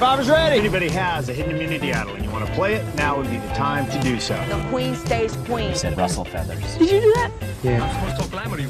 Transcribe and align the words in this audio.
Survivor's 0.00 0.28
If 0.28 0.32
ready. 0.34 0.58
anybody 0.58 0.88
has 0.88 1.28
a 1.28 1.34
hidden 1.34 1.54
immunity 1.54 1.92
idol 1.92 2.14
and 2.14 2.24
you 2.24 2.30
want 2.30 2.46
to 2.46 2.52
play 2.54 2.72
it, 2.72 2.94
now 2.94 3.18
would 3.18 3.28
be 3.28 3.36
the 3.36 3.48
time 3.48 3.86
to 3.90 4.00
do 4.00 4.18
so. 4.18 4.32
The 4.48 4.66
queen 4.70 4.94
stays 4.94 5.36
queen. 5.44 5.74
said 5.74 5.94
Russell 5.98 6.24
Feathers. 6.24 6.58
Did 6.78 6.90
you 6.90 7.00
do 7.02 7.12
that? 7.16 7.30
Yeah. 7.62 7.84
I'm 7.84 8.16
supposed 8.16 8.22
to 8.24 8.30
glamour 8.30 8.58
you. 8.58 8.68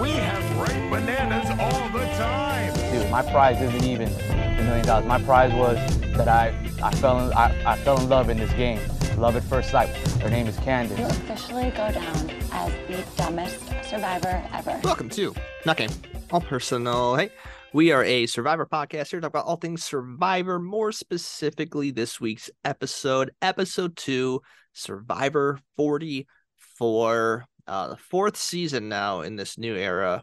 We 0.00 0.10
have 0.10 0.56
ripe 0.56 0.88
bananas 0.88 1.50
all 1.58 1.88
the 1.88 2.04
time. 2.14 2.72
Dude, 2.92 3.10
my 3.10 3.22
prize 3.22 3.60
isn't 3.60 3.82
even 3.82 4.06
a 4.08 4.62
million 4.62 4.86
dollars. 4.86 5.04
My 5.06 5.20
prize 5.20 5.52
was 5.52 5.78
that 6.16 6.28
I, 6.28 6.54
I 6.80 6.94
fell 6.94 7.18
in 7.26 7.32
I, 7.32 7.72
I 7.72 7.76
fell 7.78 7.98
in 8.00 8.08
love 8.08 8.28
in 8.30 8.36
this 8.36 8.52
game. 8.52 8.78
Love 9.18 9.34
at 9.34 9.42
first 9.42 9.68
sight. 9.72 9.88
Her 10.22 10.30
name 10.30 10.46
is 10.46 10.56
Candace. 10.58 10.96
You 10.96 11.06
officially 11.06 11.70
go 11.70 11.90
down 11.90 12.30
as 12.52 12.72
the 12.86 13.04
dumbest 13.16 13.58
survivor 13.90 14.44
ever. 14.52 14.78
Welcome 14.84 15.08
to 15.10 15.34
Not 15.66 15.76
Game, 15.76 15.90
All 16.30 16.40
Personal. 16.40 17.16
Hey, 17.16 17.30
we 17.74 17.90
are 17.90 18.04
a 18.04 18.26
Survivor 18.26 18.66
podcast 18.66 19.10
here 19.10 19.18
to 19.18 19.22
talk 19.22 19.30
about 19.30 19.46
all 19.46 19.56
things 19.56 19.82
Survivor, 19.82 20.60
more 20.60 20.92
specifically 20.92 21.90
this 21.90 22.20
week's 22.20 22.48
episode, 22.64 23.32
episode 23.42 23.96
two, 23.96 24.40
Survivor 24.72 25.58
44, 25.76 27.44
uh, 27.66 27.88
the 27.88 27.96
fourth 27.96 28.36
season 28.36 28.88
now 28.88 29.22
in 29.22 29.34
this 29.34 29.58
new 29.58 29.74
era 29.74 30.22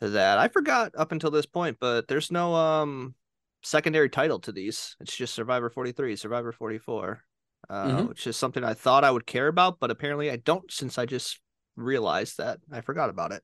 that 0.00 0.36
I 0.36 0.48
forgot 0.48 0.92
up 0.98 1.12
until 1.12 1.30
this 1.30 1.46
point, 1.46 1.78
but 1.80 2.08
there's 2.08 2.30
no 2.30 2.54
um 2.54 3.14
secondary 3.62 4.10
title 4.10 4.38
to 4.40 4.52
these. 4.52 4.96
It's 5.00 5.16
just 5.16 5.34
Survivor 5.34 5.70
43, 5.70 6.14
Survivor 6.16 6.52
44, 6.52 7.22
uh, 7.70 7.86
Mhm. 7.86 8.08
which 8.10 8.26
is 8.26 8.36
something 8.36 8.62
I 8.62 8.74
thought 8.74 9.02
I 9.02 9.10
would 9.10 9.26
care 9.26 9.48
about, 9.48 9.80
but 9.80 9.90
apparently 9.90 10.30
I 10.30 10.36
don't 10.36 10.70
since 10.70 10.98
I 10.98 11.06
just 11.06 11.40
realized 11.74 12.36
that 12.36 12.58
I 12.70 12.82
forgot 12.82 13.08
about 13.08 13.32
it. 13.32 13.42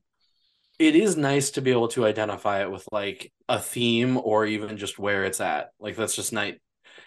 It 0.79 0.95
is 0.95 1.15
nice 1.15 1.51
to 1.51 1.61
be 1.61 1.71
able 1.71 1.87
to 1.89 2.05
identify 2.05 2.61
it 2.61 2.71
with 2.71 2.87
like 2.91 3.31
a 3.47 3.59
theme 3.59 4.17
or 4.17 4.45
even 4.45 4.77
just 4.77 4.97
where 4.97 5.23
it's 5.23 5.41
at. 5.41 5.69
Like 5.79 5.95
that's 5.95 6.15
just 6.15 6.33
night. 6.33 6.61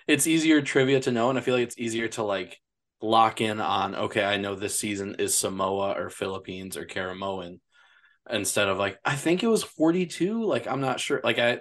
It's 0.06 0.26
easier 0.26 0.62
trivia 0.62 1.00
to 1.00 1.12
know, 1.12 1.30
and 1.30 1.38
I 1.38 1.42
feel 1.42 1.54
like 1.54 1.64
it's 1.64 1.78
easier 1.78 2.08
to 2.08 2.22
like 2.22 2.60
lock 3.02 3.40
in 3.40 3.60
on. 3.60 3.94
Okay, 3.94 4.24
I 4.24 4.36
know 4.36 4.54
this 4.54 4.78
season 4.78 5.16
is 5.18 5.36
Samoa 5.36 5.92
or 5.92 6.10
Philippines 6.10 6.76
or 6.76 6.86
Karamoan, 6.86 7.60
instead 8.30 8.68
of 8.68 8.78
like 8.78 8.98
I 9.04 9.16
think 9.16 9.42
it 9.42 9.48
was 9.48 9.62
forty 9.62 10.06
two. 10.06 10.44
Like 10.44 10.66
I'm 10.66 10.80
not 10.80 11.00
sure. 11.00 11.20
Like 11.24 11.38
I, 11.38 11.60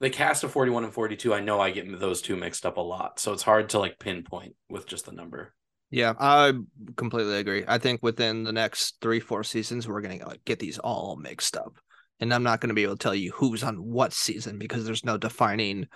the 0.00 0.10
cast 0.10 0.44
of 0.44 0.52
forty 0.52 0.70
one 0.70 0.84
and 0.84 0.92
forty 0.92 1.16
two. 1.16 1.32
I 1.32 1.40
know 1.40 1.60
I 1.60 1.70
get 1.70 1.98
those 1.98 2.20
two 2.20 2.36
mixed 2.36 2.66
up 2.66 2.76
a 2.76 2.82
lot, 2.82 3.18
so 3.18 3.32
it's 3.32 3.42
hard 3.42 3.70
to 3.70 3.78
like 3.78 3.98
pinpoint 3.98 4.56
with 4.68 4.86
just 4.86 5.06
the 5.06 5.12
number. 5.12 5.54
Yeah, 5.90 6.14
I 6.18 6.52
completely 6.96 7.36
agree. 7.38 7.64
I 7.66 7.78
think 7.78 8.00
within 8.02 8.44
the 8.44 8.52
next 8.52 8.96
three, 9.00 9.18
four 9.20 9.42
seasons, 9.42 9.88
we're 9.88 10.00
gonna 10.00 10.24
like, 10.26 10.44
get 10.44 10.58
these 10.60 10.78
all 10.78 11.16
mixed 11.16 11.56
up, 11.56 11.74
and 12.20 12.32
I'm 12.32 12.44
not 12.44 12.60
gonna 12.60 12.74
be 12.74 12.84
able 12.84 12.96
to 12.96 13.02
tell 13.02 13.14
you 13.14 13.32
who's 13.32 13.64
on 13.64 13.76
what 13.82 14.12
season 14.12 14.58
because 14.58 14.84
there's 14.84 15.04
no 15.04 15.18
defining 15.18 15.88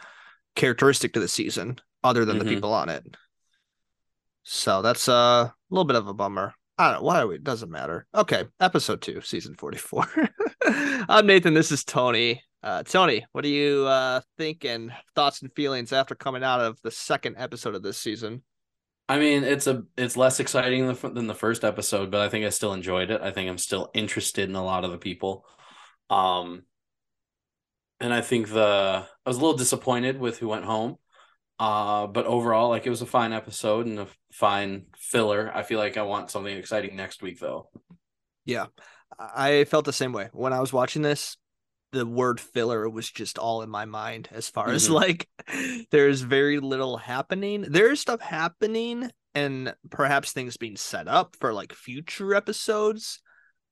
characteristic 0.56 1.12
to 1.12 1.20
the 1.20 1.28
season 1.28 1.78
other 2.02 2.24
than 2.24 2.36
Mhm. 2.36 2.40
the 2.40 2.44
people 2.54 2.72
on 2.72 2.88
it. 2.88 3.04
So 4.42 4.82
that's 4.82 5.08
uh, 5.08 5.12
a 5.50 5.54
little 5.70 5.84
bit 5.84 5.96
of 5.96 6.06
a 6.08 6.14
bummer. 6.14 6.54
I 6.76 6.90
don't 6.90 7.00
know 7.00 7.06
why 7.06 7.20
are 7.20 7.26
we, 7.28 7.36
it 7.36 7.44
doesn't 7.44 7.70
matter. 7.70 8.06
Okay, 8.14 8.44
episode 8.60 9.00
two, 9.00 9.20
season 9.20 9.54
44. 9.54 10.08
I'm 11.08 11.26
Nathan. 11.26 11.54
This 11.54 11.70
is 11.70 11.84
Tony. 11.84 12.42
Uh, 12.62 12.82
Tony, 12.82 13.24
what 13.32 13.44
are 13.44 13.48
you 13.48 13.86
uh 13.86 14.20
thinking? 14.38 14.90
Thoughts 15.14 15.42
and 15.42 15.52
feelings 15.54 15.92
after 15.92 16.14
coming 16.14 16.42
out 16.42 16.60
of 16.60 16.80
the 16.82 16.90
second 16.90 17.36
episode 17.38 17.74
of 17.76 17.82
this 17.82 17.98
season? 17.98 18.42
I 19.08 19.18
mean, 19.18 19.44
it's 19.44 19.66
a 19.66 19.84
it's 19.96 20.16
less 20.16 20.40
exciting 20.40 20.86
than 20.86 21.14
than 21.14 21.26
the 21.26 21.34
first 21.34 21.64
episode, 21.64 22.10
but 22.10 22.20
I 22.20 22.28
think 22.28 22.46
I 22.46 22.50
still 22.50 22.72
enjoyed 22.72 23.10
it. 23.10 23.20
I 23.20 23.30
think 23.32 23.50
I'm 23.50 23.58
still 23.58 23.90
interested 23.94 24.48
in 24.48 24.54
a 24.56 24.64
lot 24.64 24.84
of 24.84 24.90
the 24.92 24.98
people. 24.98 25.46
Um 26.08 26.62
and 28.00 28.12
I 28.12 28.20
think 28.22 28.48
the 28.48 29.06
I 29.26 29.28
was 29.28 29.36
a 29.36 29.40
little 29.40 29.56
disappointed 29.56 30.18
with 30.18 30.38
who 30.38 30.48
went 30.48 30.64
home. 30.64 30.96
Uh 31.58 32.06
but 32.06 32.26
overall 32.26 32.70
like 32.70 32.86
it 32.86 32.90
was 32.90 33.02
a 33.02 33.06
fine 33.06 33.32
episode 33.32 33.86
and 33.86 33.98
a 34.00 34.08
fine 34.32 34.86
filler. 34.96 35.50
I 35.54 35.62
feel 35.64 35.78
like 35.78 35.96
I 35.96 36.02
want 36.02 36.30
something 36.30 36.56
exciting 36.56 36.96
next 36.96 37.22
week 37.22 37.40
though. 37.40 37.68
Yeah, 38.46 38.66
I 39.18 39.64
felt 39.64 39.84
the 39.84 39.92
same 39.92 40.12
way 40.12 40.30
when 40.32 40.52
I 40.52 40.60
was 40.60 40.72
watching 40.72 41.02
this. 41.02 41.36
The 41.94 42.04
word 42.06 42.40
filler 42.40 42.88
was 42.88 43.08
just 43.10 43.38
all 43.38 43.62
in 43.62 43.70
my 43.70 43.84
mind 43.84 44.28
as 44.32 44.48
far 44.48 44.68
as 44.70 44.88
Mhm. 44.88 44.92
like 44.94 45.28
there's 45.90 46.20
very 46.22 46.58
little 46.60 46.96
happening. 46.96 47.62
There's 47.68 48.00
stuff 48.00 48.20
happening 48.20 49.10
and 49.34 49.74
perhaps 49.90 50.32
things 50.32 50.56
being 50.56 50.76
set 50.76 51.08
up 51.08 51.36
for 51.40 51.52
like 51.52 51.72
future 51.72 52.34
episodes, 52.34 53.20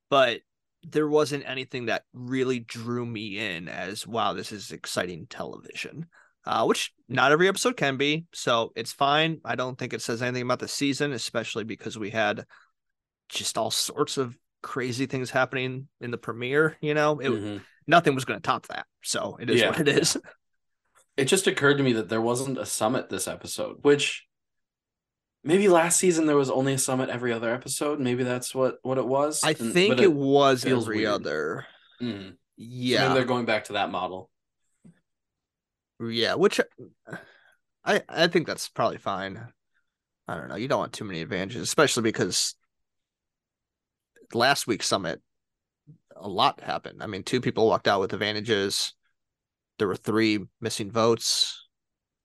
but 0.09 0.41
there 0.83 1.07
wasn't 1.07 1.47
anything 1.47 1.85
that 1.85 2.03
really 2.13 2.59
drew 2.59 3.05
me 3.05 3.37
in 3.39 3.67
as 3.69 4.05
wow, 4.07 4.33
this 4.33 4.51
is 4.51 4.71
exciting 4.71 5.27
television. 5.29 6.07
Uh, 6.45 6.65
which 6.65 6.91
not 7.07 7.31
every 7.31 7.47
episode 7.47 7.77
can 7.77 7.95
be, 7.95 8.25
so 8.33 8.73
it's 8.75 8.91
fine. 8.91 9.39
I 9.45 9.55
don't 9.55 9.77
think 9.77 9.93
it 9.93 10.01
says 10.01 10.21
anything 10.21 10.41
about 10.43 10.59
the 10.59 10.67
season, 10.67 11.13
especially 11.13 11.63
because 11.63 11.97
we 11.97 12.09
had 12.09 12.45
just 13.29 13.57
all 13.57 13.71
sorts 13.71 14.17
of 14.17 14.37
crazy 14.61 15.05
things 15.05 15.29
happening 15.29 15.87
in 16.01 16.11
the 16.11 16.17
premiere. 16.17 16.77
You 16.81 16.93
know, 16.95 17.19
it, 17.19 17.29
Mhm. 17.29 17.61
Nothing 17.87 18.15
was 18.15 18.25
going 18.25 18.39
to 18.39 18.43
top 18.45 18.67
that. 18.67 18.85
So 19.03 19.37
it 19.39 19.49
is 19.49 19.61
Yeah, 19.61 19.69
what 19.69 19.79
it 19.81 19.87
is. 19.87 20.17
It 21.15 21.25
just 21.25 21.45
occurred 21.45 21.77
to 21.77 21.83
me 21.83 21.93
that 21.93 22.09
there 22.09 22.21
wasn't 22.21 22.57
a 22.57 22.65
summit 22.65 23.07
this 23.07 23.27
episode, 23.27 23.77
which 23.83 24.25
maybe 25.43 25.67
last 25.69 25.99
season 25.99 26.25
there 26.25 26.35
was 26.35 26.49
only 26.49 26.73
a 26.73 26.77
summit 26.79 27.09
every 27.11 27.31
other 27.31 27.53
episode. 27.53 27.99
Maybe 27.99 28.23
that's 28.23 28.55
what 28.55 28.77
what 28.81 28.97
it 28.97 29.05
was. 29.05 29.43
I 29.43 29.49
And- 29.51 29.73
think 29.73 29.97
but 29.97 30.03
it, 30.03 30.11
was 30.11 30.65
every 30.65 30.97
weird. 31.01 31.09
other. 31.11 31.65
Mm-hmm. 32.01 32.29
So 32.29 32.35
Yeah, 32.57 33.01
maybe 33.03 33.13
they're 33.13 33.25
going 33.25 33.45
back 33.45 33.65
to 33.65 33.73
that 33.73 33.91
model. 33.91 34.31
yeah. 36.01 36.33
Which 36.33 36.59
uh, 36.59 37.15
I 37.85 38.01
I 38.09 38.25
think 38.27 38.47
that's 38.47 38.69
probably 38.69 38.97
fine. 38.97 39.39
I 40.27 40.35
don't 40.35 40.47
know. 40.47 40.55
You 40.55 40.67
don't 40.67 40.79
want 40.79 40.93
too 40.93 41.03
many 41.05 41.21
advantages, 41.21 41.61
especially 41.61 42.01
because 42.03 42.55
last 44.33 44.65
week's 44.67 44.87
summit, 44.87 45.21
a 46.23 46.27
lot 46.27 46.61
happened. 46.61 47.03
I 47.03 47.07
mean, 47.07 47.23
two 47.23 47.41
people 47.41 47.67
walked 47.67 47.87
out 47.87 47.99
with 47.99 48.13
advantages. 48.13 48.93
There 49.77 49.87
were 49.87 49.95
three 49.95 50.39
missing 50.61 50.91
votes. 50.91 51.59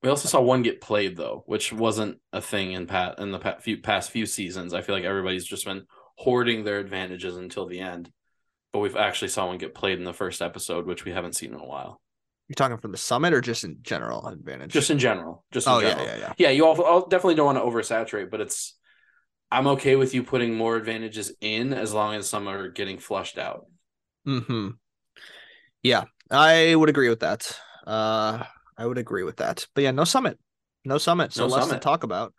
We 0.03 0.09
also 0.09 0.29
saw 0.29 0.41
one 0.41 0.63
get 0.63 0.81
played 0.81 1.17
though, 1.17 1.43
which 1.47 1.73
wasn't 1.73 2.19
a 2.33 2.41
thing 2.41 2.73
in 2.73 2.87
pat 2.87 3.19
in 3.19 3.33
the 3.33 3.39
pa- 3.39 3.59
few, 3.59 3.79
past 3.79 4.11
few 4.11 4.27
seasons. 4.27 4.73
I 4.73 4.83
feel 4.83 4.95
like 4.95 5.05
everybody's 5.05 5.45
just 5.45 5.65
been 5.65 5.85
hoarding 6.17 6.65
their 6.65 6.79
advantages 6.79 7.37
until 7.37 7.67
the 7.67 7.81
end. 7.81 8.11
But 8.73 8.81
we've 8.81 8.97
actually 8.97 9.29
saw 9.29 9.47
one 9.47 9.59
get 9.59 9.75
played 9.75 9.99
in 9.99 10.05
the 10.05 10.13
first 10.13 10.43
episode, 10.43 10.87
which 10.87 11.05
we 11.05 11.13
haven't 11.13 11.35
seen 11.35 11.53
in 11.53 11.61
a 11.61 11.67
while. 11.67 12.01
You're 12.49 12.55
talking 12.55 12.79
from 12.79 12.93
the 12.93 12.99
summit 12.99 13.35
or 13.35 13.41
just 13.41 13.65
in 13.65 13.79
general 13.83 14.27
advantage? 14.27 14.73
Just 14.73 14.91
in 14.91 14.99
general, 14.99 15.45
just 15.53 15.67
in 15.67 15.73
oh 15.73 15.81
yeah, 15.81 16.03
yeah, 16.03 16.17
yeah. 16.17 16.33
yeah. 16.39 16.51
You 16.51 16.67
all, 16.67 16.81
all 16.83 17.07
definitely 17.07 17.35
don't 17.35 17.47
want 17.47 17.59
to 17.59 17.65
oversaturate, 17.65 18.31
but 18.31 18.41
it's. 18.41 18.75
I'm 19.51 19.67
okay 19.69 19.97
with 19.97 20.15
you 20.15 20.23
putting 20.23 20.55
more 20.55 20.77
advantages 20.77 21.33
in 21.41 21.73
as 21.73 21.95
long 21.95 22.15
as 22.15 22.29
some 22.29 22.49
are 22.49 22.69
getting 22.69 22.99
flushed 22.99 23.39
out. 23.39 23.65
Hmm. 24.29 24.69
Yeah, 25.83 26.05
I 26.31 26.75
would 26.75 26.89
agree 26.91 27.09
with 27.09 27.21
that. 27.21 27.51
Uh, 27.87 28.45
I 28.77 28.85
would 28.87 28.99
agree 28.99 29.23
with 29.23 29.37
that. 29.39 29.67
But 29.75 29.85
yeah, 29.85 29.91
no 29.91 30.05
summit, 30.05 30.39
no 30.85 30.99
summit. 30.99 31.33
So 31.33 31.47
No 31.47 31.55
less 31.55 31.65
summit. 31.65 31.77
to 31.77 31.81
talk 31.81 32.05
about. 32.05 32.35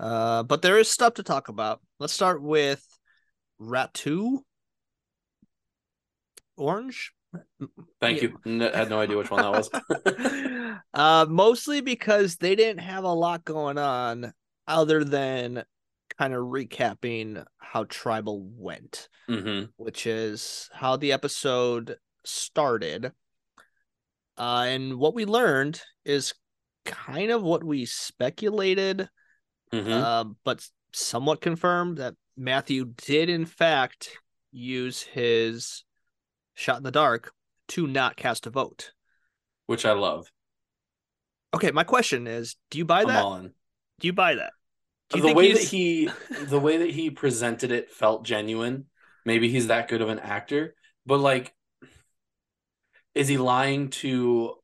Uh, 0.00 0.42
but 0.44 0.62
there 0.62 0.78
is 0.78 0.90
stuff 0.90 1.14
to 1.14 1.22
talk 1.22 1.48
about. 1.48 1.80
Let's 1.98 2.12
start 2.12 2.42
with 2.42 2.82
Ratu. 3.60 4.38
Orange. 6.56 7.12
Thank 8.00 8.22
Yeah. 8.22 8.28
you. 8.44 8.60
Had 8.60 8.88
no 8.88 9.00
idea 9.00 9.16
which 9.18 9.30
one 9.30 9.42
that 9.42 9.52
was. 9.52 10.80
uh, 10.94 11.26
mostly 11.28 11.82
because 11.82 12.36
they 12.36 12.54
didn't 12.56 12.82
have 12.82 13.04
a 13.04 13.12
lot 13.12 13.44
going 13.44 13.76
on 13.76 14.32
other 14.66 15.04
than 15.04 15.64
kind 16.18 16.34
of 16.34 16.40
recapping 16.40 17.44
how 17.58 17.84
tribal 17.84 18.42
went 18.42 19.08
hmm 19.28 19.64
which 19.76 20.06
is 20.06 20.70
how 20.72 20.96
the 20.96 21.12
episode 21.12 21.98
started. 22.24 23.12
Uh, 24.38 24.64
and 24.68 24.98
what 24.98 25.14
we 25.14 25.24
learned 25.24 25.80
is 26.04 26.34
kind 26.84 27.30
of 27.30 27.42
what 27.42 27.64
we 27.64 27.84
speculated, 27.86 29.08
hmm 29.72 29.92
uh, 29.92 30.24
but 30.44 30.66
somewhat 30.92 31.40
confirmed 31.40 31.98
that 31.98 32.14
Matthew 32.36 32.92
did, 32.96 33.28
in 33.28 33.46
fact, 33.46 34.18
use 34.52 35.02
his 35.02 35.84
shot 36.54 36.78
in 36.78 36.82
the 36.82 36.90
dark 36.90 37.32
to 37.68 37.86
not 37.86 38.16
cast 38.16 38.46
a 38.46 38.50
vote. 38.50 38.92
Which 39.66 39.84
I 39.84 39.92
love. 39.92 40.30
Okay, 41.54 41.70
my 41.70 41.84
question 41.84 42.26
is 42.26 42.56
do 42.70 42.78
you 42.78 42.84
buy 42.84 43.04
that? 43.04 43.24
Do 44.00 44.06
you 44.06 44.12
buy 44.12 44.34
that? 44.34 44.52
Do 45.10 45.18
you 45.18 45.22
the 45.22 45.28
think 45.28 45.38
way 45.38 45.52
that 45.52 45.62
he 45.62 46.10
the 46.46 46.60
way 46.60 46.78
that 46.78 46.90
he 46.90 47.10
presented 47.10 47.70
it 47.70 47.92
felt 47.92 48.24
genuine 48.24 48.86
maybe 49.24 49.48
he's 49.48 49.68
that 49.68 49.88
good 49.88 50.02
of 50.02 50.08
an 50.08 50.18
actor 50.18 50.74
but 51.04 51.18
like 51.18 51.54
is 53.14 53.28
he 53.28 53.38
lying 53.38 53.88
to 53.90 54.54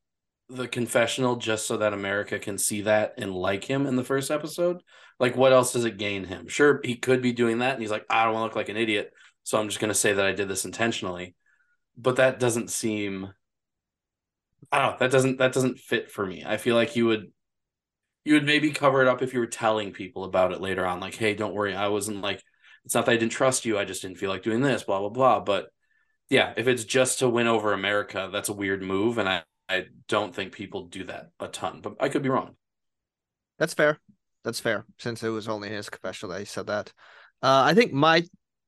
the 0.48 0.66
confessional 0.66 1.36
just 1.36 1.66
so 1.66 1.76
that 1.76 1.92
america 1.92 2.38
can 2.38 2.58
see 2.58 2.82
that 2.82 3.14
and 3.18 3.32
like 3.32 3.64
him 3.64 3.86
in 3.86 3.94
the 3.94 4.04
first 4.04 4.30
episode 4.30 4.82
like 5.20 5.36
what 5.36 5.52
else 5.52 5.72
does 5.72 5.84
it 5.84 5.96
gain 5.96 6.24
him 6.24 6.48
sure 6.48 6.80
he 6.84 6.96
could 6.96 7.22
be 7.22 7.32
doing 7.32 7.60
that 7.60 7.74
and 7.74 7.80
he's 7.80 7.90
like 7.90 8.04
i 8.10 8.24
don't 8.24 8.34
want 8.34 8.42
to 8.42 8.46
look 8.46 8.56
like 8.56 8.68
an 8.68 8.76
idiot 8.76 9.12
so 9.44 9.58
i'm 9.58 9.68
just 9.68 9.80
going 9.80 9.88
to 9.88 9.94
say 9.94 10.12
that 10.12 10.26
i 10.26 10.32
did 10.32 10.48
this 10.48 10.64
intentionally 10.64 11.36
but 11.96 12.16
that 12.16 12.40
doesn't 12.40 12.70
seem 12.70 13.32
I 14.70 14.78
don't 14.78 14.92
know. 14.92 14.96
That 15.00 15.10
doesn't 15.10 15.38
that 15.38 15.52
doesn't 15.52 15.78
fit 15.78 16.10
for 16.10 16.24
me. 16.24 16.44
I 16.46 16.56
feel 16.56 16.76
like 16.76 16.96
you 16.96 17.06
would 17.06 17.32
you 18.24 18.34
would 18.34 18.46
maybe 18.46 18.70
cover 18.70 19.02
it 19.02 19.08
up 19.08 19.22
if 19.22 19.34
you 19.34 19.40
were 19.40 19.46
telling 19.46 19.92
people 19.92 20.24
about 20.24 20.52
it 20.52 20.60
later 20.60 20.86
on. 20.86 21.00
Like, 21.00 21.14
hey, 21.14 21.34
don't 21.34 21.54
worry. 21.54 21.74
I 21.74 21.88
wasn't 21.88 22.20
like 22.20 22.42
it's 22.84 22.94
not 22.94 23.06
that 23.06 23.12
I 23.12 23.16
didn't 23.16 23.32
trust 23.32 23.64
you. 23.64 23.78
I 23.78 23.84
just 23.84 24.02
didn't 24.02 24.19
feel 24.19 24.30
like 24.30 24.42
doing 24.42 24.60
this, 24.60 24.82
blah, 24.82 25.00
blah, 25.00 25.08
blah. 25.08 25.40
But 25.40 25.69
yeah, 26.28 26.52
if 26.56 26.66
it's 26.66 26.84
just 26.84 27.20
to 27.20 27.28
win 27.28 27.46
over 27.46 27.72
America, 27.72 28.28
that's 28.32 28.48
a 28.48 28.54
weird 28.54 28.82
move. 28.82 29.19
And 29.19 29.28
I, 29.28 29.42
I 29.69 29.86
don't 30.08 30.34
think 30.34 30.52
people 30.52 30.86
do 30.86 31.04
that 31.04 31.30
a 31.38 31.48
ton, 31.48 31.80
but 31.80 31.96
I 32.00 32.08
could 32.08 32.22
be 32.22 32.28
wrong. 32.28 32.56
That's 33.58 33.74
fair. 33.74 33.98
That's 34.44 34.60
fair. 34.60 34.84
Since 34.98 35.22
it 35.22 35.28
was 35.28 35.48
only 35.48 35.68
his 35.68 35.88
confessional 35.88 36.32
that 36.32 36.40
he 36.40 36.44
said 36.44 36.66
that. 36.66 36.92
Uh, 37.42 37.62
I 37.64 37.75
think 37.75 37.92
my 37.92 38.25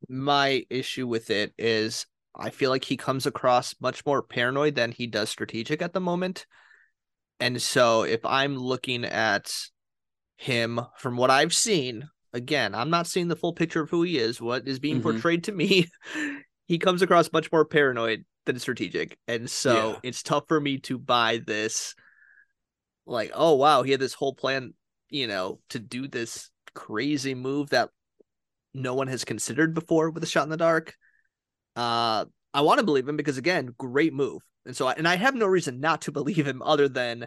my 0.09 0.65
issue 0.71 1.07
with 1.07 1.31
it 1.31 1.55
is 1.59 2.07
I 2.37 2.51
feel 2.51 2.71
like 2.71 2.85
he 2.85 2.97
comes 2.97 3.27
across 3.27 3.75
much 3.81 4.05
more 4.05 4.23
paranoid 4.23 4.75
than 4.75 4.93
he 4.93 5.07
does 5.07 5.31
strategic 5.31 5.83
at 5.83 5.93
the 5.93 6.01
moment. 6.01 6.47
And 7.45 7.61
so 7.61 8.05
if 8.05 8.25
I'm 8.25 8.57
looking 8.57 9.05
at 9.05 9.55
him 10.39 10.81
from 10.97 11.19
what 11.19 11.31
I've 11.31 11.53
seen, 11.53 12.09
again, 12.33 12.75
I'm 12.75 12.89
not 12.89 13.07
seeing 13.07 13.29
the 13.29 13.37
full 13.37 13.53
picture 13.53 13.83
of 13.83 13.91
who 13.91 14.03
he 14.03 14.17
is, 14.17 14.41
what 14.41 14.67
is 14.67 14.79
being 14.79 15.01
Mhm. 15.01 15.03
portrayed 15.03 15.45
to 15.45 15.53
me. 15.53 15.91
he 16.67 16.79
comes 16.79 17.03
across 17.03 17.31
much 17.35 17.53
more 17.53 17.67
paranoid 17.67 18.25
than 18.47 18.59
strategic. 18.59 19.19
And 19.29 19.51
so 19.51 19.93
Yeah. 19.93 20.09
it's 20.09 20.23
tough 20.23 20.49
for 20.49 20.59
me 20.59 20.79
to 20.79 20.99
buy 20.99 21.43
this 21.47 21.95
like, 23.05 23.31
oh 23.35 23.57
wow, 23.57 23.83
he 23.83 23.91
had 23.91 24.01
this 24.01 24.15
whole 24.15 24.33
plan, 24.33 24.73
you 25.11 25.27
know, 25.27 25.61
to 25.69 25.79
do 25.79 26.09
this 26.09 26.49
crazy 26.75 27.35
move 27.35 27.69
that 27.71 27.91
no 28.73 28.95
one 28.95 29.09
has 29.09 29.23
considered 29.23 29.75
before 29.75 30.09
with 30.09 30.23
a 30.23 30.27
shot 30.27 30.45
in 30.45 30.49
the 30.49 30.57
dark. 30.57 30.95
Uh 31.77 32.25
I 32.55 32.63
want 32.63 32.79
to 32.79 32.87
believe 32.87 33.09
him 33.09 33.17
because 33.17 33.37
again, 33.37 33.75
great 33.77 34.15
move. 34.15 34.41
And 34.65 34.75
so 34.77 34.87
I, 34.87 34.93
and 34.93 35.07
I 35.07 35.17
have 35.17 35.35
no 35.35 35.47
reason 35.47 35.81
not 35.81 36.03
to 36.03 36.13
believe 36.13 36.47
him 36.47 36.63
other 36.63 36.89
than 36.89 37.27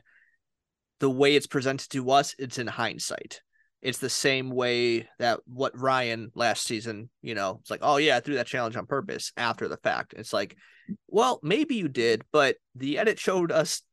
the 1.00 1.10
way 1.10 1.36
it's 1.36 1.46
presented 1.46 1.90
to 1.92 2.10
us, 2.10 2.34
it's 2.40 2.58
in 2.58 2.66
hindsight. 2.66 3.42
It's 3.82 4.00
the 4.00 4.10
same 4.10 4.50
way 4.50 5.08
that 5.20 5.42
what 5.46 5.78
Ryan 5.80 6.32
last 6.34 6.64
season, 6.64 7.12
you 7.22 7.36
know, 7.36 7.60
it's 7.62 7.70
like, 7.70 7.82
oh 7.84 7.98
yeah, 7.98 8.18
I 8.18 8.22
threw 8.22 8.36
that 8.36 8.48
challenge 8.48 8.76
on 8.76 8.88
purpose 8.88 9.32
after 9.38 9.68
the 9.68 9.78
fact. 9.78 10.16
It's 10.18 10.34
like, 10.34 10.56
well, 11.08 11.40
maybe 11.44 11.76
you 11.76 11.88
did, 11.88 12.24
but 12.32 12.56
the 12.74 12.98
edit 12.98 13.20
showed 13.20 13.52
us 13.52 13.84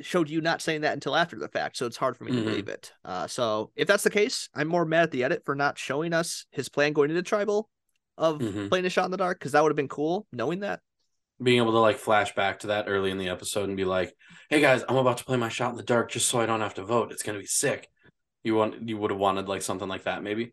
showed 0.00 0.30
you 0.30 0.40
not 0.40 0.62
saying 0.62 0.82
that 0.82 0.92
until 0.92 1.16
after 1.16 1.36
the 1.36 1.48
fact, 1.48 1.76
so 1.76 1.84
it's 1.84 1.96
hard 1.96 2.16
for 2.16 2.22
me 2.24 2.30
Mhm. 2.32 2.36
to 2.36 2.42
believe 2.42 2.68
it. 2.68 2.92
Uh, 3.04 3.26
so 3.26 3.72
if 3.74 3.88
that's 3.88 4.04
the 4.04 4.10
case, 4.10 4.48
I'm 4.54 4.68
more 4.68 4.84
mad 4.84 5.02
at 5.04 5.10
the 5.10 5.24
edit 5.24 5.42
for 5.44 5.56
not 5.56 5.76
showing 5.76 6.12
us 6.12 6.46
his 6.52 6.68
plan 6.68 6.92
going 6.92 7.10
into 7.10 7.22
tribal 7.22 7.68
of 8.18 8.38
Mhm. 8.40 8.68
playing 8.68 8.84
a 8.84 8.90
shot 8.90 9.06
in 9.06 9.10
the 9.10 9.16
dark 9.16 9.38
because 9.38 9.52
that 9.52 9.62
would 9.62 9.70
have 9.70 9.76
been 9.76 9.88
cool 9.88 10.26
knowing 10.32 10.60
that. 10.60 10.80
Being 11.42 11.58
able 11.58 11.72
to 11.72 11.78
like 11.78 11.96
flash 11.98 12.34
back 12.34 12.58
to 12.60 12.66
that 12.68 12.86
early 12.88 13.10
in 13.10 13.18
the 13.18 13.28
episode 13.28 13.68
and 13.68 13.76
be 13.76 13.84
like, 13.84 14.12
hey 14.50 14.60
guys, 14.60 14.82
I'm 14.88 14.96
about 14.96 15.18
to 15.18 15.24
play 15.24 15.36
my 15.36 15.48
shot 15.48 15.70
in 15.70 15.76
the 15.76 15.82
dark 15.84 16.10
just 16.10 16.28
so 16.28 16.40
I 16.40 16.46
don't 16.46 16.60
have 16.60 16.74
to 16.74 16.84
vote. 16.84 17.12
It's 17.12 17.22
gonna 17.22 17.38
be 17.38 17.46
sick. 17.46 17.88
You 18.42 18.54
want 18.56 18.88
you 18.88 18.98
would 18.98 19.10
have 19.12 19.20
wanted 19.20 19.48
like 19.48 19.62
something 19.62 19.88
like 19.88 20.04
that, 20.04 20.22
maybe? 20.22 20.52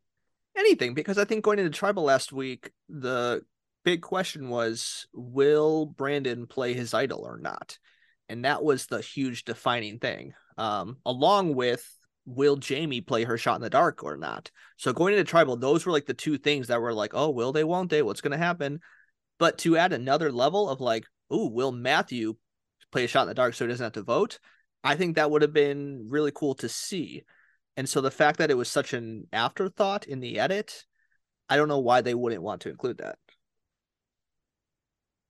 anything 0.57 0.93
because 0.93 1.17
I 1.17 1.25
think 1.25 1.43
going 1.43 1.59
into 1.59 1.69
tribal 1.69 2.03
last 2.03 2.31
week, 2.31 2.71
the 2.87 3.41
big 3.83 4.01
question 4.01 4.47
was 4.47 5.05
will 5.13 5.85
Brandon 5.85 6.47
play 6.47 6.73
his 6.73 6.93
idol 6.93 7.25
or 7.27 7.37
not? 7.37 7.77
And 8.29 8.45
that 8.45 8.63
was 8.63 8.85
the 8.87 9.01
huge 9.01 9.43
defining 9.43 9.99
thing. 9.99 10.33
Um, 10.57 10.97
along 11.05 11.55
with 11.55 11.85
will 12.25 12.59
Jaime 12.67 13.01
play 13.01 13.23
her 13.23 13.37
shot 13.37 13.55
in 13.55 13.61
the 13.61 13.69
dark 13.69 14.03
or 14.03 14.17
not? 14.17 14.51
So 14.77 14.93
going 14.93 15.13
into 15.13 15.23
tribal, 15.23 15.57
those 15.57 15.85
were 15.85 15.91
like 15.91 16.05
the 16.05 16.13
two 16.13 16.37
things 16.37 16.67
that 16.67 16.81
were 16.81 16.93
like, 16.93 17.11
oh, 17.13 17.29
will 17.29 17.51
they, 17.51 17.63
won't 17.63 17.89
they? 17.89 18.01
What's 18.01 18.21
gonna 18.21 18.37
happen? 18.37 18.79
But 19.37 19.57
to 19.59 19.77
add 19.77 19.93
another 19.93 20.31
level 20.31 20.69
of 20.69 20.81
like, 20.81 21.05
oh, 21.29 21.49
will 21.49 21.71
Matthew 21.71 22.35
play 22.91 23.03
a 23.05 23.07
shot 23.07 23.23
in 23.23 23.27
the 23.27 23.33
dark 23.33 23.53
so 23.53 23.65
he 23.65 23.69
doesn't 23.69 23.83
have 23.83 23.93
to 23.93 24.03
vote? 24.03 24.39
I 24.83 24.95
think 24.95 25.15
that 25.15 25.31
would 25.31 25.41
have 25.41 25.53
been 25.53 26.07
really 26.09 26.31
cool 26.33 26.55
to 26.55 26.69
see. 26.69 27.23
And 27.75 27.89
so 27.89 28.01
the 28.01 28.11
fact 28.11 28.37
that 28.37 28.51
it 28.51 28.57
was 28.57 28.69
such 28.69 28.93
an 28.93 29.27
afterthought 29.33 30.05
in 30.05 30.19
the 30.19 30.39
edit, 30.39 30.85
I 31.49 31.57
don't 31.57 31.67
know 31.67 31.79
why 31.79 32.01
they 32.01 32.13
wouldn't 32.13 32.43
want 32.43 32.61
to 32.61 32.69
include 32.69 32.99
that. 32.99 33.17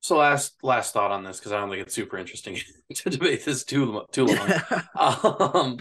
So 0.02 0.18
last 0.18 0.54
last 0.62 0.94
thought 0.94 1.10
on 1.10 1.24
this 1.24 1.40
because 1.40 1.52
I 1.52 1.60
don't 1.60 1.72
think 1.72 1.82
it's 1.82 1.96
super 1.96 2.18
interesting 2.18 2.60
to 2.94 3.10
debate 3.10 3.44
this 3.44 3.64
too 3.64 4.04
too 4.12 4.28
long. 4.28 4.52
um, 5.56 5.80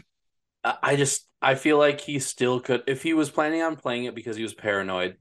I 0.64 0.96
just 0.96 1.28
I 1.42 1.56
feel 1.56 1.78
like 1.78 2.00
he 2.00 2.18
still 2.18 2.58
could 2.60 2.82
if 2.86 3.02
he 3.02 3.12
was 3.12 3.30
planning 3.30 3.62
on 3.62 3.76
playing 3.76 4.04
it 4.04 4.14
because 4.14 4.36
he 4.36 4.42
was 4.42 4.54
paranoid. 4.54 5.16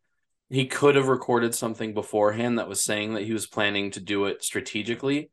He 0.50 0.68
could 0.68 0.96
have 0.96 1.08
recorded 1.08 1.56
something 1.56 1.94
beforehand 1.94 2.60
that 2.60 2.70
was 2.70 2.82
saying 2.82 3.16
that 3.16 3.24
he 3.24 3.34
was 3.34 3.48
planning 3.48 3.92
to 3.92 4.00
do 4.00 4.26
it 4.26 4.44
strategically. 4.44 5.32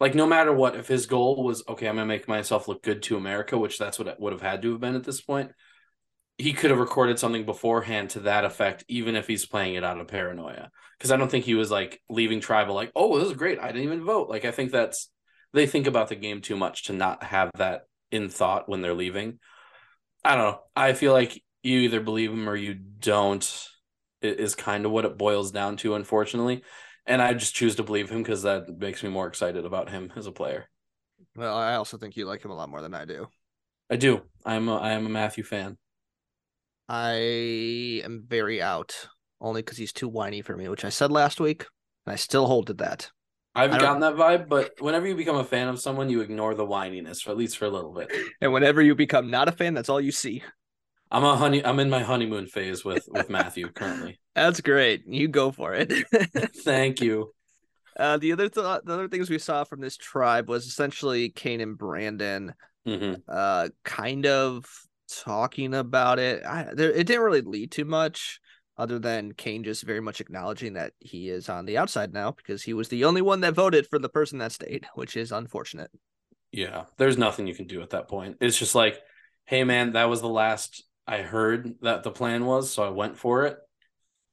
Like 0.00 0.14
no 0.14 0.26
matter 0.26 0.52
what, 0.52 0.74
if 0.74 0.88
his 0.88 1.06
goal 1.06 1.44
was 1.44 1.62
okay, 1.68 1.86
I'm 1.88 1.94
gonna 1.94 2.06
make 2.06 2.26
myself 2.26 2.66
look 2.66 2.82
good 2.82 3.02
to 3.04 3.16
America, 3.16 3.56
which 3.56 3.78
that's 3.78 3.98
what 3.98 4.08
it 4.08 4.18
would 4.18 4.32
have 4.32 4.42
had 4.42 4.62
to 4.62 4.72
have 4.72 4.80
been 4.80 4.96
at 4.96 5.04
this 5.04 5.20
point. 5.20 5.52
He 6.38 6.52
could 6.54 6.70
have 6.70 6.80
recorded 6.80 7.18
something 7.18 7.44
beforehand 7.44 8.10
to 8.10 8.20
that 8.20 8.44
effect, 8.44 8.84
even 8.88 9.14
if 9.14 9.28
he's 9.28 9.46
playing 9.46 9.74
it 9.74 9.84
out 9.84 10.00
of 10.00 10.08
paranoia. 10.08 10.70
Because 10.98 11.12
I 11.12 11.16
don't 11.16 11.30
think 11.30 11.44
he 11.44 11.54
was 11.54 11.70
like 11.70 12.00
leaving 12.08 12.40
tribal 12.40 12.74
like, 12.74 12.90
oh, 12.96 13.18
this 13.18 13.28
is 13.28 13.36
great. 13.36 13.60
I 13.60 13.68
didn't 13.68 13.84
even 13.84 14.04
vote. 14.04 14.28
Like 14.28 14.44
I 14.44 14.50
think 14.50 14.72
that's 14.72 15.08
they 15.52 15.66
think 15.66 15.86
about 15.86 16.08
the 16.08 16.16
game 16.16 16.40
too 16.40 16.56
much 16.56 16.84
to 16.84 16.92
not 16.92 17.22
have 17.22 17.50
that 17.58 17.82
in 18.10 18.28
thought 18.28 18.68
when 18.68 18.80
they're 18.80 18.94
leaving. 18.94 19.38
I 20.24 20.36
don't 20.36 20.44
know. 20.44 20.60
I 20.76 20.92
feel 20.92 21.12
like 21.12 21.42
you 21.62 21.80
either 21.80 22.00
believe 22.00 22.30
him 22.32 22.48
or 22.48 22.56
you 22.56 22.74
don't. 22.74 23.68
It 24.20 24.38
is 24.38 24.54
kind 24.54 24.86
of 24.86 24.92
what 24.92 25.04
it 25.04 25.18
boils 25.18 25.50
down 25.50 25.76
to, 25.78 25.94
unfortunately. 25.94 26.62
And 27.06 27.20
I 27.20 27.34
just 27.34 27.54
choose 27.54 27.74
to 27.76 27.82
believe 27.82 28.10
him 28.10 28.22
because 28.22 28.42
that 28.42 28.68
makes 28.78 29.02
me 29.02 29.08
more 29.08 29.26
excited 29.26 29.64
about 29.64 29.90
him 29.90 30.12
as 30.14 30.26
a 30.26 30.32
player. 30.32 30.68
well, 31.34 31.56
I 31.56 31.74
also 31.74 31.98
think 31.98 32.16
you 32.16 32.26
like 32.26 32.44
him 32.44 32.50
a 32.50 32.54
lot 32.54 32.68
more 32.68 32.80
than 32.82 32.94
I 32.94 33.04
do. 33.04 33.26
I 33.90 33.96
do. 33.96 34.22
I'm 34.44 34.68
a, 34.68 34.76
I 34.76 34.92
am 34.92 35.06
a 35.06 35.10
Matthew 35.10 35.44
fan. 35.44 35.76
I 36.88 37.12
am 38.04 38.24
very 38.26 38.62
out 38.62 39.08
only 39.40 39.62
because 39.62 39.78
he's 39.78 39.92
too 39.92 40.08
whiny 40.08 40.42
for 40.42 40.56
me, 40.56 40.68
which 40.68 40.84
I 40.84 40.88
said 40.88 41.10
last 41.10 41.40
week, 41.40 41.66
and 42.06 42.12
I 42.12 42.16
still 42.16 42.46
hold 42.46 42.68
to 42.68 42.74
that. 42.74 43.10
I 43.54 43.62
haven't 43.62 43.76
I 43.76 43.78
gotten 43.78 44.00
that 44.00 44.14
vibe, 44.14 44.48
but 44.48 44.74
whenever 44.78 45.06
you 45.06 45.14
become 45.14 45.36
a 45.36 45.44
fan 45.44 45.68
of 45.68 45.78
someone, 45.80 46.08
you 46.08 46.20
ignore 46.22 46.54
the 46.54 46.66
whininess 46.66 47.22
for 47.22 47.30
at 47.30 47.36
least 47.36 47.58
for 47.58 47.66
a 47.66 47.70
little 47.70 47.92
bit. 47.92 48.10
And 48.40 48.52
whenever 48.52 48.82
you 48.82 48.94
become 48.94 49.30
not 49.30 49.48
a 49.48 49.52
fan, 49.52 49.74
that's 49.74 49.88
all 49.88 50.00
you 50.00 50.12
see. 50.12 50.42
I'm 51.12 51.24
a 51.24 51.36
honey. 51.36 51.64
I'm 51.64 51.78
in 51.78 51.90
my 51.90 52.02
honeymoon 52.02 52.46
phase 52.46 52.84
with 52.84 53.06
with 53.08 53.28
Matthew 53.30 53.70
currently. 53.70 54.20
That's 54.34 54.60
great. 54.60 55.04
You 55.06 55.28
go 55.28 55.52
for 55.52 55.74
it. 55.74 55.92
Thank 56.64 57.00
you. 57.00 57.34
uh, 57.98 58.16
the 58.16 58.32
other 58.32 58.48
th- 58.48 58.82
the 58.84 58.92
other 58.94 59.08
things 59.08 59.28
we 59.28 59.38
saw 59.38 59.64
from 59.64 59.80
this 59.80 59.96
tribe 59.96 60.48
was 60.48 60.66
essentially 60.66 61.28
Kane 61.30 61.60
and 61.60 61.76
Brandon 61.76 62.54
hmm 62.86 63.22
uh 63.28 63.68
kind 63.84 64.26
of 64.26 64.66
talking 65.24 65.74
about 65.74 66.18
it. 66.18 66.44
I, 66.44 66.70
there, 66.74 66.92
it 66.92 67.06
didn't 67.06 67.22
really 67.24 67.42
lead 67.42 67.72
to 67.72 67.84
much 67.84 68.40
other 68.78 68.98
than 68.98 69.32
Kane 69.32 69.64
just 69.64 69.82
very 69.84 70.00
much 70.00 70.20
acknowledging 70.20 70.74
that 70.74 70.92
he 70.98 71.28
is 71.28 71.48
on 71.48 71.66
the 71.66 71.78
outside 71.78 72.12
now 72.12 72.30
because 72.30 72.62
he 72.62 72.72
was 72.72 72.88
the 72.88 73.04
only 73.04 73.22
one 73.22 73.40
that 73.40 73.54
voted 73.54 73.86
for 73.86 73.98
the 73.98 74.08
person 74.08 74.38
that 74.38 74.52
stayed, 74.52 74.86
which 74.94 75.16
is 75.16 75.32
unfortunate. 75.32 75.90
Yeah, 76.52 76.84
there's 76.98 77.18
nothing 77.18 77.46
you 77.46 77.54
can 77.54 77.66
do 77.66 77.80
at 77.82 77.90
that 77.90 78.08
point. 78.08 78.36
It's 78.40 78.58
just 78.58 78.74
like, 78.74 79.00
hey 79.46 79.64
man, 79.64 79.92
that 79.92 80.08
was 80.08 80.20
the 80.20 80.28
last 80.28 80.84
I 81.06 81.18
heard 81.18 81.74
that 81.82 82.02
the 82.02 82.10
plan 82.10 82.44
was, 82.44 82.70
so 82.70 82.84
I 82.84 82.90
went 82.90 83.16
for 83.16 83.46
it. 83.46 83.56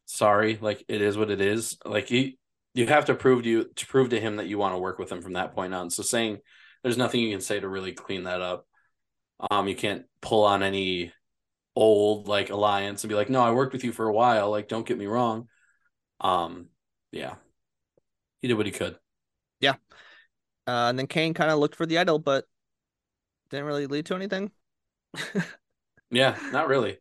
Sorry, 0.05 0.57
like 0.61 0.83
it 0.87 1.01
is 1.01 1.17
what 1.17 1.31
it 1.31 1.41
is. 1.41 1.77
Like 1.85 2.11
you, 2.11 2.33
you 2.73 2.87
have 2.87 3.05
to 3.05 3.15
prove 3.15 3.43
to 3.43 3.49
you 3.49 3.69
to 3.75 3.87
prove 3.87 4.09
to 4.09 4.19
him 4.19 4.37
that 4.37 4.47
you 4.47 4.57
want 4.57 4.73
to 4.75 4.79
work 4.79 4.99
with 4.99 5.11
him 5.11 5.21
from 5.21 5.33
that 5.33 5.53
point 5.53 5.73
on. 5.73 5.89
So 5.89 6.03
saying 6.03 6.39
there's 6.83 6.97
nothing 6.97 7.21
you 7.21 7.31
can 7.31 7.41
say 7.41 7.59
to 7.59 7.67
really 7.67 7.93
clean 7.93 8.23
that 8.23 8.41
up. 8.41 8.65
Um, 9.51 9.67
you 9.67 9.75
can't 9.75 10.03
pull 10.21 10.43
on 10.43 10.63
any 10.63 11.13
old 11.75 12.27
like 12.27 12.49
alliance 12.49 13.03
and 13.03 13.09
be 13.09 13.15
like, 13.15 13.29
no, 13.29 13.41
I 13.41 13.51
worked 13.51 13.73
with 13.73 13.83
you 13.83 13.91
for 13.91 14.07
a 14.07 14.13
while. 14.13 14.49
Like, 14.51 14.67
don't 14.67 14.85
get 14.85 14.97
me 14.97 15.05
wrong. 15.05 15.47
Um, 16.21 16.67
yeah, 17.11 17.35
he 18.41 18.47
did 18.47 18.55
what 18.55 18.65
he 18.65 18.71
could. 18.71 18.97
Yeah. 19.59 19.75
Uh, 20.67 20.89
and 20.89 20.99
then 20.99 21.07
Kane 21.07 21.33
kind 21.33 21.49
of 21.51 21.59
looked 21.59 21.75
for 21.75 21.85
the 21.85 21.97
idol, 21.97 22.19
but 22.19 22.45
didn't 23.49 23.65
really 23.65 23.87
lead 23.87 24.05
to 24.07 24.15
anything. 24.15 24.51
Yeah, 26.11 26.37
not 26.51 26.67
really. 26.67 26.97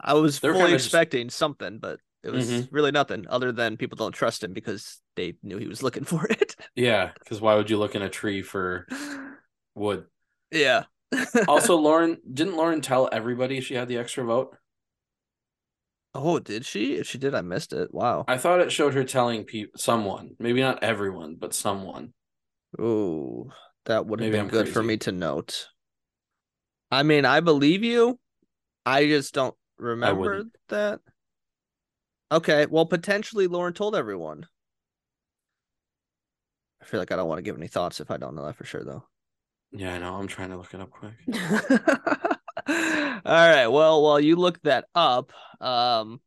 I 0.00 0.14
was 0.14 0.40
They're 0.40 0.52
fully 0.52 0.64
kinda 0.64 0.76
just- 0.78 0.86
expecting 0.86 1.28
something, 1.30 1.78
but 1.78 2.00
it 2.22 2.30
was 2.30 2.48
Mhm. 2.50 2.68
really 2.70 2.90
nothing 2.90 3.26
other 3.28 3.52
than 3.52 3.76
people 3.76 3.96
don't 3.96 4.12
trust 4.12 4.42
him 4.42 4.52
because 4.54 5.00
they 5.16 5.34
knew 5.42 5.58
he 5.58 5.68
was 5.68 5.82
looking 5.82 6.04
for 6.12 6.26
it. 6.26 6.56
Yeah, 6.74 7.12
because 7.18 7.40
why 7.42 7.54
would 7.56 7.68
you 7.70 7.78
look 7.78 7.94
in 7.94 8.02
a 8.02 8.08
tree 8.08 8.42
for 8.42 8.86
wood? 9.74 10.06
yeah. 10.50 10.84
Also, 11.48 11.76
Lauren 11.76 12.18
didn't 12.32 12.56
Lauren 12.56 12.80
tell 12.80 13.08
everybody 13.12 13.60
she 13.60 13.74
had 13.74 13.88
the 13.88 13.98
extra 13.98 14.24
vote? 14.24 14.56
oh, 16.16 16.38
did 16.38 16.64
she? 16.64 16.94
If 16.94 17.06
she 17.06 17.18
did, 17.18 17.34
I 17.34 17.42
missed 17.42 17.72
it. 17.72 17.92
Wow. 17.92 18.24
I 18.26 18.38
thought 18.38 18.60
it 18.60 18.72
showed 18.72 18.94
her 18.94 19.04
telling 19.04 19.44
people 19.44 19.78
someone, 19.78 20.30
maybe 20.38 20.60
not 20.60 20.82
everyone, 20.82 21.36
but 21.38 21.54
someone. 21.54 22.12
Ooh, 22.80 23.50
that 23.84 24.06
would 24.06 24.20
have 24.20 24.32
been 24.32 24.42
I'm 24.42 24.48
good 24.48 24.68
for 24.68 24.82
me 24.82 24.96
to 24.98 25.12
note. 25.12 25.68
I 26.90 27.02
mean, 27.02 27.24
I 27.24 27.40
believe 27.40 27.84
you. 27.84 28.18
I 28.84 29.06
just 29.06 29.34
don't 29.34 29.54
remember 29.78 30.44
that. 30.68 31.00
Okay, 32.30 32.66
well, 32.66 32.86
potentially 32.86 33.46
Lauren 33.46 33.72
told 33.72 33.94
everyone. 33.94 34.46
I 36.82 36.84
feel 36.84 37.00
like 37.00 37.12
I 37.12 37.16
don't 37.16 37.28
want 37.28 37.38
to 37.38 37.42
give 37.42 37.56
any 37.56 37.68
thoughts 37.68 38.00
if 38.00 38.10
I 38.10 38.16
don't 38.16 38.34
know 38.34 38.46
that 38.46 38.56
for 38.56 38.64
sure, 38.64 38.84
though. 38.84 39.04
Yeah, 39.72 39.94
I 39.94 39.98
know. 39.98 40.14
I'm 40.14 40.26
trying 40.26 40.50
to 40.50 40.56
look 40.56 40.72
it 40.72 40.80
up 40.80 40.90
quick. 40.90 41.12
All 42.68 43.22
right. 43.24 43.66
Well, 43.66 44.02
while 44.02 44.20
you 44.20 44.36
look 44.36 44.60
that 44.62 44.86
up, 44.94 45.32
um, 45.60 46.20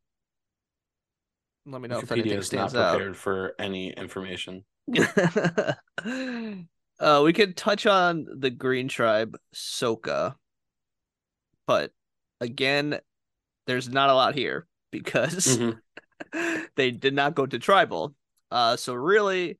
let 1.65 1.81
me 1.81 1.87
know 1.87 1.99
if 1.99 2.05
Wikipedia 2.05 2.11
anything 2.19 2.39
is 2.39 2.53
not 2.53 2.71
stands 2.71 2.75
out. 2.75 2.91
prepared 2.93 3.17
for 3.17 3.53
any 3.59 3.91
information. 3.91 4.63
uh, 6.99 7.21
we 7.23 7.33
could 7.33 7.55
touch 7.55 7.85
on 7.85 8.25
the 8.39 8.49
Green 8.49 8.87
Tribe, 8.87 9.37
Soka, 9.53 10.35
but 11.67 11.91
again, 12.41 12.99
there's 13.67 13.89
not 13.89 14.09
a 14.09 14.15
lot 14.15 14.35
here 14.35 14.67
because 14.91 15.45
Mhm. 15.57 15.79
they 16.75 16.91
did 16.91 17.13
not 17.13 17.35
go 17.35 17.45
to 17.45 17.59
tribal. 17.59 18.15
Uh, 18.51 18.75
so 18.75 18.93
really, 18.95 19.59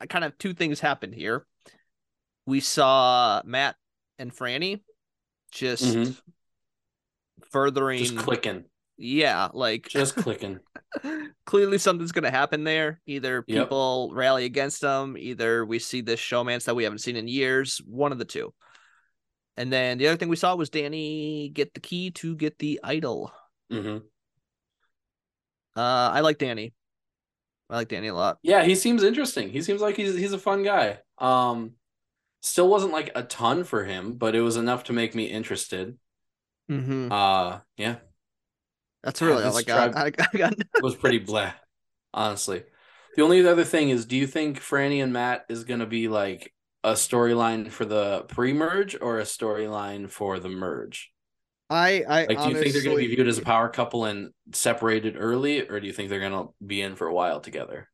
I 0.00 0.06
kind 0.06 0.24
of 0.24 0.36
two 0.38 0.54
things 0.54 0.80
happened 0.80 1.14
here. 1.14 1.46
We 2.52 2.60
saw 2.60 3.40
Matt 3.46 3.76
and 4.18 4.30
Frannie 4.30 4.82
just 5.52 5.84
Mhm. 5.84 6.20
furthering, 7.50 7.98
Just 7.98 8.18
clicking. 8.18 8.66
yeah, 8.98 9.48
like 9.54 9.88
Just 9.88 10.16
clicking. 10.16 10.60
clearly 11.46 11.78
something's 11.78 12.12
going 12.12 12.24
to 12.24 12.30
happen 12.30 12.62
there. 12.64 13.00
Either 13.06 13.42
Yep. 13.46 13.64
people 13.64 14.10
rally 14.12 14.44
against 14.44 14.82
them, 14.82 15.16
either 15.16 15.64
we 15.64 15.78
see 15.78 16.02
this 16.02 16.20
showmance 16.20 16.64
that 16.64 16.76
we 16.76 16.84
haven't 16.84 16.98
seen 16.98 17.16
in 17.16 17.26
years, 17.26 17.78
one 17.86 18.12
of 18.12 18.18
the 18.18 18.26
two. 18.26 18.52
And 19.56 19.72
then 19.72 19.96
the 19.96 20.08
other 20.08 20.18
thing 20.18 20.28
we 20.28 20.36
saw 20.36 20.54
was 20.54 20.68
Danny 20.68 21.48
get 21.48 21.72
the 21.72 21.80
key 21.80 22.10
to 22.10 22.36
get 22.36 22.58
the 22.58 22.80
idol. 22.84 23.32
hmm 23.70 23.96
Uh, 25.74 25.80
I 26.12 26.20
like 26.20 26.36
Danny. 26.36 26.74
I 27.70 27.76
like 27.76 27.88
Danny 27.88 28.08
a 28.08 28.14
lot. 28.14 28.40
Yeah, 28.42 28.62
he 28.62 28.74
seems 28.74 29.02
interesting. 29.02 29.48
He 29.48 29.62
seems 29.62 29.80
like 29.80 29.96
he's 29.96 30.14
he's 30.14 30.34
a 30.34 30.38
fun 30.38 30.62
guy. 30.62 30.98
Um, 31.16 31.76
still 32.42 32.68
wasn't 32.68 32.92
like 32.92 33.10
a 33.14 33.22
ton 33.22 33.64
for 33.64 33.84
him, 33.84 34.14
but 34.14 34.34
it 34.34 34.42
was 34.42 34.56
enough 34.56 34.84
to 34.84 34.92
make 34.92 35.14
me 35.14 35.24
interested. 35.24 35.96
Mm-hmm. 36.70 37.10
Uh, 37.10 37.60
yeah, 37.76 37.96
That's 39.02 39.20
yeah, 39.20 39.28
really 39.28 39.44
all 39.44 39.56
I 39.56 39.62
got. 39.62 39.96
I, 39.96 40.10
got. 40.10 40.52
it 40.52 40.82
was 40.82 40.96
pretty 40.96 41.18
blah, 41.18 41.52
honestly. 42.12 42.64
The 43.16 43.22
only 43.22 43.46
other 43.46 43.64
thing 43.64 43.90
is, 43.90 44.06
do 44.06 44.16
you 44.16 44.26
think 44.26 44.60
Frannie 44.60 45.02
and 45.02 45.12
Matt 45.12 45.44
is 45.48 45.64
gonna 45.64 45.86
be 45.86 46.08
like 46.08 46.52
a 46.84 46.92
storyline 46.92 47.70
for 47.70 47.84
the 47.84 48.24
pre-merge 48.28 48.96
or 49.00 49.18
a 49.18 49.24
storyline 49.24 50.10
for 50.10 50.38
the 50.38 50.48
merge? 50.48 51.10
I, 51.70 52.04
I 52.06 52.24
Like, 52.26 52.42
do 52.42 52.48
you 52.50 52.58
think 52.58 52.72
they're 52.74 52.82
gonna 52.82 52.96
be 52.96 53.14
viewed 53.14 53.28
as 53.28 53.38
a 53.38 53.42
power 53.42 53.68
couple 53.68 54.04
and 54.04 54.32
separated 54.52 55.16
early, 55.18 55.68
or 55.68 55.80
do 55.80 55.86
you 55.86 55.92
think 55.92 56.10
they're 56.10 56.20
gonna 56.20 56.48
be 56.64 56.82
in 56.82 56.96
for 56.96 57.06
a 57.06 57.14
while 57.14 57.40
together? 57.40 57.88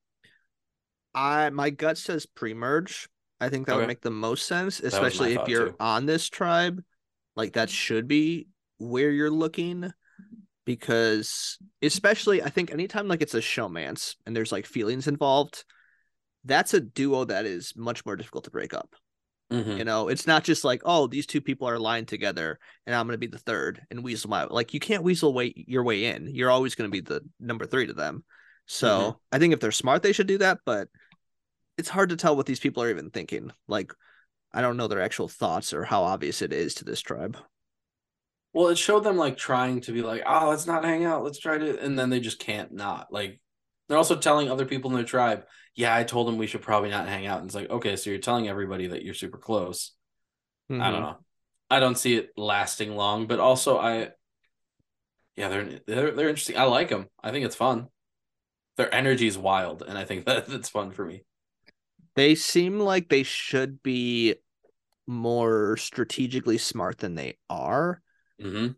I 1.14 1.50
my 1.50 1.70
gut 1.70 1.98
says 1.98 2.26
pre-merge. 2.26 3.08
I 3.40 3.48
think 3.48 3.66
that 3.66 3.72
Okay. 3.72 3.80
would 3.80 3.86
make 3.88 4.00
the 4.00 4.10
most 4.10 4.46
sense, 4.46 4.80
especially 4.80 5.34
if 5.34 5.48
you're 5.48 5.70
too. 5.70 5.76
on 5.80 6.06
this 6.06 6.28
tribe. 6.28 6.82
Like 7.36 7.52
that 7.52 7.70
should 7.70 8.08
be 8.08 8.48
where 8.78 9.10
you're 9.10 9.30
looking 9.30 9.92
because 10.64 11.58
especially 11.82 12.42
I 12.42 12.50
think 12.50 12.70
anytime 12.70 13.08
like 13.08 13.22
it's 13.22 13.34
a 13.34 13.40
showmance 13.40 14.16
and 14.26 14.34
there's 14.36 14.52
like 14.52 14.66
feelings 14.66 15.06
involved, 15.06 15.64
that's 16.44 16.74
a 16.74 16.80
duo 16.80 17.24
that 17.24 17.46
is 17.46 17.74
much 17.76 18.04
more 18.04 18.16
difficult 18.16 18.44
to 18.44 18.50
break 18.50 18.74
up. 18.74 18.94
Mhm. 19.52 19.78
You 19.78 19.84
know, 19.84 20.08
it's 20.08 20.26
not 20.26 20.44
just 20.44 20.62
like, 20.64 20.82
oh, 20.84 21.06
these 21.06 21.26
two 21.26 21.40
people 21.40 21.68
are 21.68 21.74
aligned 21.76 22.08
together 22.08 22.58
and 22.86 22.94
I'm 22.94 23.06
gonna 23.06 23.18
be 23.18 23.26
the 23.28 23.38
third 23.38 23.80
and 23.90 24.04
weasel 24.04 24.28
my 24.30 24.44
like 24.44 24.74
you 24.74 24.80
can't 24.80 25.02
weasel 25.04 25.32
way 25.32 25.54
your 25.56 25.84
way 25.84 26.04
in. 26.06 26.26
You're 26.34 26.50
always 26.50 26.74
gonna 26.74 26.90
be 26.90 27.00
the 27.00 27.22
number 27.40 27.64
three 27.66 27.86
to 27.86 27.94
them. 27.94 28.24
So 28.66 28.88
Mhm. 29.12 29.16
I 29.32 29.38
think 29.38 29.54
if 29.54 29.60
they're 29.60 29.72
smart, 29.72 30.02
they 30.02 30.12
should 30.12 30.26
do 30.26 30.38
that, 30.38 30.58
but 30.66 30.88
it's 31.78 31.88
hard 31.88 32.10
to 32.10 32.16
tell 32.16 32.36
what 32.36 32.46
these 32.46 32.60
people 32.60 32.82
are 32.82 32.90
even 32.90 33.10
thinking. 33.10 33.52
Like, 33.68 33.92
I 34.52 34.60
don't 34.62 34.76
know 34.76 34.88
their 34.88 35.02
actual 35.02 35.28
thoughts 35.28 35.72
or 35.74 35.84
how 35.84 36.04
obvious 36.04 36.42
it 36.42 36.52
is 36.52 36.74
to 36.76 36.84
this 36.84 37.00
tribe. 37.00 37.38
Well, 38.52 38.68
it 38.68 38.78
showed 38.78 39.04
them 39.04 39.16
like 39.16 39.36
trying 39.36 39.80
to 39.82 39.92
be 39.92 40.02
like, 40.02 40.22
oh, 40.26 40.48
let's 40.48 40.66
not 40.66 40.84
hang 40.84 41.04
out. 41.04 41.22
Let's 41.22 41.38
try 41.38 41.58
to, 41.58 41.78
and 41.80 41.98
then 41.98 42.10
they 42.10 42.20
just 42.20 42.38
can't 42.38 42.72
not. 42.72 43.12
Like, 43.12 43.40
they're 43.88 43.98
also 43.98 44.16
telling 44.16 44.50
other 44.50 44.66
people 44.66 44.90
in 44.90 44.96
their 44.96 45.04
tribe, 45.04 45.44
yeah, 45.74 45.94
I 45.94 46.04
told 46.04 46.26
them 46.28 46.38
we 46.38 46.46
should 46.46 46.62
probably 46.62 46.90
not 46.90 47.08
hang 47.08 47.26
out. 47.26 47.40
And 47.40 47.46
it's 47.48 47.54
like, 47.54 47.70
okay, 47.70 47.96
so 47.96 48.10
you're 48.10 48.18
telling 48.18 48.48
everybody 48.48 48.88
that 48.88 49.02
you're 49.04 49.14
super 49.14 49.38
close. 49.38 49.92
I 50.78 50.90
Mm-hmm. 50.90 50.92
don't 50.92 51.02
know. 51.02 51.16
I 51.70 51.80
don't 51.80 51.98
see 51.98 52.16
it 52.16 52.30
lasting 52.36 52.96
long, 52.96 53.26
but 53.26 53.40
also 53.40 53.78
I, 53.78 54.10
yeah, 55.36 55.48
they're 55.48 55.80
they're 55.86 56.10
they're 56.12 56.28
interesting. 56.28 56.56
I 56.58 56.64
like 56.64 56.88
them. 56.88 57.06
I 57.22 57.30
think 57.30 57.44
it's 57.46 57.54
fun. 57.56 57.88
Their 58.76 58.92
energy 58.94 59.26
is 59.26 59.38
wild, 59.38 59.82
and 59.82 59.98
I 59.98 60.04
think 60.04 60.26
that 60.26 60.46
that's 60.46 60.68
fun 60.68 60.90
for 60.92 61.04
me. 61.04 61.24
They 62.14 62.34
seem 62.34 62.80
like 62.80 63.08
they 63.08 63.22
should 63.22 63.82
be 63.82 64.36
more 65.06 65.76
strategically 65.76 66.58
smart 66.58 66.98
than 66.98 67.14
they 67.14 67.38
are 67.50 68.02
hmm 68.40 68.68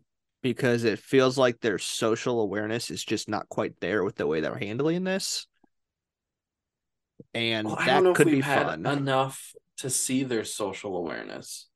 because 0.41 0.83
it 0.83 0.99
feels 0.99 1.37
like 1.37 1.59
their 1.59 1.77
social 1.77 2.41
awareness 2.41 2.89
is 2.89 3.03
just 3.03 3.29
not 3.29 3.49
quite 3.49 3.79
there 3.79 4.03
with 4.03 4.15
the 4.15 4.25
way 4.27 4.41
they're 4.41 4.55
handling 4.57 5.03
this. 5.03 5.47
And 7.33 7.67
Well, 7.67 7.75
know 7.77 7.85
that 7.85 8.13
could 8.13 8.29
be 8.29 8.41
fun. 8.41 8.85
enough 8.85 9.53
to 9.77 9.89
see 9.89 10.23
their 10.23 10.43
social 10.43 10.95
awareness. 10.97 11.67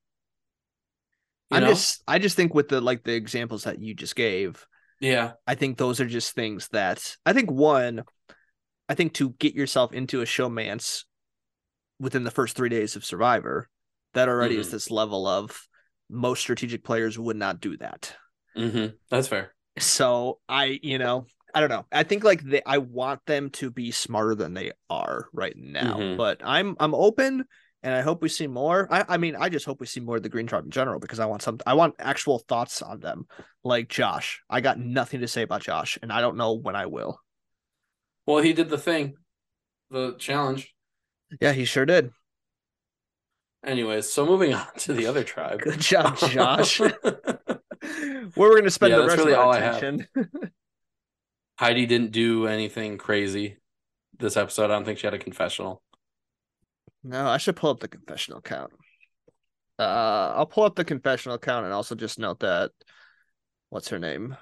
You 1.48 1.56
I'm 1.56 1.60
know? 1.60 1.74
just 1.74 2.02
I 2.08 2.18
just 2.18 2.36
think 2.36 2.54
with 2.54 2.68
the 2.68 2.80
like 2.80 3.04
the 3.04 3.14
examples 3.14 3.64
that 3.64 3.80
you 3.80 3.94
just 3.94 4.16
gave, 4.16 4.66
yeah, 5.00 5.32
I 5.46 5.56
think 5.56 5.78
those 5.78 6.00
are 6.00 6.06
just 6.06 6.34
things 6.34 6.68
that 6.70 7.16
I 7.26 7.34
think 7.34 7.50
one, 7.50 8.04
I 8.88 8.94
think 8.94 9.14
to 9.16 9.32
get 9.32 9.54
yourself 9.54 9.94
into 9.94 10.22
a 10.22 10.26
showmance 10.26 11.05
within 11.98 12.24
the 12.24 12.30
first 12.30 12.56
three 12.56 12.68
days 12.68 12.96
of 12.96 13.04
Survivor, 13.04 13.68
that 14.14 14.28
already 14.28 14.56
is 14.56 14.68
Mhm. 14.68 14.72
this 14.72 14.90
level 14.90 15.26
of 15.26 15.66
most 16.08 16.40
strategic 16.40 16.84
players 16.84 17.18
would 17.18 17.36
not 17.36 17.60
do 17.60 17.76
that. 17.78 18.16
hmm 18.54 18.86
that's 19.10 19.28
fair. 19.28 19.54
So 19.78 20.40
I, 20.48 20.78
you 20.82 20.98
know, 20.98 21.26
I 21.54 21.60
don't 21.60 21.68
know. 21.68 21.84
I 21.92 22.02
think 22.04 22.24
like 22.24 22.42
they, 22.42 22.62
I 22.64 22.78
want 22.78 23.20
them 23.26 23.50
to 23.50 23.70
be 23.70 23.90
smarter 23.90 24.34
than 24.34 24.54
they 24.54 24.72
are 24.88 25.28
right 25.32 25.56
now. 25.56 25.98
Mhm. 25.98 26.16
But 26.16 26.40
I'm 26.42 26.76
I'm 26.80 26.94
open 26.94 27.44
and 27.82 27.94
I 27.94 28.00
hope 28.00 28.22
we 28.22 28.28
see 28.28 28.46
more. 28.46 28.88
I, 28.90 29.04
I 29.08 29.16
mean, 29.16 29.36
I 29.36 29.48
just 29.48 29.66
hope 29.66 29.80
we 29.80 29.86
see 29.86 30.00
more 30.00 30.16
of 30.16 30.22
the 30.22 30.28
Green 30.28 30.46
Tribe 30.46 30.64
in 30.64 30.70
general 30.70 30.98
because 31.00 31.20
I 31.20 31.26
want 31.26 31.42
some 31.42 31.58
I 31.66 31.74
want 31.74 31.94
actual 31.98 32.38
thoughts 32.38 32.82
on 32.82 33.00
them. 33.00 33.26
Like 33.64 33.88
Josh. 33.88 34.42
I 34.48 34.60
got 34.60 34.78
nothing 34.78 35.20
to 35.20 35.28
say 35.28 35.42
about 35.42 35.62
Josh, 35.62 35.98
and 36.02 36.12
I 36.12 36.20
don't 36.20 36.36
know 36.36 36.54
when 36.54 36.76
I 36.76 36.86
will. 36.86 37.20
Well, 38.26 38.42
he 38.42 38.52
did 38.52 38.68
the 38.70 38.78
thing, 38.78 39.16
the 39.90 40.14
challenge. 40.18 40.74
Yeah, 41.40 41.52
he 41.52 41.64
sure 41.64 41.86
did. 41.86 42.12
Anyways, 43.64 44.10
so 44.10 44.24
moving 44.24 44.54
on 44.54 44.66
to 44.78 44.92
the 44.92 45.06
other 45.06 45.24
tribe. 45.24 45.60
Good 45.60 45.80
job, 45.80 46.16
Josh. 46.18 46.80
Where 46.80 48.30
we're 48.36 48.58
gonna 48.58 48.70
spend 48.70 48.92
Yeah, 48.92 48.98
the 48.98 49.06
rest 49.06 49.18
really 49.18 49.32
of 49.32 49.38
our 49.38 49.44
all 49.46 49.52
attention. 49.52 50.06
Heidi 51.58 51.86
didn't 51.86 52.12
do 52.12 52.46
anything 52.46 52.98
crazy 52.98 53.56
this 54.18 54.36
episode. 54.36 54.64
I 54.64 54.68
don't 54.68 54.84
think 54.84 54.98
she 54.98 55.06
had 55.06 55.14
a 55.14 55.18
confessional. 55.18 55.82
No, 57.02 57.28
I 57.28 57.38
should 57.38 57.56
pull 57.56 57.70
up 57.70 57.80
the 57.80 57.88
confessional 57.88 58.40
count. 58.40 58.72
Uh, 59.78 60.32
I'll 60.36 60.46
pull 60.46 60.64
up 60.64 60.74
the 60.74 60.84
confessional 60.84 61.38
count 61.38 61.64
and 61.64 61.74
also 61.74 61.94
just 61.94 62.18
note 62.18 62.40
that 62.40 62.72
what's 63.70 63.88
her 63.88 63.98
name? 63.98 64.36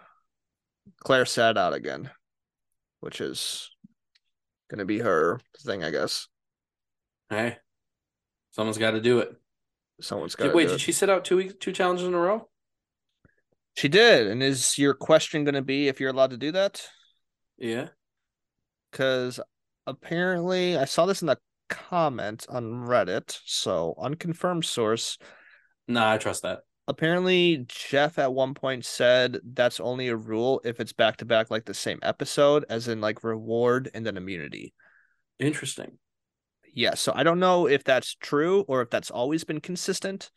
Claire 1.04 1.24
sat 1.24 1.56
out 1.56 1.72
again, 1.72 2.10
which 3.00 3.20
is 3.20 3.70
gonna 4.70 4.84
be 4.84 4.98
her 4.98 5.40
thing, 5.64 5.82
I 5.82 5.90
guess. 5.90 6.28
Hey, 7.34 7.56
someone's 8.50 8.78
got 8.78 8.92
to 8.92 9.00
do 9.00 9.18
it. 9.18 9.34
Someone's 10.00 10.34
got. 10.34 10.54
Wait, 10.54 10.68
did 10.68 10.80
she 10.80 10.92
sit 10.92 11.10
out 11.10 11.24
two 11.24 11.36
weeks, 11.36 11.54
two 11.58 11.72
challenges 11.72 12.06
in 12.06 12.14
a 12.14 12.18
row? 12.18 12.48
She 13.76 13.88
did, 13.88 14.26
and 14.28 14.42
is 14.42 14.78
your 14.78 14.94
question 14.94 15.44
gonna 15.44 15.62
be 15.62 15.88
if 15.88 16.00
you're 16.00 16.10
allowed 16.10 16.30
to 16.30 16.36
do 16.36 16.52
that? 16.52 16.86
Yeah. 17.58 17.88
Because 18.90 19.40
apparently, 19.86 20.76
I 20.78 20.84
saw 20.84 21.06
this 21.06 21.22
in 21.22 21.26
the 21.26 21.38
comment 21.68 22.46
on 22.48 22.86
Reddit, 22.86 23.38
so 23.44 23.94
unconfirmed 23.98 24.64
source. 24.64 25.18
Nah, 25.88 26.12
I 26.12 26.18
trust 26.18 26.42
that. 26.42 26.60
apparently 26.86 27.64
Jeff 27.68 28.18
at 28.18 28.32
one 28.32 28.54
point 28.54 28.84
said 28.84 29.38
that's 29.44 29.80
only 29.80 30.08
a 30.08 30.16
rule 30.16 30.60
if 30.64 30.80
it's 30.80 30.92
back 30.92 31.16
to 31.18 31.24
back 31.24 31.50
like 31.50 31.64
the 31.64 31.74
same 31.74 31.98
episode, 32.02 32.64
as 32.68 32.88
in 32.88 33.00
like 33.00 33.24
reward 33.24 33.90
and 33.94 34.04
then 34.06 34.16
immunity. 34.16 34.74
Interesting. 35.38 35.98
Yeah, 36.74 36.94
so 36.94 37.12
I 37.14 37.22
don't 37.22 37.38
know 37.38 37.68
if 37.68 37.84
that's 37.84 38.16
true 38.16 38.62
or 38.66 38.82
if 38.82 38.90
that's 38.90 39.10
always 39.10 39.44
been 39.44 39.60
consistent, 39.60 40.30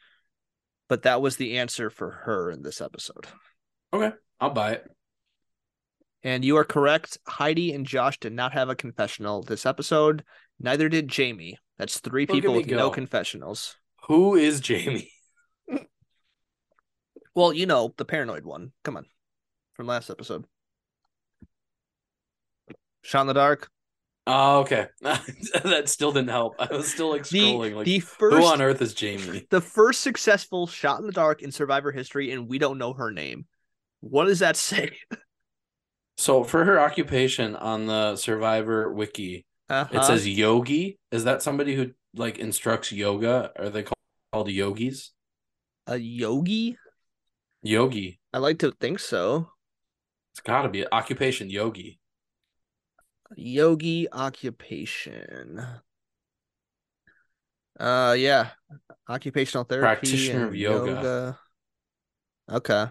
but 0.87 1.01
that 1.01 1.21
was 1.21 1.35
the 1.35 1.57
answer 1.57 1.89
for 1.89 2.11
her 2.11 2.51
in 2.51 2.61
this 2.61 2.79
episode. 2.79 3.25
Okay, 3.91 4.15
I'll 4.39 4.51
buy 4.51 4.73
it. 4.73 4.85
And 6.23 6.45
you 6.45 6.57
are 6.57 6.63
correct. 6.63 7.17
Heidi 7.27 7.73
and 7.73 7.85
Josh 7.85 8.19
did 8.19 8.33
not 8.33 8.53
have 8.53 8.69
a 8.69 8.75
confessional 8.75 9.41
this 9.41 9.65
episode. 9.65 10.23
Neither 10.59 10.89
did 10.89 11.13
Jaime. 11.13 11.57
That's 11.77 11.99
three 11.99 12.27
Look 12.27 12.35
people 12.35 12.53
with 12.53 12.67
no 12.67 12.91
confessionals. 12.91 13.75
Who 14.07 14.35
is 14.35 14.65
Jaime? 14.65 15.09
Well, 17.37 17.53
you 17.53 17.67
know, 17.67 17.93
the 17.97 18.03
paranoid 18.03 18.45
one. 18.45 18.71
Come 18.83 18.97
on. 18.97 19.05
From 19.73 19.85
last 19.85 20.09
episode. 20.09 20.45
Shot 23.03 23.21
in 23.21 23.27
the 23.27 23.35
dark. 23.35 23.69
Oh, 24.29 24.59
okay. 24.59 24.87
that 25.01 25.83
still 25.87 26.11
didn't 26.11 26.29
help. 26.29 26.55
I 26.59 26.67
was 26.75 26.91
still 26.91 27.09
like 27.09 27.27
The 27.27 27.39
scrolling. 27.39 27.75
like, 27.75 27.85
the 27.85 28.03
who 28.19 28.45
on 28.45 28.61
earth 28.61 28.81
is 28.81 28.93
Jaime? 28.99 29.47
the 29.49 29.61
first 29.61 30.01
successful 30.01 30.67
shot 30.67 30.99
in 30.99 31.05
the 31.05 31.13
dark 31.13 31.41
in 31.41 31.51
Survivor 31.51 31.91
history, 31.93 32.31
and 32.31 32.49
we 32.49 32.57
don't 32.59 32.77
know 32.77 32.91
her 32.93 33.09
name. 33.09 33.45
What 34.01 34.25
does 34.25 34.39
that 34.39 34.55
say? 34.57 34.91
So 36.19 36.43
for 36.43 36.65
her 36.65 36.79
occupation 36.79 37.55
on 37.55 37.85
the 37.85 38.15
Survivor 38.15 38.91
wiki, 38.91 39.45
Uh-huh. 39.69 39.99
it 39.99 40.03
says 40.03 40.27
yogi. 40.27 40.97
Is 41.11 41.25
that 41.25 41.43
somebody 41.43 41.75
who 41.75 41.91
like 42.15 42.39
instructs 42.39 42.91
yoga? 42.91 43.51
Are 43.55 43.69
they 43.69 43.83
called, 43.83 43.93
called 44.33 44.49
yogis? 44.49 45.11
a 45.85 45.95
yogi. 45.95 46.75
Yogi. 47.61 48.19
I 48.33 48.39
like 48.39 48.57
to 48.59 48.71
think 48.71 48.97
so. 48.97 49.51
It's 50.33 50.41
got 50.41 50.63
to 50.63 50.69
be 50.69 50.91
occupation 50.91 51.51
yogi. 51.51 51.99
Yogi 53.35 54.07
occupation. 54.11 55.63
Uh, 57.79 58.15
yeah, 58.17 58.49
occupational 59.07 59.63
therapy, 59.63 59.85
Practitioner 59.85 60.43
of 60.45 60.49
and 60.49 60.57
yoga. 60.57 61.39
Okay. 62.49 62.85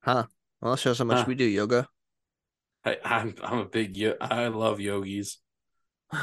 Huh. 0.00 0.24
Well, 0.60 0.72
that 0.72 0.78
shows 0.80 0.98
how 0.98 1.04
much 1.04 1.18
Huh. 1.18 1.24
we 1.28 1.34
do 1.34 1.44
yoga. 1.44 1.88
I, 2.84 2.98
I'm 3.04 3.34
I'm 3.42 3.58
a 3.60 3.64
big 3.64 3.96
yo- 3.96 4.16
I 4.20 4.48
love 4.48 4.80
yogis. 4.80 5.38
uh, 6.12 6.18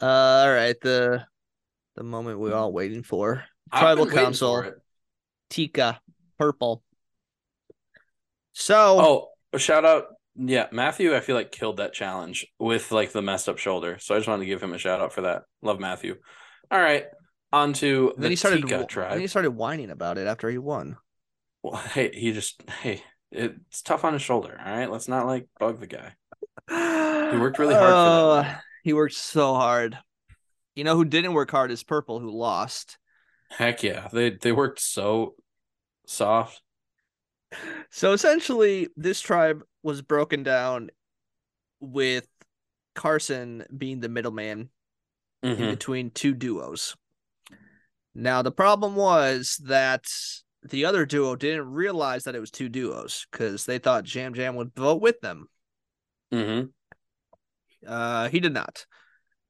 all 0.00 0.52
right. 0.52 0.76
The 0.82 1.24
the 1.96 2.02
moment 2.02 2.38
we're 2.38 2.54
all 2.54 2.72
waiting 2.72 3.02
for. 3.02 3.44
Tribal 3.72 4.06
Council. 4.06 4.62
for. 4.62 4.82
Tika, 5.50 6.00
purple. 6.38 6.82
So, 8.52 8.98
Oh, 9.00 9.28
a 9.54 9.58
shout 9.58 9.84
out. 9.84 10.06
Yeah, 10.36 10.66
Matthew, 10.72 11.14
I 11.14 11.20
feel 11.20 11.36
like 11.36 11.52
killed 11.52 11.76
that 11.76 11.92
challenge 11.92 12.46
with 12.58 12.90
like 12.90 13.12
the 13.12 13.22
messed 13.22 13.48
up 13.48 13.58
shoulder. 13.58 13.98
So 14.00 14.14
I 14.14 14.18
just 14.18 14.28
wanted 14.28 14.42
to 14.42 14.48
give 14.48 14.62
him 14.62 14.74
a 14.74 14.78
shout 14.78 15.00
out 15.00 15.12
for 15.12 15.22
that. 15.22 15.42
Love 15.62 15.78
Matthew. 15.78 16.16
All 16.70 16.80
right. 16.80 17.06
On 17.52 17.72
to 17.74 18.12
then 18.16 18.22
the 18.22 18.28
he 18.30 18.36
started. 18.36 18.62
Tika 18.62 18.86
Then 19.10 19.20
he 19.20 19.28
started 19.28 19.52
whining 19.52 19.90
about 19.90 20.18
it 20.18 20.26
after 20.26 20.50
he 20.50 20.58
won. 20.58 20.96
Well, 21.62 21.76
hey, 21.76 22.10
he 22.12 22.32
just 22.32 22.60
hey, 22.82 23.04
it's 23.30 23.80
tough 23.82 24.04
on 24.04 24.12
his 24.12 24.22
shoulder. 24.22 24.58
All 24.58 24.72
right, 24.72 24.90
let's 24.90 25.06
not 25.06 25.26
like 25.26 25.46
bug 25.60 25.78
the 25.78 25.86
guy. 25.86 26.14
He 26.68 27.38
worked 27.38 27.60
really 27.60 27.74
hard 27.74 27.84
for 27.84 28.42
that. 28.42 28.56
Oh, 28.56 28.60
he 28.82 28.92
worked 28.92 29.14
so 29.14 29.54
hard. 29.54 29.96
You 30.74 30.82
know 30.82 30.96
who 30.96 31.04
didn't 31.04 31.34
work 31.34 31.52
hard 31.52 31.70
is 31.70 31.84
Purple, 31.84 32.18
who 32.18 32.36
lost. 32.36 32.98
Heck 33.50 33.84
yeah, 33.84 34.08
they 34.12 34.30
they 34.30 34.50
worked 34.50 34.80
so 34.80 35.36
soft. 36.08 36.60
So 37.90 38.12
essentially, 38.12 38.88
this 38.96 39.20
tribe 39.20 39.62
was 39.82 40.02
broken 40.02 40.42
down 40.42 40.90
with 41.80 42.26
Carson 42.94 43.64
being 43.76 44.00
the 44.00 44.08
middleman 44.08 44.70
in 45.42 45.56
Mhm. 45.56 45.70
between 45.70 46.10
two 46.10 46.34
duos. 46.34 46.96
Now, 48.14 48.42
the 48.42 48.52
problem 48.52 48.96
was 48.96 49.56
that 49.64 50.04
the 50.62 50.84
other 50.84 51.04
duo 51.04 51.36
didn't 51.36 51.70
realize 51.70 52.24
that 52.24 52.34
it 52.34 52.40
was 52.40 52.50
two 52.50 52.68
duos 52.68 53.26
because 53.30 53.66
they 53.66 53.78
thought 53.78 54.04
Jam 54.04 54.34
Jam 54.34 54.56
would 54.56 54.74
vote 54.74 55.02
with 55.02 55.20
them. 55.20 55.48
Mhm. 56.32 56.72
Uh, 57.86 58.28
he 58.28 58.40
did 58.40 58.54
not. 58.54 58.86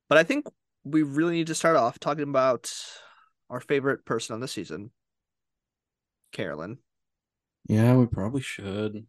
But 0.08 0.18
I 0.18 0.24
think 0.24 0.46
we 0.82 1.02
really 1.02 1.34
need 1.34 1.46
to 1.46 1.54
start 1.54 1.76
off 1.76 1.98
talking 1.98 2.24
about 2.24 2.72
our 3.48 3.60
favorite 3.60 4.04
person 4.04 4.34
on 4.34 4.40
the 4.40 4.48
season, 4.48 4.92
Carolyn. 6.32 6.78
Yeah, 7.66 7.96
we 7.96 8.06
probably 8.06 8.42
should. 8.42 9.06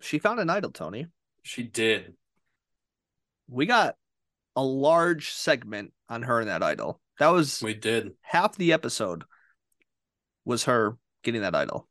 She 0.00 0.18
found 0.18 0.40
an 0.40 0.50
idol, 0.50 0.70
Tony. 0.70 1.06
She 1.42 1.62
did. 1.62 2.14
We 3.48 3.66
got 3.66 3.96
a 4.56 4.62
large 4.62 5.32
segment 5.32 5.92
on 6.08 6.22
her 6.22 6.40
and 6.40 6.48
that 6.48 6.62
idol. 6.62 7.00
That 7.18 7.28
was 7.28 7.62
We 7.62 7.74
did. 7.74 8.12
half 8.22 8.56
the 8.56 8.72
episode 8.72 9.24
was 10.44 10.64
her 10.64 10.96
getting 11.22 11.42
that 11.42 11.54
idol. 11.54 11.88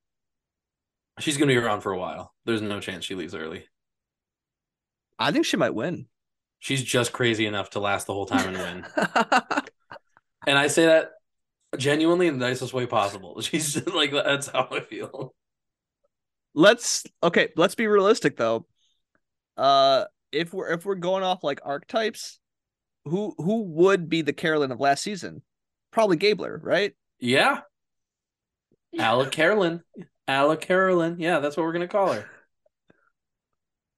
She's 1.20 1.38
gonna 1.38 1.52
be 1.52 1.58
around 1.58 1.82
for 1.82 1.92
a 1.92 1.98
while. 2.00 2.34
There's 2.46 2.62
no 2.62 2.80
chance 2.80 3.06
she 3.06 3.16
leaves 3.16 3.36
early. 3.36 3.66
I 5.20 5.32
think 5.32 5.46
she 5.46 5.58
might 5.58 5.76
win. 5.76 6.08
She's 6.60 6.84
just 6.84 7.12
crazy 7.12 7.46
enough 7.46 7.72
to 7.72 7.80
last 7.80 8.08
the 8.08 8.14
whole 8.14 8.26
time 8.26 8.56
and 8.56 8.58
win. 8.58 9.08
And 10.48 10.58
I 10.58 10.68
say 10.68 10.88
that 10.88 11.12
genuinely 11.78 12.26
in 12.26 12.40
the 12.40 12.48
nicest 12.48 12.74
way 12.74 12.88
possible. 12.88 13.40
She's 13.42 13.74
just 13.76 13.88
like 13.94 14.12
that's 14.12 14.48
how 14.48 14.68
I 14.72 14.80
feel. 14.80 15.36
Let's 16.54 17.06
okay, 17.24 17.50
let's 17.56 17.76
be 17.76 17.88
realistic 17.88 18.38
though. 18.38 18.66
Uh 19.58 20.06
if 20.32 20.54
we're 20.54 20.72
if 20.72 20.86
we're 20.86 20.96
going 20.96 21.24
off 21.24 21.44
like 21.44 21.60
archetypes, 21.64 22.40
who 23.06 23.34
who 23.38 23.64
would 23.64 24.10
be 24.10 24.22
the 24.22 24.34
Carolyn 24.34 24.72
of 24.72 24.80
last 24.80 25.04
season? 25.04 25.42
Probably 25.92 26.18
Gabler, 26.18 26.60
right? 26.64 26.94
Yeah. 27.20 27.62
Alec 28.98 29.32
Carolyn. 29.32 29.82
Alec 30.28 30.62
Carolyn. 30.62 31.18
Yeah, 31.20 31.40
that's 31.40 31.58
what 31.58 31.64
we're 31.64 31.74
gonna 31.74 31.88
call 31.88 32.14
her. 32.14 32.26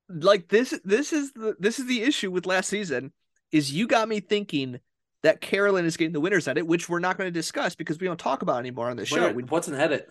Like 0.09 0.47
this 0.47 0.79
this 0.83 1.13
is 1.13 1.31
the 1.33 1.55
this 1.59 1.79
is 1.79 1.85
the 1.87 2.01
issue 2.01 2.31
with 2.31 2.45
last 2.45 2.69
season 2.69 3.11
is 3.51 3.71
you 3.71 3.87
got 3.87 4.09
me 4.09 4.19
thinking 4.19 4.79
that 5.21 5.39
Carolyn 5.41 5.85
is 5.85 5.95
getting 5.95 6.11
the 6.13 6.19
winners 6.19 6.47
at 6.47 6.57
it, 6.57 6.67
which 6.67 6.89
we're 6.89 6.99
not 6.99 7.17
going 7.17 7.27
to 7.27 7.31
discuss 7.31 7.75
because 7.75 7.97
we 7.99 8.07
don't 8.07 8.19
talk 8.19 8.41
about 8.41 8.57
anymore 8.59 8.89
on 8.89 8.97
the 8.97 9.05
show. 9.05 9.31
What's 9.31 9.67
an 9.69 9.75
edit? 9.75 10.09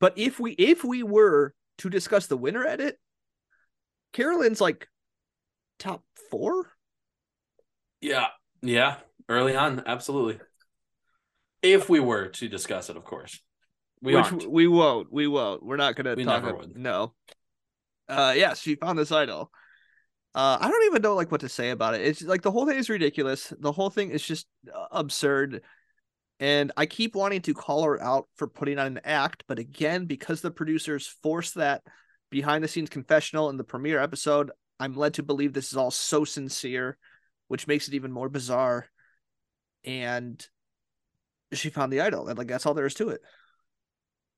but 0.00 0.14
if 0.16 0.40
we 0.40 0.52
if 0.52 0.84
we 0.84 1.02
were 1.02 1.54
to 1.78 1.90
discuss 1.90 2.26
the 2.26 2.36
winner 2.36 2.66
edit, 2.66 2.98
Carolyn's 4.12 4.60
like 4.60 4.88
top 5.78 6.02
four. 6.30 6.70
Yeah. 8.00 8.26
Yeah. 8.62 8.96
Early 9.28 9.56
on, 9.56 9.82
absolutely. 9.86 10.40
If 11.62 11.88
we 11.88 12.00
were 12.00 12.28
to 12.28 12.48
discuss 12.48 12.88
it, 12.90 12.96
of 12.96 13.04
course. 13.04 13.40
We 14.00 14.14
Which 14.14 14.24
aren't. 14.26 14.50
we 14.50 14.68
won't. 14.68 15.12
We 15.12 15.26
won't. 15.26 15.62
We're 15.62 15.76
not 15.76 15.96
gonna 15.96 16.14
We 16.14 16.24
talk. 16.24 16.42
never 16.42 16.54
ab- 16.54 16.60
would. 16.60 16.76
No. 16.76 17.14
Uh, 18.08 18.32
yeah, 18.36 18.54
she 18.54 18.76
found 18.76 18.98
this 18.98 19.10
idol. 19.12 19.50
Uh, 20.34 20.56
I 20.60 20.68
don't 20.70 20.86
even 20.86 21.02
know 21.02 21.14
like 21.14 21.32
what 21.32 21.40
to 21.40 21.48
say 21.48 21.70
about 21.70 21.94
it. 21.94 22.02
It's 22.02 22.22
like 22.22 22.42
the 22.42 22.50
whole 22.52 22.64
thing 22.66 22.78
is 22.78 22.88
ridiculous. 22.88 23.52
The 23.58 23.72
whole 23.72 23.90
thing 23.90 24.10
is 24.10 24.22
just 24.24 24.46
uh, 24.72 24.86
absurd, 24.92 25.62
and 26.40 26.72
I 26.76 26.86
keep 26.86 27.14
wanting 27.14 27.42
to 27.42 27.54
call 27.54 27.82
her 27.84 28.00
out 28.02 28.28
for 28.36 28.46
putting 28.46 28.78
on 28.78 28.86
an 28.86 29.00
act, 29.04 29.44
but 29.48 29.58
again, 29.58 30.06
because 30.06 30.40
the 30.40 30.50
producers 30.50 31.06
forced 31.22 31.56
that 31.56 31.82
behind 32.30 32.62
the 32.62 32.68
scenes 32.68 32.90
confessional 32.90 33.50
in 33.50 33.56
the 33.56 33.64
premiere 33.64 34.00
episode, 34.00 34.50
I'm 34.78 34.94
led 34.94 35.14
to 35.14 35.22
believe 35.22 35.52
this 35.52 35.70
is 35.72 35.76
all 35.76 35.90
so 35.90 36.24
sincere, 36.24 36.96
which 37.48 37.66
makes 37.66 37.88
it 37.88 37.94
even 37.94 38.12
more 38.12 38.28
bizarre. 38.28 38.86
And 39.84 40.44
she 41.52 41.70
found 41.70 41.92
the 41.92 42.02
idol, 42.02 42.28
and 42.28 42.36
like 42.36 42.48
that's 42.48 42.66
all 42.66 42.74
there 42.74 42.86
is 42.86 42.94
to 42.94 43.08
it. 43.08 43.20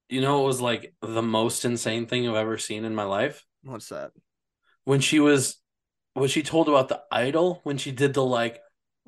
You 0.09 0.21
know, 0.21 0.43
it 0.43 0.47
was 0.47 0.61
like 0.61 0.95
the 1.03 1.23
most 1.23 1.65
insane 1.65 2.07
thing 2.07 2.29
I've 2.29 2.35
ever 2.35 2.59
seen 2.59 2.85
in 2.85 2.95
my 2.95 3.05
life 3.05 3.45
What's 3.63 3.89
that? 3.91 4.13
when 4.85 5.01
she 5.01 5.21
was 5.21 5.61
when 6.15 6.29
she 6.29 6.43
told 6.43 6.69
about 6.69 6.89
the 6.89 7.01
idol 7.13 7.61
when 7.63 7.79
she 7.79 7.93
did 7.93 8.15
the 8.15 8.25
like 8.25 8.61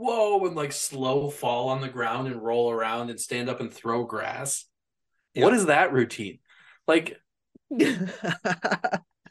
whoa 0.03 0.45
and 0.47 0.57
like 0.57 0.73
slow 0.73 1.31
fall 1.31 1.69
on 1.69 1.81
the 1.81 1.89
ground 1.89 2.27
and 2.29 2.43
roll 2.43 2.71
around 2.71 3.11
and 3.11 3.21
stand 3.21 3.49
up 3.49 3.61
and 3.61 3.73
throw 3.73 4.05
grass. 4.05 4.67
What 5.35 5.55
is 5.55 5.67
that 5.67 5.93
routine? 5.93 6.39
Like 6.87 7.19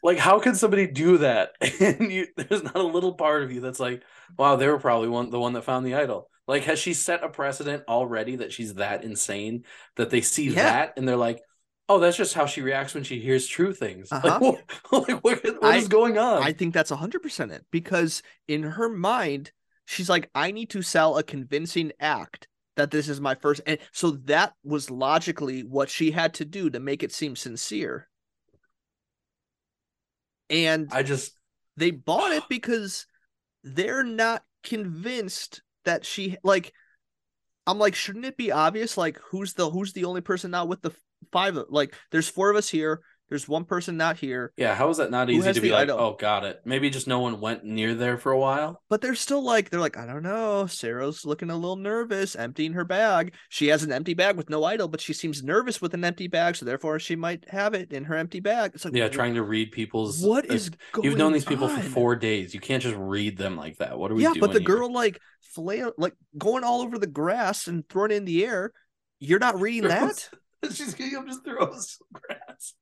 like 0.04 0.18
how 0.18 0.40
can 0.40 0.56
somebody 0.56 0.88
do 0.88 1.20
that 1.20 1.52
and 1.80 2.12
you 2.12 2.28
there's 2.36 2.64
not 2.64 2.76
a 2.76 2.82
little 2.84 3.14
part 3.14 3.44
of 3.44 3.52
you 3.52 3.62
that's 3.62 3.80
like 3.80 4.04
wow 4.38 4.56
they 4.56 4.68
were 4.68 4.80
probably 4.80 5.08
one 5.08 5.30
the 5.30 5.40
one 5.40 5.54
that 5.54 5.64
found 5.64 5.86
the 5.86 5.96
idol 5.96 6.30
like 6.48 6.64
has 6.64 6.80
she 6.80 6.94
set 6.94 7.24
a 7.24 7.30
precedent 7.30 7.84
already 7.88 8.38
that 8.38 8.52
she's 8.52 8.74
that 8.76 9.04
insane 9.04 9.64
that 9.98 10.10
they 10.10 10.22
see 10.22 10.50
Yeah. 10.50 10.64
that 10.64 10.94
and 10.98 11.08
they're 11.08 11.16
like 11.18 11.40
oh 11.88 12.00
that's 12.00 12.18
just 12.18 12.34
how 12.34 12.46
she 12.48 12.62
reacts 12.62 12.96
when 12.96 13.04
she 13.04 13.20
hears 13.20 13.46
true 13.46 13.74
things 13.74 14.08
Uh-huh. 14.12 14.40
like, 14.42 14.42
what, 14.92 15.08
like 15.10 15.24
what, 15.24 15.62
what 15.62 15.76
is 15.76 15.86
I- 15.86 15.88
going 15.88 16.18
on 16.18 16.42
I 16.42 16.54
think 16.54 16.74
that's 16.74 16.92
100% 16.92 17.52
it 17.52 17.66
because 17.72 18.24
in 18.48 18.64
her 18.64 18.90
mind, 18.90 19.52
she's 19.92 20.10
like, 20.10 20.30
I 20.34 20.52
need 20.52 20.70
to 20.70 20.82
sell 20.82 21.18
a 21.18 21.24
convincing 21.24 21.92
act 22.00 22.48
that 22.78 22.92
this 22.92 23.10
is 23.10 23.20
my 23.20 23.36
first. 23.36 23.62
And 23.66 23.78
so 23.92 24.12
that 24.26 24.54
was 24.64 24.90
logically 24.90 25.62
what 25.62 25.90
she 25.90 26.12
had 26.12 26.34
to 26.36 26.46
do 26.46 26.70
to 26.70 26.80
make 26.80 27.04
it 27.04 27.12
seem 27.12 27.36
sincere. 27.36 28.08
And 30.50 30.90
i 30.92 31.02
just 31.02 31.34
they 31.78 31.92
bought 31.92 32.34
it 32.34 32.44
because 32.50 33.06
they're 33.64 34.04
not 34.04 34.44
convinced 34.64 35.62
that 35.86 36.06
she 36.06 36.38
like 36.44 36.74
I'm 37.66 37.80
like 37.80 37.96
shouldn't 37.96 38.26
it 38.26 38.36
be 38.36 38.52
obvious 38.52 38.98
like 38.98 39.18
who's 39.30 39.54
the 39.54 39.70
who's 39.70 39.94
the 39.94 40.04
only 40.04 40.20
person 40.20 40.52
now 40.52 40.66
with 40.66 40.82
the 40.82 40.92
five 41.32 41.58
like 41.70 41.96
there's 42.12 42.28
four 42.28 42.50
of 42.50 42.58
us 42.58 42.68
here 42.68 43.00
There's 43.32 43.48
one 43.48 43.64
person 43.64 43.96
not 43.96 44.18
here, 44.18 44.52
Yeah, 44.58 44.76
how 44.76 44.90
is 44.90 44.98
that 44.98 45.10
not 45.10 45.30
easy 45.30 45.54
to 45.54 45.62
be 45.62 45.72
like, 45.72 45.88
oh, 45.88 46.18
got 46.20 46.44
it? 46.44 46.60
Maybe 46.66 46.90
just 46.90 47.08
no 47.08 47.20
one 47.22 47.40
went 47.40 47.64
near 47.64 47.96
there 47.96 48.18
for 48.18 48.34
a 48.34 48.38
while. 48.38 48.84
but 48.90 49.00
they're 49.00 49.16
still 49.16 49.42
like 49.42 49.70
they're 49.70 49.80
like 49.80 49.96
I 49.98 50.06
don't 50.06 50.22
know. 50.22 50.68
Sarah's 50.68 51.26
looking 51.26 51.50
a 51.50 51.56
little 51.56 51.78
nervous, 51.78 52.36
emptying 52.36 52.74
her 52.74 52.84
bag. 52.84 53.34
She 53.48 53.68
has 53.68 53.84
an 53.84 53.92
empty 53.94 54.14
bag 54.16 54.36
with 54.36 54.50
no 54.50 54.66
idol, 54.66 54.90
but 54.90 55.00
she 55.00 55.14
seems 55.14 55.42
nervous 55.44 55.82
with 55.82 55.94
an 55.94 56.04
empty 56.04 56.28
bag, 56.28 56.58
so 56.58 56.66
therefore 56.66 57.00
she 57.00 57.16
might 57.16 57.50
have 57.50 57.74
it 57.74 57.94
in 57.94 58.04
her 58.04 58.16
empty 58.18 58.42
bag. 58.42 58.72
It's 58.74 58.84
like 58.84 58.94
Yeah, 58.94 59.08
wh- 59.08 59.12
trying 59.12 59.36
to 59.36 59.44
read 59.44 59.72
people's. 59.72 60.22
What 60.22 60.52
is 60.52 60.68
uh, 60.68 60.72
going 60.92 61.06
You've 61.08 61.18
known 61.18 61.32
these 61.32 61.46
people 61.46 61.70
for 61.70 61.82
four 61.82 62.18
days. 62.18 62.54
You 62.54 62.60
can't 62.60 62.84
just 62.84 62.98
read 62.98 63.38
them 63.38 63.56
like 63.56 63.78
that. 63.78 63.98
What 63.98 64.12
are 64.12 64.16
we 64.16 64.24
yeah, 64.24 64.34
but 64.38 64.52
the 64.52 64.60
here? 64.60 64.68
girl 64.68 64.92
like 64.92 65.18
flail 65.40 65.94
like 65.98 66.16
going 66.38 66.66
all 66.66 66.82
over 66.82 66.98
the 67.00 67.08
grass 67.08 67.68
and 67.68 67.88
throwing 67.88 68.12
it 68.12 68.16
in 68.16 68.26
the 68.26 68.46
air. 68.46 68.74
You're 69.20 69.40
not 69.40 69.62
reading 69.62 69.84
that, 69.88 70.30
She's 70.74 70.94
getting 70.94 71.16
up 71.16 71.26
just 71.28 71.46
throws 71.46 71.98
some 71.98 72.08
grass. 72.12 72.74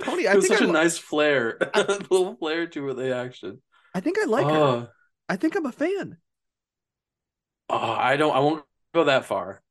Tony. 0.00 0.26
It 0.26 0.28
I 0.28 0.34
was 0.34 0.46
think 0.46 0.54
such 0.58 0.62
I, 0.62 0.64
a 0.64 0.68
nice 0.68 0.98
flare, 0.98 1.58
little 1.76 2.36
flair 2.36 2.66
to 2.68 2.84
her 2.86 2.94
the 2.94 3.14
action. 3.16 3.62
I 3.94 4.00
think 4.00 4.18
I 4.18 4.24
like 4.24 4.50
her. 4.50 4.58
oh, 4.58 4.88
I 5.28 5.36
think 5.36 5.56
I'm 5.56 5.66
a 5.66 5.72
fan. 5.72 6.18
oh, 7.68 7.76
I 7.92 8.16
don't. 8.16 8.34
I 8.34 8.40
won't 8.40 8.64
go 8.94 9.04
that 9.04 9.24
far. 9.26 9.62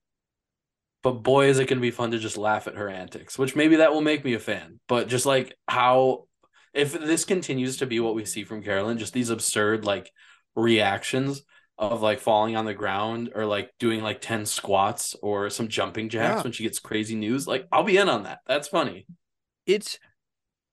But 1.02 1.24
boy, 1.24 1.48
is 1.48 1.60
it 1.60 1.66
going 1.68 1.78
to 1.78 1.82
be 1.82 1.92
fun 1.92 2.12
to 2.12 2.20
just 2.20 2.38
laugh 2.38 2.68
at 2.68 2.76
her 2.76 2.90
antics, 2.90 3.38
which 3.38 3.56
maybe 3.56 3.78
that 3.78 3.94
will 3.94 4.02
make 4.02 4.26
me 4.26 4.34
a 4.34 4.40
fan. 4.40 4.80
But 4.88 5.08
just 5.08 5.26
like 5.26 5.56
how, 5.68 6.28
if 6.74 6.92
this 6.94 7.24
continues 7.24 7.78
to 7.78 7.86
be 7.86 8.02
what 8.02 8.16
we 8.16 8.26
see 8.26 8.44
from 8.44 8.62
Carolyn, 8.64 8.98
just 8.98 9.14
these 9.14 9.30
absurd 9.30 9.86
like 9.86 10.12
reactions 10.56 11.42
of 11.78 12.02
like 12.02 12.20
falling 12.20 12.58
on 12.58 12.66
the 12.66 12.74
ground 12.74 13.32
or 13.34 13.46
like 13.46 13.72
doing 13.80 14.02
like 14.04 14.20
10 14.20 14.46
squats 14.46 15.16
or 15.22 15.50
some 15.50 15.70
jumping 15.70 16.10
jacks 16.10 16.40
Yeah. 16.40 16.44
when 16.44 16.52
she 16.52 16.64
gets 16.64 16.80
crazy 16.80 17.16
news, 17.16 17.48
like 17.48 17.66
I'll 17.72 17.86
be 17.86 17.96
in 17.98 18.10
on 18.10 18.24
that. 18.24 18.40
That's 18.46 18.68
funny. 18.68 19.08
It's, 19.66 19.98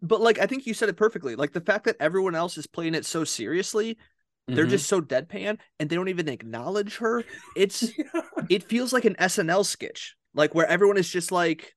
but 0.08 0.20
like 0.20 0.38
I 0.38 0.46
think 0.46 0.66
you 0.66 0.74
said 0.74 0.88
it 0.88 0.96
perfectly. 0.96 1.36
Like 1.36 1.52
the 1.52 1.60
fact 1.60 1.84
that 1.84 1.96
everyone 2.00 2.34
else 2.34 2.58
is 2.58 2.66
playing 2.66 2.94
it 2.94 3.04
so 3.06 3.24
seriously, 3.24 3.98
they're 4.48 4.66
Mhm. 4.66 4.70
just 4.70 4.86
so 4.88 5.00
deadpan 5.00 5.58
and 5.78 5.88
they 5.90 5.96
don't 5.96 6.08
even 6.08 6.28
acknowledge 6.28 6.96
her. 6.98 7.24
It's 7.56 7.84
it 8.48 8.64
feels 8.64 8.92
like 8.92 9.04
an 9.04 9.16
SNL 9.18 9.64
sketch, 9.64 10.16
like 10.34 10.54
where 10.54 10.66
everyone 10.66 10.98
is 10.98 11.08
just 11.08 11.32
like 11.32 11.74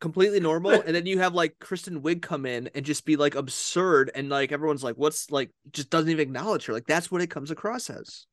completely 0.00 0.40
normal, 0.40 0.72
and 0.86 0.94
then 0.94 1.06
you 1.06 1.18
have 1.18 1.34
like 1.34 1.58
Kristen 1.60 2.02
Wiig 2.02 2.22
come 2.22 2.46
in 2.46 2.70
and 2.74 2.84
just 2.84 3.04
be 3.04 3.16
like 3.16 3.34
absurd, 3.34 4.10
and 4.14 4.28
like 4.28 4.52
everyone's 4.52 4.84
like, 4.84 4.96
"What's 4.96 5.30
like?" 5.30 5.50
Just 5.72 5.90
doesn't 5.90 6.10
even 6.10 6.22
acknowledge 6.22 6.66
her. 6.66 6.72
Like 6.72 6.86
that's 6.86 7.10
what 7.10 7.22
it 7.22 7.30
comes 7.30 7.50
across 7.50 7.90
as. 7.90 8.26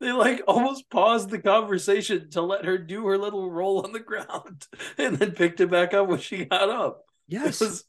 They 0.00 0.12
like 0.12 0.42
almost 0.46 0.88
paused 0.90 1.30
the 1.30 1.40
conversation 1.40 2.30
to 2.30 2.42
let 2.42 2.64
her 2.64 2.78
do 2.78 3.04
her 3.08 3.18
little 3.18 3.50
roll 3.50 3.84
on 3.84 3.92
the 3.92 4.00
ground 4.10 4.66
and 4.96 5.16
then 5.16 5.32
picked 5.32 5.60
it 5.60 5.70
back 5.70 5.92
up 5.92 6.06
when 6.08 6.20
she 6.20 6.44
got 6.44 6.68
up. 6.68 7.04
Yes. 7.26 7.60
It 7.60 7.64
was 7.64 7.84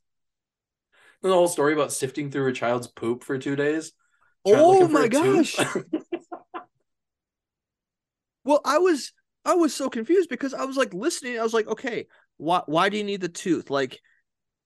the 1.21 1.29
whole 1.33 1.47
story 1.47 1.73
about 1.73 1.91
sifting 1.91 2.31
through 2.31 2.47
a 2.47 2.53
child's 2.53 2.87
poop 2.87 3.23
for 3.23 3.37
two 3.37 3.55
days. 3.55 3.91
oh 4.45 4.87
my 4.87 5.07
gosh. 5.07 5.55
Well, 8.45 8.61
I 8.65 8.77
was 8.79 9.13
I 9.45 9.53
was 9.53 9.75
so 9.75 9.89
confused 9.89 10.29
because 10.29 10.53
I 10.53 10.65
was 10.65 10.77
like 10.77 10.93
listening. 10.93 11.39
I 11.39 11.43
was 11.43 11.53
like, 11.53 11.67
okay, 11.67 12.07
why 12.37 12.61
why 12.65 12.89
do 12.89 12.97
you 12.97 13.03
need 13.03 13.21
the 13.21 13.29
tooth? 13.29 13.69
Like, 13.69 13.99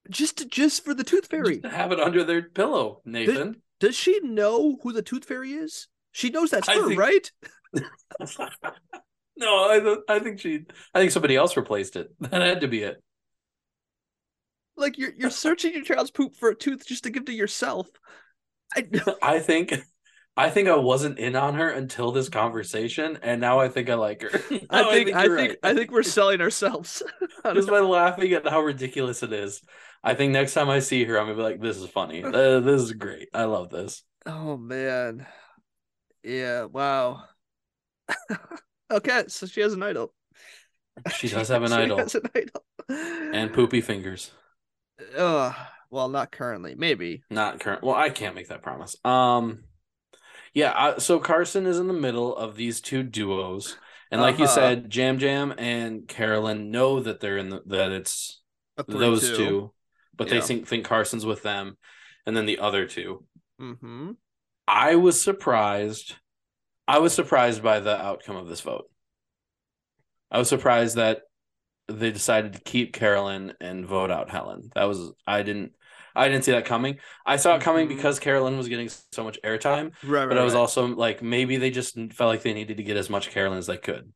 just 0.10 0.48
just 0.50 0.86
for 0.86 0.94
the 0.94 1.04
tooth 1.04 1.28
fairy. 1.28 1.60
Just 1.60 1.63
to 1.63 1.70
have 1.70 1.92
it 1.92 2.00
under 2.00 2.24
their 2.24 2.44
pillow, 2.44 3.02
Nathan. 3.04 3.62
Does 3.80 3.96
she 3.98 4.20
know 4.22 4.78
who 4.82 4.94
the 4.94 5.02
tooth 5.02 5.26
fairy 5.26 5.52
is? 5.52 5.88
She 6.12 6.30
knows 6.30 6.52
that's 6.52 6.70
I 6.70 6.76
her, 6.76 6.88
think- 6.88 7.00
right? 7.00 7.32
no, 9.36 9.70
I 9.70 9.80
th- 9.84 9.98
I 10.08 10.20
think 10.20 10.39
she 10.39 10.66
I 10.94 11.00
think 11.00 11.12
somebody 11.12 11.36
else 11.36 11.58
replaced 11.58 11.96
it. 11.96 12.10
That 12.22 12.42
had 12.42 12.62
to 12.62 12.68
be 12.68 12.84
it. 12.84 13.04
Like 14.76 14.98
you're 14.98 15.14
you're 15.16 15.30
searching 15.30 15.74
your 15.74 15.84
child's 15.84 16.12
poop 16.12 16.36
for 16.36 16.50
a 16.50 16.56
tooth 16.56 16.86
just 16.86 17.04
to 17.04 17.10
give 17.10 17.26
to 17.26 17.34
yourself. 17.34 17.88
I 18.76 18.88
I 19.22 19.40
think 19.40 19.74
I 20.36 20.50
think 20.50 20.68
I 20.68 20.76
wasn't 20.76 21.20
in 21.20 21.36
on 21.36 21.56
her 21.56 21.70
until 21.70 22.12
this 22.12 22.30
conversation, 22.30 23.20
and 23.22 23.40
now 23.40 23.60
I 23.60 23.70
think 23.70 23.90
I 23.90 23.96
like 23.96 24.24
her. 24.24 24.30
I 24.70 24.84
think 24.92 25.14
I 25.14 25.26
you're 25.26 25.38
think 25.38 25.50
right. 25.52 25.58
I 25.64 25.74
think 25.76 25.92
we're 25.92 26.04
selling 26.04 26.42
ourselves. 26.42 27.04
just 27.54 27.70
by 27.70 27.80
laughing 27.80 28.34
at 28.34 28.48
how 28.48 28.62
ridiculous 28.62 29.22
it 29.24 29.32
is. 29.32 29.62
I 30.04 30.16
think 30.16 30.34
next 30.34 30.54
time 30.54 30.70
I 30.70 30.80
see 30.80 31.04
her, 31.06 31.18
I'm 31.20 31.26
gonna 31.28 31.38
be 31.38 31.44
like, 31.44 31.62
"This 31.62 31.78
is 31.78 31.88
funny. 31.90 32.24
Uh, 32.24 32.60
this 32.62 32.82
is 32.82 32.94
great. 32.94 33.30
I 33.34 33.44
love 33.46 33.70
this." 33.70 34.04
oh 34.26 34.58
man. 34.58 35.26
Yeah, 36.24 36.66
wow. 36.66 37.26
okay, 38.92 39.26
so 39.28 39.46
she 39.46 39.62
has 39.62 39.74
an 39.74 39.84
idol. 39.84 40.14
She 41.16 41.28
does 41.28 41.50
have 41.50 41.64
an 41.64 41.70
She 41.70 41.76
idol 41.76 41.98
has 41.98 42.16
an 42.16 42.24
idol. 42.36 42.64
and 42.90 43.54
poopy 43.54 43.82
fingers. 43.82 44.32
Ugh, 45.17 45.56
well, 45.89 46.10
not 46.10 46.32
currently. 46.32 46.75
Maybe. 46.75 47.23
Not 47.29 47.60
current. 47.60 47.84
Well, 47.84 47.95
I 47.95 48.10
can't 48.10 48.36
make 48.36 48.49
that 48.49 48.62
promise. 48.62 48.95
Um, 49.06 49.63
yeah. 50.53 50.73
I, 50.75 50.97
so 50.99 51.19
Carson 51.19 51.65
is 51.65 51.79
in 51.79 51.88
the 51.88 51.93
middle 51.93 52.36
of 52.36 52.56
these 52.56 52.82
two 52.82 53.03
duos, 53.03 53.77
and 54.12 54.21
like 54.21 54.38
you 54.38 54.45
Uh-huh. 54.45 54.53
said, 54.53 54.89
Jam 54.89 55.19
Jam 55.19 55.53
and 55.58 56.08
Carolyn 56.08 56.71
know 56.71 56.99
that 56.99 57.19
they're 57.19 57.38
in 57.38 57.49
the, 57.49 57.62
that 57.67 57.91
it's 57.91 58.41
A 58.77 58.84
those 58.88 59.36
two, 59.36 59.73
but 60.15 60.29
they 60.29 60.41
think 60.41 60.67
think 60.67 60.86
Carson's 60.86 61.25
with 61.25 61.43
them, 61.43 61.77
and 62.25 62.36
then 62.38 62.45
the 62.45 62.60
other 62.60 62.88
two. 62.88 63.25
Mm-hmm. 63.60 64.12
I 64.67 64.95
was 64.95 65.21
surprised. 65.21 66.15
I 66.88 66.99
was 66.99 67.13
surprised 67.13 67.63
by 67.63 67.79
the 67.79 67.95
outcome 67.99 68.36
of 68.36 68.47
this 68.47 68.62
vote. 68.62 68.89
I 70.32 70.38
was 70.38 70.49
surprised 70.49 70.97
that 70.97 71.21
they 71.99 72.12
decided 72.12 72.53
to 72.53 72.60
keep 72.62 72.93
Carolyn 72.93 73.53
and 73.62 73.86
vote 73.86 74.12
out 74.12 74.29
Helen. 74.29 74.69
That 74.75 74.86
was 74.86 75.12
I 75.27 75.43
didn't 75.43 75.73
I 76.15 76.27
didn't 76.27 76.43
see 76.43 76.51
that 76.51 76.65
coming. 76.65 76.99
I 77.25 77.38
saw 77.38 77.56
it 77.56 77.62
coming 77.62 77.88
Mhm. 77.88 77.95
because 77.95 78.19
Carolyn 78.19 78.58
was 78.58 78.67
getting 78.69 78.89
so 79.12 79.23
much 79.23 79.39
airtime, 79.43 79.93
Right, 80.03 80.27
but 80.29 80.38
I 80.38 80.43
was 80.43 80.56
also 80.56 80.88
like 80.88 81.21
maybe 81.21 81.58
they 81.58 81.71
just 81.71 81.95
felt 82.13 82.29
like 82.29 82.43
they 82.43 82.53
needed 82.53 82.77
to 82.77 82.84
get 82.84 82.97
as 82.97 83.10
much 83.10 83.32
Carolyn 83.32 83.58
as 83.58 83.67
they 83.67 83.77
could. 83.77 84.13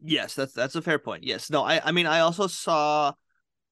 Yes, 0.00 0.34
that's 0.34 0.52
that's 0.52 0.74
a 0.74 0.82
fair 0.82 0.98
point. 0.98 1.24
Yes. 1.24 1.50
No, 1.50 1.62
I 1.64 1.80
I 1.84 1.92
mean 1.92 2.06
I 2.06 2.20
also 2.20 2.46
saw 2.46 3.12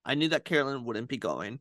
I 0.04 0.14
knew 0.14 0.28
that 0.28 0.44
Carolyn 0.44 0.84
wouldn't 0.84 1.08
be 1.08 1.18
going. 1.18 1.60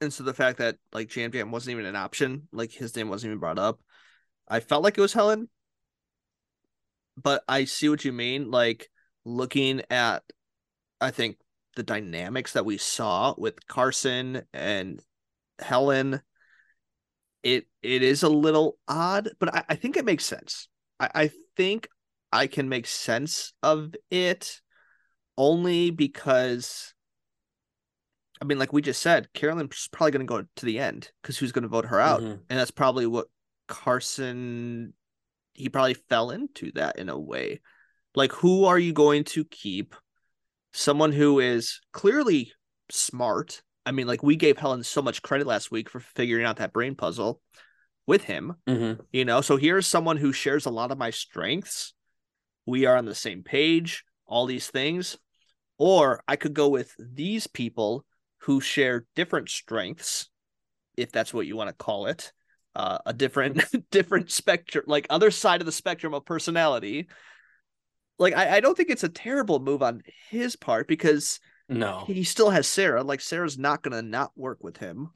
And 0.00 0.12
so 0.12 0.22
the 0.24 0.34
fact 0.34 0.58
that 0.58 0.76
like 0.92 1.08
Jam 1.08 1.32
Jam 1.32 1.50
wasn't 1.50 1.72
even 1.72 1.86
an 1.86 1.96
option, 1.96 2.48
like 2.52 2.72
his 2.72 2.94
name 2.94 3.08
wasn't 3.08 3.30
even 3.30 3.40
brought 3.40 3.58
up. 3.58 3.80
I 4.48 4.60
felt 4.60 4.82
like 4.82 4.98
it 4.98 5.00
was 5.00 5.12
Helen. 5.14 5.48
But 7.16 7.44
I 7.48 7.64
see 7.64 7.88
what 7.88 8.04
you 8.04 8.12
mean. 8.12 8.50
Like 8.50 8.90
looking 9.24 9.82
at 9.90 10.22
I 11.04 11.10
think 11.10 11.36
the 11.76 11.82
dynamics 11.82 12.52
that 12.52 12.64
we 12.64 12.78
saw 12.78 13.34
with 13.36 13.66
Carson 13.66 14.42
and 14.52 15.00
Helen, 15.58 16.20
it 17.42 17.66
it 17.82 18.02
is 18.02 18.22
a 18.22 18.28
little 18.28 18.78
odd, 18.88 19.30
but 19.38 19.54
I, 19.54 19.64
I 19.70 19.74
think 19.74 19.96
it 19.96 20.04
makes 20.04 20.24
sense. 20.24 20.68
I, 20.98 21.10
I 21.14 21.30
think 21.56 21.88
I 22.32 22.46
can 22.46 22.68
make 22.68 22.86
sense 22.86 23.52
of 23.62 23.94
it 24.10 24.60
only 25.36 25.90
because 25.90 26.94
I 28.40 28.46
mean, 28.46 28.58
like 28.58 28.72
we 28.72 28.82
just 28.82 29.00
said, 29.00 29.32
Carolyn's 29.32 29.88
probably 29.92 30.10
going 30.10 30.26
to 30.26 30.30
go 30.30 30.44
to 30.56 30.66
the 30.66 30.78
end 30.78 31.10
because 31.22 31.38
who's 31.38 31.52
going 31.52 31.62
to 31.62 31.68
vote 31.68 31.86
her 31.86 32.00
out, 32.00 32.20
Mhm. 32.22 32.40
and 32.48 32.58
that's 32.58 32.70
probably 32.70 33.06
what 33.06 33.28
Carson 33.68 34.92
he 35.54 35.68
probably 35.68 35.94
fell 35.94 36.30
into 36.30 36.72
that 36.72 36.98
in 36.98 37.08
a 37.08 37.18
way. 37.18 37.60
Like, 38.16 38.32
who 38.32 38.64
are 38.64 38.78
you 38.78 38.92
going 38.92 39.24
to 39.24 39.44
keep? 39.44 39.94
Someone 40.74 41.12
who 41.12 41.38
is 41.40 41.80
clearly 41.92 42.52
smart. 42.90 43.62
I 43.86 43.92
mean, 43.92 44.06
like 44.06 44.22
we 44.22 44.36
gave 44.36 44.58
Helen 44.58 44.82
so 44.82 45.00
much 45.00 45.22
credit 45.22 45.46
last 45.46 45.70
week 45.70 45.88
for 45.88 46.00
figuring 46.00 46.44
out 46.44 46.56
that 46.56 46.72
brain 46.74 46.94
puzzle 46.96 47.40
with 48.06 48.24
him 48.24 48.54
Mm-hmm. 48.68 49.00
you 49.12 49.24
know 49.24 49.40
so 49.40 49.56
here's 49.56 49.86
someone 49.86 50.18
who 50.18 50.30
shares 50.30 50.66
a 50.66 50.70
lot 50.70 50.90
of 50.90 50.98
my 50.98 51.08
strengths 51.08 51.94
we 52.66 52.84
are 52.84 52.98
on 52.98 53.06
the 53.06 53.14
same 53.14 53.42
page 53.42 54.04
all 54.26 54.44
these 54.44 54.66
things 54.68 55.16
or 55.78 56.22
i 56.28 56.36
could 56.36 56.52
go 56.52 56.68
with 56.68 56.94
these 56.98 57.46
people 57.46 58.04
who 58.40 58.60
share 58.60 59.06
different 59.16 59.48
strengths 59.48 60.28
if 60.98 61.12
that's 61.12 61.32
what 61.32 61.46
you 61.46 61.56
want 61.56 61.68
to 61.70 61.74
call 61.74 62.04
it 62.04 62.30
uh, 62.76 62.98
a 63.06 63.14
different 63.14 63.64
different 63.90 64.30
spectrum 64.30 64.84
like 64.86 65.06
other 65.08 65.30
side 65.30 65.62
of 65.62 65.66
the 65.66 65.72
spectrum 65.72 66.12
of 66.12 66.26
personality 66.26 67.08
like 68.18 68.34
I, 68.34 68.56
I 68.56 68.60
don't 68.60 68.76
think 68.76 68.90
it's 68.90 69.04
a 69.04 69.08
terrible 69.08 69.60
move 69.60 69.82
on 69.82 70.02
his 70.30 70.56
part 70.56 70.88
because 70.88 71.40
No, 71.68 72.04
he 72.06 72.24
still 72.24 72.50
has 72.50 72.66
sarah 72.66 73.02
like 73.02 73.20
sarah's 73.20 73.58
not 73.58 73.82
gonna 73.82 74.02
not 74.02 74.32
work 74.36 74.62
with 74.62 74.76
him 74.78 75.10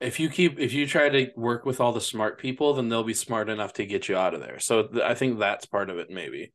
if 0.00 0.20
you 0.20 0.28
keep 0.28 0.58
if 0.58 0.72
you 0.72 0.86
try 0.86 1.08
to 1.08 1.30
work 1.36 1.64
with 1.64 1.80
all 1.80 1.92
the 1.92 2.00
smart 2.00 2.38
people, 2.38 2.74
then 2.74 2.88
they'll 2.88 3.02
be 3.02 3.14
smart 3.14 3.48
enough 3.48 3.72
to 3.74 3.86
get 3.86 4.08
you 4.08 4.16
out 4.16 4.34
of 4.34 4.40
there. 4.40 4.58
So 4.58 4.84
th- 4.84 5.02
I 5.02 5.14
think 5.14 5.38
that's 5.38 5.66
part 5.66 5.88
of 5.90 5.98
it, 5.98 6.10
maybe, 6.10 6.52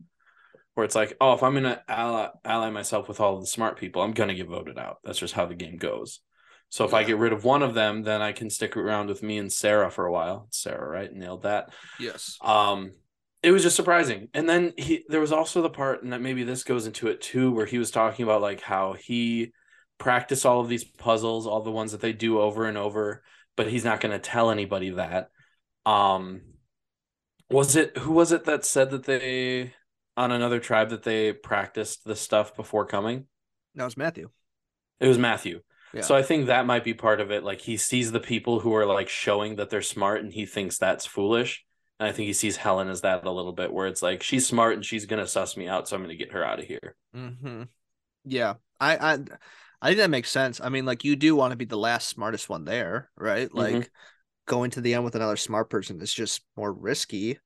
where 0.76 0.86
it's 0.86 0.96
like, 0.96 1.18
oh, 1.20 1.34
if 1.34 1.44
I'm 1.44 1.54
gonna 1.56 1.82
ally, 1.88 2.30
ally 2.46 2.70
myself 2.70 3.08
with 3.08 3.20
all 3.20 3.40
the 3.40 3.48
smart 3.48 3.80
people, 3.80 4.02
I'm 4.02 4.14
gonna 4.14 4.36
get 4.36 4.48
voted 4.48 4.78
out. 4.78 4.98
That's 5.04 5.20
just 5.20 5.34
how 5.34 5.48
the 5.48 5.56
game 5.56 5.78
goes. 5.78 6.22
So 6.70 6.86
if 6.86 6.94
I 6.94 7.04
get 7.04 7.18
rid 7.18 7.34
of 7.34 7.44
one 7.44 7.64
of 7.64 7.74
them, 7.74 8.04
then 8.04 8.22
I 8.22 8.32
can 8.32 8.50
stick 8.50 8.78
around 8.78 9.08
with 9.08 9.22
me 9.22 9.38
and 9.38 9.52
Sarah 9.52 9.92
for 9.92 10.06
a 10.06 10.12
while. 10.12 10.48
Sarah, 10.52 10.88
right? 10.88 11.12
Nailed 11.12 11.44
that. 11.44 11.70
yes 12.00 12.38
Um, 12.42 12.94
it 13.44 13.52
was 13.52 13.64
just 13.64 13.76
surprising. 13.76 14.30
And 14.34 14.48
then 14.48 14.74
he 14.78 15.04
there 15.08 15.20
was 15.20 15.32
also 15.32 15.62
the 15.62 15.70
part, 15.70 16.04
and 16.04 16.14
that 16.14 16.22
maybe 16.22 16.44
this 16.44 16.64
goes 16.64 16.86
into 16.86 17.08
it 17.08 17.22
too, 17.22 17.52
where 17.52 17.66
he 17.66 17.78
was 17.78 17.92
talking 17.92 18.24
about 18.24 18.42
like 18.42 18.62
how 18.62 18.94
he 18.94 19.54
practiced 19.98 20.46
all 20.46 20.62
of 20.62 20.70
these 20.70 20.84
puzzles, 20.84 21.48
all 21.48 21.62
the 21.62 21.72
ones 21.72 21.92
that 21.92 22.02
they 22.02 22.14
do 22.14 22.40
over 22.40 22.66
and 22.66 22.78
over, 22.78 23.24
but 23.56 23.68
he's 23.68 23.86
not 23.86 24.00
going 24.00 24.12
to 24.12 24.20
tell 24.20 24.52
anybody 24.52 24.92
that. 24.92 25.30
Um, 25.86 26.42
was 27.50 27.76
it 27.76 27.98
who 27.98 28.14
was 28.14 28.32
it 28.32 28.46
that 28.46 28.66
said 28.66 28.92
that 28.92 29.04
they 29.04 29.74
on 30.16 30.32
another 30.32 30.60
tribe 30.60 30.90
that 30.90 31.04
they 31.04 31.34
practiced 31.34 32.04
the 32.06 32.16
stuff 32.16 32.56
before 32.56 32.86
coming? 32.86 33.26
That 33.76 33.86
was 33.86 33.98
Matthew. 33.98 34.30
It 35.00 35.08
was 35.08 35.18
Matthew. 35.18 35.62
Yeah. 35.94 36.02
So 36.02 36.16
I 36.16 36.22
think 36.22 36.46
that 36.46 36.66
might 36.66 36.84
be 36.84 36.94
part 36.94 37.20
of 37.20 37.32
it. 37.32 37.44
Like 37.44 37.60
he 37.60 37.76
sees 37.76 38.12
the 38.12 38.20
people 38.20 38.60
who 38.60 38.74
are 38.76 38.86
like 38.86 39.10
showing 39.10 39.56
that 39.56 39.70
they're 39.70 39.82
smart 39.82 40.22
and 40.22 40.32
he 40.32 40.46
thinks 40.46 40.78
that's 40.78 41.06
foolish. 41.06 41.66
And 42.02 42.10
I 42.10 42.14
think 42.14 42.26
he 42.26 42.34
sees 42.34 42.58
Helen 42.58 42.90
as 42.90 43.02
that 43.02 43.26
a 43.26 43.30
little 43.32 43.54
bit, 43.54 43.72
where 43.72 43.86
it's 43.86 44.02
like 44.02 44.24
she's 44.24 44.48
smart 44.48 44.74
and 44.74 44.84
she's 44.84 45.06
gonna 45.06 45.28
suss 45.28 45.56
me 45.56 45.68
out, 45.68 45.88
so 45.88 45.96
I'm 45.96 46.02
gonna 46.02 46.16
get 46.16 46.32
her 46.32 46.44
out 46.44 46.58
of 46.60 46.66
here. 46.66 46.96
Mm-hmm. 47.16 47.64
Yeah, 48.26 48.56
I, 48.80 48.98
I, 48.98 49.20
I 49.82 49.88
think 49.90 50.00
that 50.00 50.10
makes 50.10 50.32
sense. 50.32 50.60
I 50.60 50.70
mean, 50.70 50.86
like 50.86 51.04
you 51.04 51.16
do 51.16 51.36
want 51.36 51.52
to 51.52 51.58
be 51.58 51.66
the 51.66 51.78
last 51.78 52.08
smartest 52.08 52.50
one 52.50 52.66
there, 52.66 53.12
right? 53.16 53.54
Like 53.54 53.84
Mhm. 53.84 53.90
going 54.48 54.72
to 54.72 54.82
the 54.82 54.96
end 54.96 55.04
with 55.04 55.16
another 55.16 55.38
smart 55.38 55.70
person 55.70 56.02
is 56.02 56.14
just 56.14 56.42
more 56.58 56.74
risky. 56.74 57.40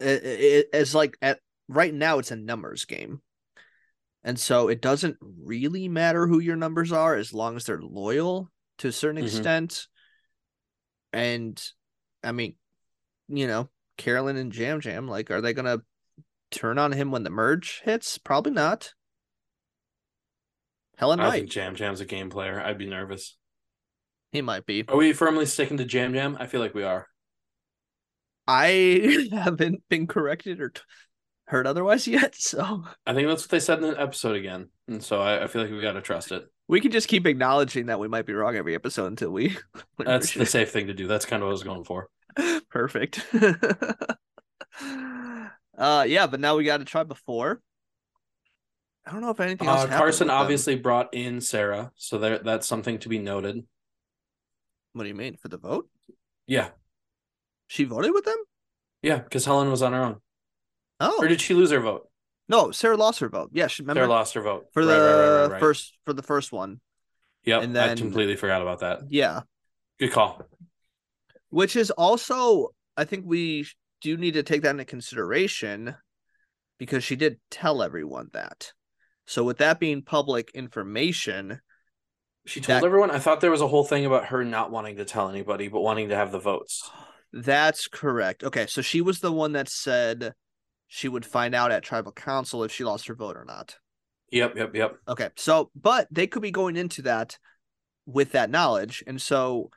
It, 0.00 0.24
it, 0.24 0.68
it's 0.72 0.94
like 0.94 1.16
at 1.20 1.40
right 1.68 1.92
now, 1.92 2.18
it's 2.18 2.30
a 2.30 2.36
numbers 2.36 2.84
game, 2.84 3.20
and 4.24 4.38
so 4.38 4.68
it 4.68 4.80
doesn't 4.80 5.16
really 5.20 5.88
matter 5.88 6.26
who 6.26 6.38
your 6.38 6.56
numbers 6.56 6.92
are 6.92 7.16
as 7.16 7.32
long 7.34 7.56
as 7.56 7.64
they're 7.64 7.82
loyal 7.82 8.50
to 8.78 8.88
a 8.88 8.92
certain 8.92 9.18
Mhm. 9.20 9.26
extent. 9.26 9.88
And 11.12 11.62
I 12.22 12.32
mean, 12.32 12.56
you 13.28 13.46
know, 13.46 13.68
Carolyn 13.96 14.36
and 14.36 14.52
Jam 14.52 14.80
Jam, 14.80 15.06
like, 15.08 15.30
are 15.30 15.40
they 15.40 15.52
gonna 15.52 15.78
turn 16.50 16.78
on 16.78 16.92
him 16.92 17.10
when 17.10 17.22
the 17.22 17.30
merge 17.30 17.80
hits? 17.84 18.18
Probably 18.18 18.52
not. 18.52 18.92
Helen 20.96 21.20
I 21.20 21.30
think 21.30 21.50
Jam 21.50 21.76
Jam's 21.76 22.00
a 22.00 22.04
game 22.04 22.28
player. 22.30 22.60
I'd 22.60 22.78
be 22.78 22.86
nervous. 22.86 23.36
He 24.32 24.42
might 24.42 24.66
be. 24.66 24.84
Are 24.88 24.96
we 24.96 25.12
firmly 25.12 25.46
sticking 25.46 25.76
to 25.76 25.84
Jam 25.84 26.12
Jam? 26.12 26.36
I 26.40 26.46
feel 26.46 26.60
like 26.60 26.74
we 26.74 26.82
are. 26.82 27.06
I 28.46 29.28
haven't 29.32 29.82
been 29.88 30.06
corrected 30.06 30.60
or 30.60 30.70
t- 30.70 30.82
heard 31.46 31.66
otherwise 31.66 32.06
yet, 32.08 32.34
so 32.38 32.84
I 33.06 33.14
think 33.14 33.28
that's 33.28 33.44
what 33.44 33.50
they 33.50 33.60
said 33.60 33.82
in 33.82 33.90
the 33.90 34.00
episode 34.00 34.36
again. 34.36 34.70
And 34.88 35.02
so 35.02 35.20
I, 35.20 35.44
I 35.44 35.46
feel 35.46 35.62
like 35.62 35.70
we 35.70 35.80
got 35.80 35.92
to 35.92 36.00
trust 36.02 36.32
it. 36.32 36.44
we 36.66 36.80
can 36.80 36.90
just 36.90 37.08
keep 37.08 37.26
acknowledging 37.26 37.86
that 37.86 38.00
we 38.00 38.08
might 38.08 38.26
be 38.26 38.32
wrong 38.32 38.56
every 38.56 38.74
episode 38.74 39.06
until 39.06 39.30
we. 39.30 39.56
That's 39.98 40.34
the 40.34 40.46
safe 40.46 40.70
thing 40.72 40.88
to 40.88 40.94
do. 40.94 41.06
That's 41.06 41.26
kind 41.26 41.42
of 41.42 41.46
what 41.46 41.50
I 41.50 41.52
was 41.52 41.62
going 41.62 41.84
for. 41.84 42.08
perfect. 42.70 43.26
uh, 45.78 46.04
yeah, 46.06 46.26
but 46.26 46.40
now 46.40 46.56
we 46.56 46.64
got 46.64 46.78
to 46.78 46.84
try 46.84 47.02
before. 47.04 47.60
I 49.06 49.12
don't 49.12 49.20
know 49.22 49.30
if 49.30 49.40
anything 49.40 49.68
else. 49.68 49.84
Uh, 49.84 49.88
Carson 49.88 50.28
obviously 50.28 50.76
brought 50.76 51.14
in 51.14 51.40
Sarah, 51.40 51.92
so 51.96 52.18
there 52.18 52.38
that's 52.38 52.66
something 52.66 52.98
to 52.98 53.08
be 53.08 53.18
noted. 53.18 53.64
What 54.92 55.04
do 55.04 55.08
you 55.08 55.14
mean 55.14 55.36
for 55.36 55.48
the 55.48 55.56
vote? 55.58 55.88
Yeah, 56.46 56.70
She 57.68 57.84
voted 57.84 58.12
with 58.12 58.24
them. 58.24 58.36
yeah, 59.02 59.18
because 59.18 59.44
Helen 59.44 59.70
was 59.70 59.82
on 59.82 59.92
her 59.92 60.02
own. 60.02 60.16
Oh 61.00 61.16
Or 61.20 61.28
did 61.28 61.40
she 61.40 61.54
lose 61.54 61.70
her 61.70 61.80
vote? 61.80 62.08
no, 62.48 62.70
Sarah 62.70 62.96
lost 62.96 63.20
her 63.20 63.28
vote. 63.28 63.50
Yeah, 63.52 63.66
she 63.66 63.82
remember 63.82 64.00
Sarah 64.00 64.10
lost 64.10 64.34
her 64.34 64.40
vote 64.42 64.66
for 64.72 64.84
the 64.84 64.92
Right, 64.92 64.98
right, 65.00 65.40
right, 65.42 65.50
right, 65.52 65.60
first 65.60 65.96
for 66.04 66.12
the 66.12 66.22
first 66.22 66.52
one. 66.52 66.80
Yep, 67.44 67.62
and 67.62 67.78
I 67.78 67.94
completely 67.94 68.36
forgot 68.36 68.60
about 68.62 68.80
that. 68.80 69.02
Yeah, 69.08 69.42
Good 69.98 70.12
call. 70.12 70.42
Which 71.50 71.76
is 71.76 71.90
also 71.90 72.68
I 72.96 73.04
think 73.04 73.24
we 73.26 73.66
do 74.00 74.16
need 74.16 74.34
to 74.34 74.42
take 74.42 74.62
that 74.62 74.70
into 74.70 74.84
consideration 74.84 75.94
because 76.78 77.02
she 77.04 77.16
did 77.16 77.38
tell 77.50 77.82
everyone 77.82 78.28
that. 78.32 78.72
So 79.26 79.44
with 79.44 79.58
that 79.58 79.78
being 79.80 80.02
public 80.02 80.50
information, 80.54 81.60
She 82.46 82.60
told 82.60 82.82
That- 82.82 82.86
everyone. 82.86 83.10
I 83.10 83.18
thought 83.18 83.40
there 83.42 83.50
was 83.50 83.60
a 83.60 83.68
whole 83.68 83.84
thing 83.84 84.06
about 84.06 84.26
her 84.26 84.42
not 84.42 84.70
wanting 84.70 84.96
to 84.96 85.04
tell 85.04 85.28
anybody, 85.28 85.68
but 85.68 85.80
wanting 85.80 86.08
to 86.08 86.16
have 86.16 86.32
the 86.32 86.38
votes. 86.38 86.88
that's 87.30 87.88
correct. 87.88 88.42
Okay, 88.42 88.66
so 88.66 88.80
she 88.80 89.02
was 89.02 89.20
the 89.20 89.30
one 89.32 89.52
that 89.52 89.68
said 89.68 90.32
she 90.86 91.08
would 91.08 91.26
find 91.26 91.54
out 91.54 91.70
at 91.70 91.82
tribal 91.82 92.10
council 92.12 92.64
if 92.64 92.72
she 92.72 92.84
lost 92.84 93.06
her 93.08 93.14
vote 93.14 93.36
or 93.36 93.44
not. 93.44 93.76
Yep, 94.30 94.56
yep, 94.56 94.74
yep. 94.74 94.96
Okay, 95.06 95.28
so 95.36 95.70
but 95.74 96.08
they 96.10 96.26
could 96.26 96.40
be 96.40 96.50
going 96.50 96.76
into 96.76 97.02
that 97.02 97.36
with 98.06 98.32
that 98.32 98.48
knowledge, 98.50 99.04
and 99.06 99.20
so 99.20 99.70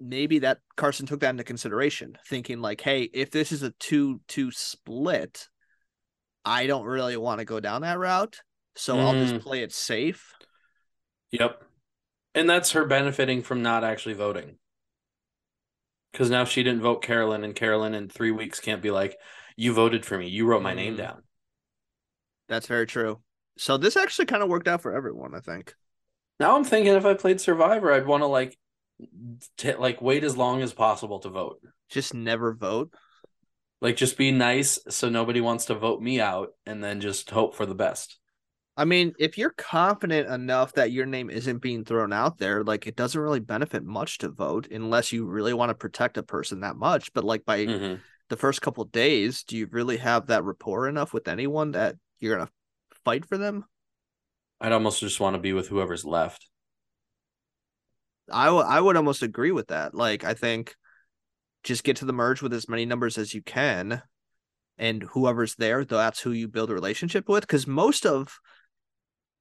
maybe 0.00 0.40
that 0.40 0.58
Carson 0.76 1.06
took 1.06 1.20
that 1.20 1.30
into 1.30 1.44
consideration, 1.44 2.16
thinking 2.26 2.60
like, 2.60 2.80
hey, 2.80 3.02
if 3.02 3.30
this 3.30 3.52
is 3.52 3.62
a 3.62 3.70
two-two 3.72 4.50
split, 4.50 5.48
I 6.44 6.66
don't 6.66 6.86
really 6.86 7.16
want 7.16 7.40
to 7.40 7.44
go 7.44 7.60
down 7.60 7.82
that 7.82 7.98
route, 7.98 8.40
so 8.74 8.98
I'll 8.98 9.12
just 9.12 9.34
Mm. 9.34 9.42
play 9.42 9.62
it 9.62 9.72
safe. 9.72 10.34
Yep. 11.32 11.62
And 12.34 12.48
that's 12.48 12.72
her 12.72 12.86
benefiting 12.86 13.42
from 13.42 13.62
not 13.62 13.84
actually 13.84 14.14
voting. 14.14 14.58
Because 16.12 16.30
now 16.30 16.44
she 16.44 16.62
didn't 16.62 16.80
vote 16.80 17.02
Carolyn, 17.02 17.44
and 17.44 17.54
Carolyn 17.54 17.94
in 17.94 18.08
three 18.08 18.30
weeks 18.30 18.58
can't 18.58 18.82
be 18.82 18.90
like, 18.90 19.16
You 19.56 19.74
voted 19.74 20.06
for 20.06 20.16
me. 20.16 20.26
You 20.28 20.46
wrote 20.46 20.62
my 20.62 20.72
name 20.72 20.94
Mm. 20.94 20.98
down. 20.98 21.22
That's 22.48 22.66
very 22.66 22.86
true. 22.86 23.20
So 23.58 23.76
this 23.76 23.96
actually 23.96 24.26
kind 24.26 24.42
of 24.42 24.48
worked 24.48 24.68
out 24.68 24.80
for 24.80 24.94
everyone, 24.94 25.34
I 25.34 25.40
think. 25.40 25.74
Now 26.38 26.56
I'm 26.56 26.64
thinking 26.64 26.94
if 26.94 27.04
I 27.04 27.12
played 27.12 27.40
Survivor, 27.40 27.92
I'd 27.92 28.06
want 28.06 28.22
to 28.22 28.26
like 28.26 28.58
t- 29.56 29.74
like 29.74 30.00
wait 30.02 30.24
as 30.24 30.36
long 30.36 30.62
as 30.62 30.72
possible 30.72 31.18
to 31.20 31.28
vote. 31.28 31.60
Just 31.88 32.14
never 32.14 32.54
vote. 32.54 32.92
Like 33.80 33.96
just 33.96 34.18
be 34.18 34.30
nice 34.30 34.78
so 34.88 35.08
nobody 35.08 35.40
wants 35.40 35.66
to 35.66 35.74
vote 35.74 36.02
me 36.02 36.20
out 36.20 36.50
and 36.66 36.84
then 36.84 37.00
just 37.00 37.30
hope 37.30 37.54
for 37.54 37.64
the 37.66 37.74
best. 37.74 38.18
I 38.76 38.84
mean, 38.84 39.12
if 39.18 39.36
you're 39.36 39.54
confident 39.56 40.28
enough 40.28 40.72
that 40.74 40.92
your 40.92 41.06
name 41.06 41.28
isn't 41.28 41.58
being 41.58 41.84
thrown 41.84 42.12
out 42.12 42.38
there, 42.38 42.62
like 42.62 42.86
it 42.86 42.96
doesn't 42.96 43.20
really 43.20 43.40
benefit 43.40 43.84
much 43.84 44.18
to 44.18 44.28
vote 44.28 44.68
unless 44.70 45.12
you 45.12 45.26
really 45.26 45.52
want 45.54 45.70
to 45.70 45.74
protect 45.74 46.18
a 46.18 46.22
person 46.22 46.60
that 46.60 46.76
much. 46.76 47.12
But 47.12 47.24
like 47.24 47.44
by 47.44 47.66
Mhm. 47.66 48.00
the 48.28 48.36
first 48.36 48.62
couple 48.62 48.84
days, 48.84 49.42
do 49.44 49.56
you 49.56 49.66
really 49.70 49.96
have 49.98 50.26
that 50.26 50.44
rapport 50.44 50.88
enough 50.88 51.12
with 51.12 51.28
anyone 51.28 51.72
that 51.72 51.96
you're 52.20 52.36
gonna 52.36 52.50
fight 53.04 53.26
for 53.26 53.38
them? 53.38 53.64
I'd 54.60 54.72
almost 54.72 55.00
just 55.00 55.20
want 55.20 55.34
to 55.36 55.40
be 55.40 55.54
with 55.54 55.68
whoever's 55.68 56.04
left. 56.04 56.49
I 58.32 58.46
w- 58.46 58.64
I 58.64 58.80
would 58.80 58.96
almost 58.96 59.22
agree 59.22 59.52
with 59.52 59.68
that. 59.68 59.94
Like 59.94 60.24
I 60.24 60.34
think 60.34 60.74
just 61.62 61.84
get 61.84 61.96
to 61.96 62.04
the 62.04 62.12
merge 62.12 62.42
with 62.42 62.52
as 62.52 62.68
many 62.68 62.86
numbers 62.86 63.18
as 63.18 63.34
you 63.34 63.42
can, 63.42 64.02
and 64.78 65.02
whoever's 65.02 65.54
there, 65.56 65.84
that's 65.84 66.20
who 66.20 66.32
you 66.32 66.48
build 66.48 66.70
a 66.70 66.74
relationship 66.74 67.28
with. 67.28 67.42
Because 67.42 67.66
most 67.66 68.06
of 68.06 68.38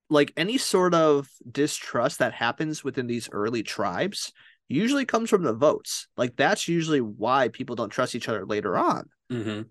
like 0.10 0.34
any 0.36 0.58
sort 0.58 0.94
of 0.94 1.30
distrust 1.50 2.20
that 2.20 2.34
happens 2.34 2.84
within 2.84 3.08
these 3.08 3.30
early 3.32 3.64
tribes 3.64 4.34
usually 4.68 5.06
comes 5.06 5.30
from 5.30 5.44
the 5.44 5.54
votes. 5.54 6.08
Like 6.18 6.36
that's 6.36 6.68
usually 6.68 7.02
why 7.02 7.50
people 7.50 7.76
don't 7.76 7.90
trust 7.90 8.16
each 8.16 8.28
other 8.30 8.46
later 8.46 8.78
on. 8.78 9.06
Mm-hmm. 9.32 9.62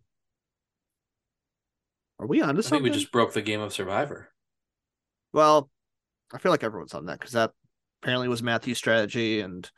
Are 2.20 2.26
we 2.26 2.40
onto 2.40 2.60
I 2.60 2.62
think 2.62 2.64
something? 2.64 2.82
we 2.84 2.90
just 2.90 3.12
broke 3.12 3.32
the 3.32 3.42
game 3.42 3.60
of 3.60 3.72
Survivor. 3.72 4.30
Well, 5.32 5.70
I 6.32 6.38
feel 6.38 6.50
like 6.50 6.64
everyone's 6.64 6.94
on 6.94 7.06
that 7.06 7.18
because 7.18 7.32
that 7.32 7.52
apparently 8.02 8.28
was 8.28 8.42
Matthew's 8.42 8.78
strategy, 8.78 9.40
and 9.40 9.68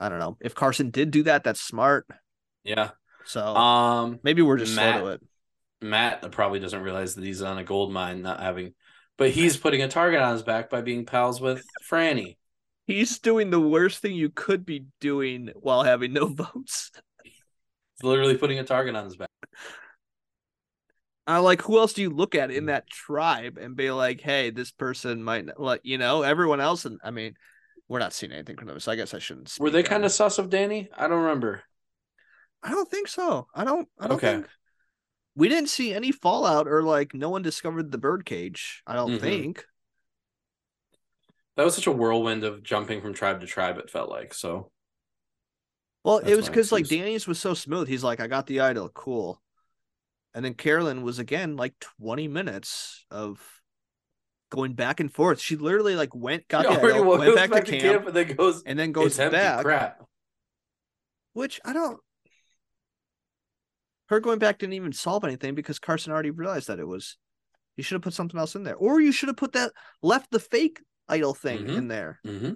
I 0.00 0.08
don't 0.08 0.18
know 0.18 0.36
if 0.40 0.54
Carson 0.54 0.90
did 0.90 1.10
do 1.10 1.24
that. 1.24 1.44
That's 1.44 1.60
smart. 1.60 2.06
Yeah. 2.64 2.90
So 3.24 3.42
Um 3.56 4.20
maybe 4.22 4.42
we're 4.42 4.58
just 4.58 4.76
Matt- 4.76 5.00
slow 5.00 5.08
to 5.08 5.12
it. 5.14 5.22
Matt 5.80 6.30
probably 6.32 6.60
doesn't 6.60 6.82
realize 6.82 7.14
that 7.14 7.24
he's 7.24 7.42
on 7.42 7.58
a 7.58 7.64
gold 7.64 7.92
mine 7.92 8.22
not 8.22 8.40
having 8.40 8.74
but 9.18 9.30
he's 9.30 9.56
putting 9.56 9.82
a 9.82 9.88
target 9.88 10.20
on 10.20 10.32
his 10.32 10.42
back 10.42 10.70
by 10.70 10.80
being 10.80 11.06
pals 11.06 11.40
with 11.40 11.64
Frannie. 11.90 12.36
He's 12.86 13.18
doing 13.18 13.50
the 13.50 13.60
worst 13.60 13.98
thing 14.00 14.14
you 14.14 14.30
could 14.30 14.64
be 14.64 14.86
doing 15.00 15.50
while 15.56 15.82
having 15.82 16.12
no 16.12 16.26
votes. 16.32 16.92
He's 17.24 17.34
literally 18.02 18.36
putting 18.36 18.58
a 18.58 18.64
target 18.64 18.94
on 18.94 19.04
his 19.04 19.16
back. 19.16 19.30
I 21.26 21.38
like 21.38 21.62
who 21.62 21.78
else 21.78 21.92
do 21.92 22.02
you 22.02 22.10
look 22.10 22.34
at 22.34 22.50
in 22.50 22.66
that 22.66 22.88
tribe 22.88 23.58
and 23.58 23.74
be 23.74 23.90
like, 23.90 24.20
hey, 24.20 24.50
this 24.50 24.70
person 24.70 25.22
might 25.24 25.46
not- 25.46 25.60
like 25.60 25.80
you 25.84 25.98
know 25.98 26.22
everyone 26.22 26.60
else. 26.60 26.84
And 26.84 27.00
I 27.02 27.10
mean, 27.10 27.34
we're 27.88 27.98
not 27.98 28.12
seeing 28.12 28.32
anything 28.32 28.56
from 28.56 28.68
them, 28.68 28.78
so 28.80 28.92
I 28.92 28.96
guess 28.96 29.12
I 29.14 29.18
shouldn't. 29.18 29.56
Were 29.58 29.70
they 29.70 29.82
kind 29.82 30.04
of 30.04 30.12
sus 30.12 30.38
of 30.38 30.50
Danny? 30.50 30.88
I 30.96 31.08
don't 31.08 31.22
remember. 31.22 31.62
I 32.62 32.70
don't 32.70 32.88
think 32.90 33.08
so. 33.08 33.46
I 33.54 33.64
don't. 33.64 33.88
I 33.98 34.06
don't 34.08 34.16
Okay. 34.16 34.34
think 34.34 34.48
we 35.34 35.48
didn't 35.48 35.68
see 35.68 35.92
any 35.92 36.12
fallout 36.12 36.66
or 36.68 36.82
like 36.82 37.12
no 37.14 37.28
one 37.28 37.42
discovered 37.42 37.90
the 37.92 37.98
birdcage. 37.98 38.82
I 38.86 38.94
don't 38.94 39.12
Mhm. 39.18 39.20
think. 39.20 39.66
That 41.56 41.64
was 41.64 41.74
such 41.74 41.86
a 41.86 41.92
whirlwind 41.92 42.44
of 42.44 42.62
jumping 42.62 43.00
from 43.00 43.14
tribe 43.14 43.40
to 43.40 43.46
tribe, 43.46 43.78
it 43.78 43.90
felt 43.90 44.10
like. 44.10 44.34
So 44.34 44.70
Well, 46.04 46.18
That's 46.20 46.30
it 46.30 46.36
was 46.36 46.48
because 46.48 46.70
like. 46.72 46.86
Danny's 46.86 47.26
was 47.26 47.40
so 47.40 47.52
smooth. 47.54 47.88
He's 47.88 48.04
like, 48.04 48.20
I 48.20 48.26
got 48.28 48.46
the 48.46 48.60
idol, 48.60 48.88
cool. 48.90 49.42
And 50.36 50.44
then 50.44 50.52
Carolyn 50.52 51.02
was 51.02 51.18
again 51.18 51.56
like 51.56 51.72
20 51.98 52.28
minutes 52.28 53.06
of 53.10 53.40
going 54.50 54.74
back 54.74 55.00
and 55.00 55.10
forth. 55.10 55.40
She 55.40 55.56
literally 55.56 55.96
like 55.96 56.14
went, 56.14 56.46
got 56.46 56.66
He 56.68 56.74
the 56.76 57.02
went 57.02 57.22
goes 57.24 57.34
back, 57.34 57.64
to 57.64 57.80
camp, 57.80 58.06
and 58.06 58.14
then 58.14 58.36
goes, 58.36 58.62
and 58.64 58.78
then 58.78 58.92
goes 58.92 59.16
back. 59.16 59.64
crap. 59.64 60.04
Which 61.32 61.58
I 61.64 61.72
don't. 61.72 61.98
Her 64.10 64.20
going 64.20 64.38
back 64.38 64.58
didn't 64.58 64.74
even 64.74 64.92
solve 64.92 65.24
anything 65.24 65.54
because 65.54 65.78
Carson 65.78 66.12
already 66.12 66.30
realized 66.30 66.68
that 66.68 66.78
it 66.78 66.86
was 66.86 67.16
You 67.76 67.82
should 67.82 67.94
have 67.96 68.02
put 68.02 68.14
something 68.14 68.38
else 68.38 68.54
in 68.54 68.62
there, 68.62 68.76
or 68.76 69.00
you 69.00 69.12
should 69.12 69.28
have 69.30 69.36
put 69.38 69.52
that 69.52 69.72
left 70.02 70.30
the 70.30 70.38
fake 70.38 70.80
idol 71.08 71.32
thing 71.34 71.64
Mhm. 71.66 71.76
in 71.78 71.88
there. 71.88 72.20
Mm-hmm. 72.26 72.52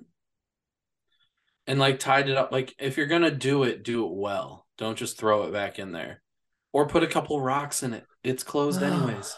And 1.66 1.78
like 1.78 1.98
tied 1.98 2.28
it 2.28 2.36
up. 2.36 2.52
Like 2.52 2.74
if 2.78 2.96
you're 2.98 3.06
gonna 3.06 3.30
do 3.30 3.62
it, 3.62 3.82
do 3.82 4.04
it 4.06 4.12
well. 4.12 4.66
Don't 4.76 4.96
just 4.98 5.16
throw 5.18 5.44
it 5.44 5.52
back 5.52 5.78
in 5.78 5.92
there, 5.92 6.22
or 6.72 6.86
put 6.86 7.02
a 7.02 7.08
couple 7.08 7.40
rocks 7.40 7.82
in 7.82 7.94
it. 7.94 8.04
It's 8.22 8.42
closed 8.42 8.82
anyways. 8.82 9.36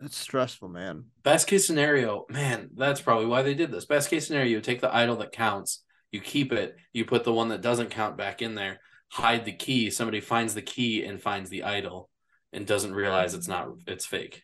That's 0.00 0.16
stressful, 0.16 0.68
man. 0.68 1.04
Best 1.22 1.46
case 1.46 1.66
scenario, 1.66 2.26
man, 2.28 2.70
that's 2.74 3.00
probably 3.00 3.26
why 3.26 3.42
they 3.42 3.54
did 3.54 3.70
this. 3.70 3.86
Best 3.86 4.10
case 4.10 4.26
scenario, 4.26 4.50
you 4.50 4.60
take 4.60 4.80
the 4.80 4.94
idol 4.94 5.16
that 5.16 5.32
counts, 5.32 5.82
you 6.10 6.20
keep 6.20 6.52
it, 6.52 6.76
you 6.92 7.04
put 7.04 7.24
the 7.24 7.32
one 7.32 7.48
that 7.48 7.62
doesn't 7.62 7.90
count 7.90 8.16
back 8.16 8.42
in 8.42 8.54
there, 8.54 8.80
hide 9.08 9.44
the 9.44 9.52
key. 9.52 9.90
Somebody 9.90 10.20
finds 10.20 10.54
the 10.54 10.62
key 10.62 11.04
and 11.04 11.22
finds 11.22 11.48
the 11.48 11.62
idol 11.62 12.10
and 12.52 12.66
doesn't 12.66 12.94
realize 12.94 13.34
it's 13.34 13.48
not 13.48 13.68
it's 13.86 14.04
fake. 14.04 14.42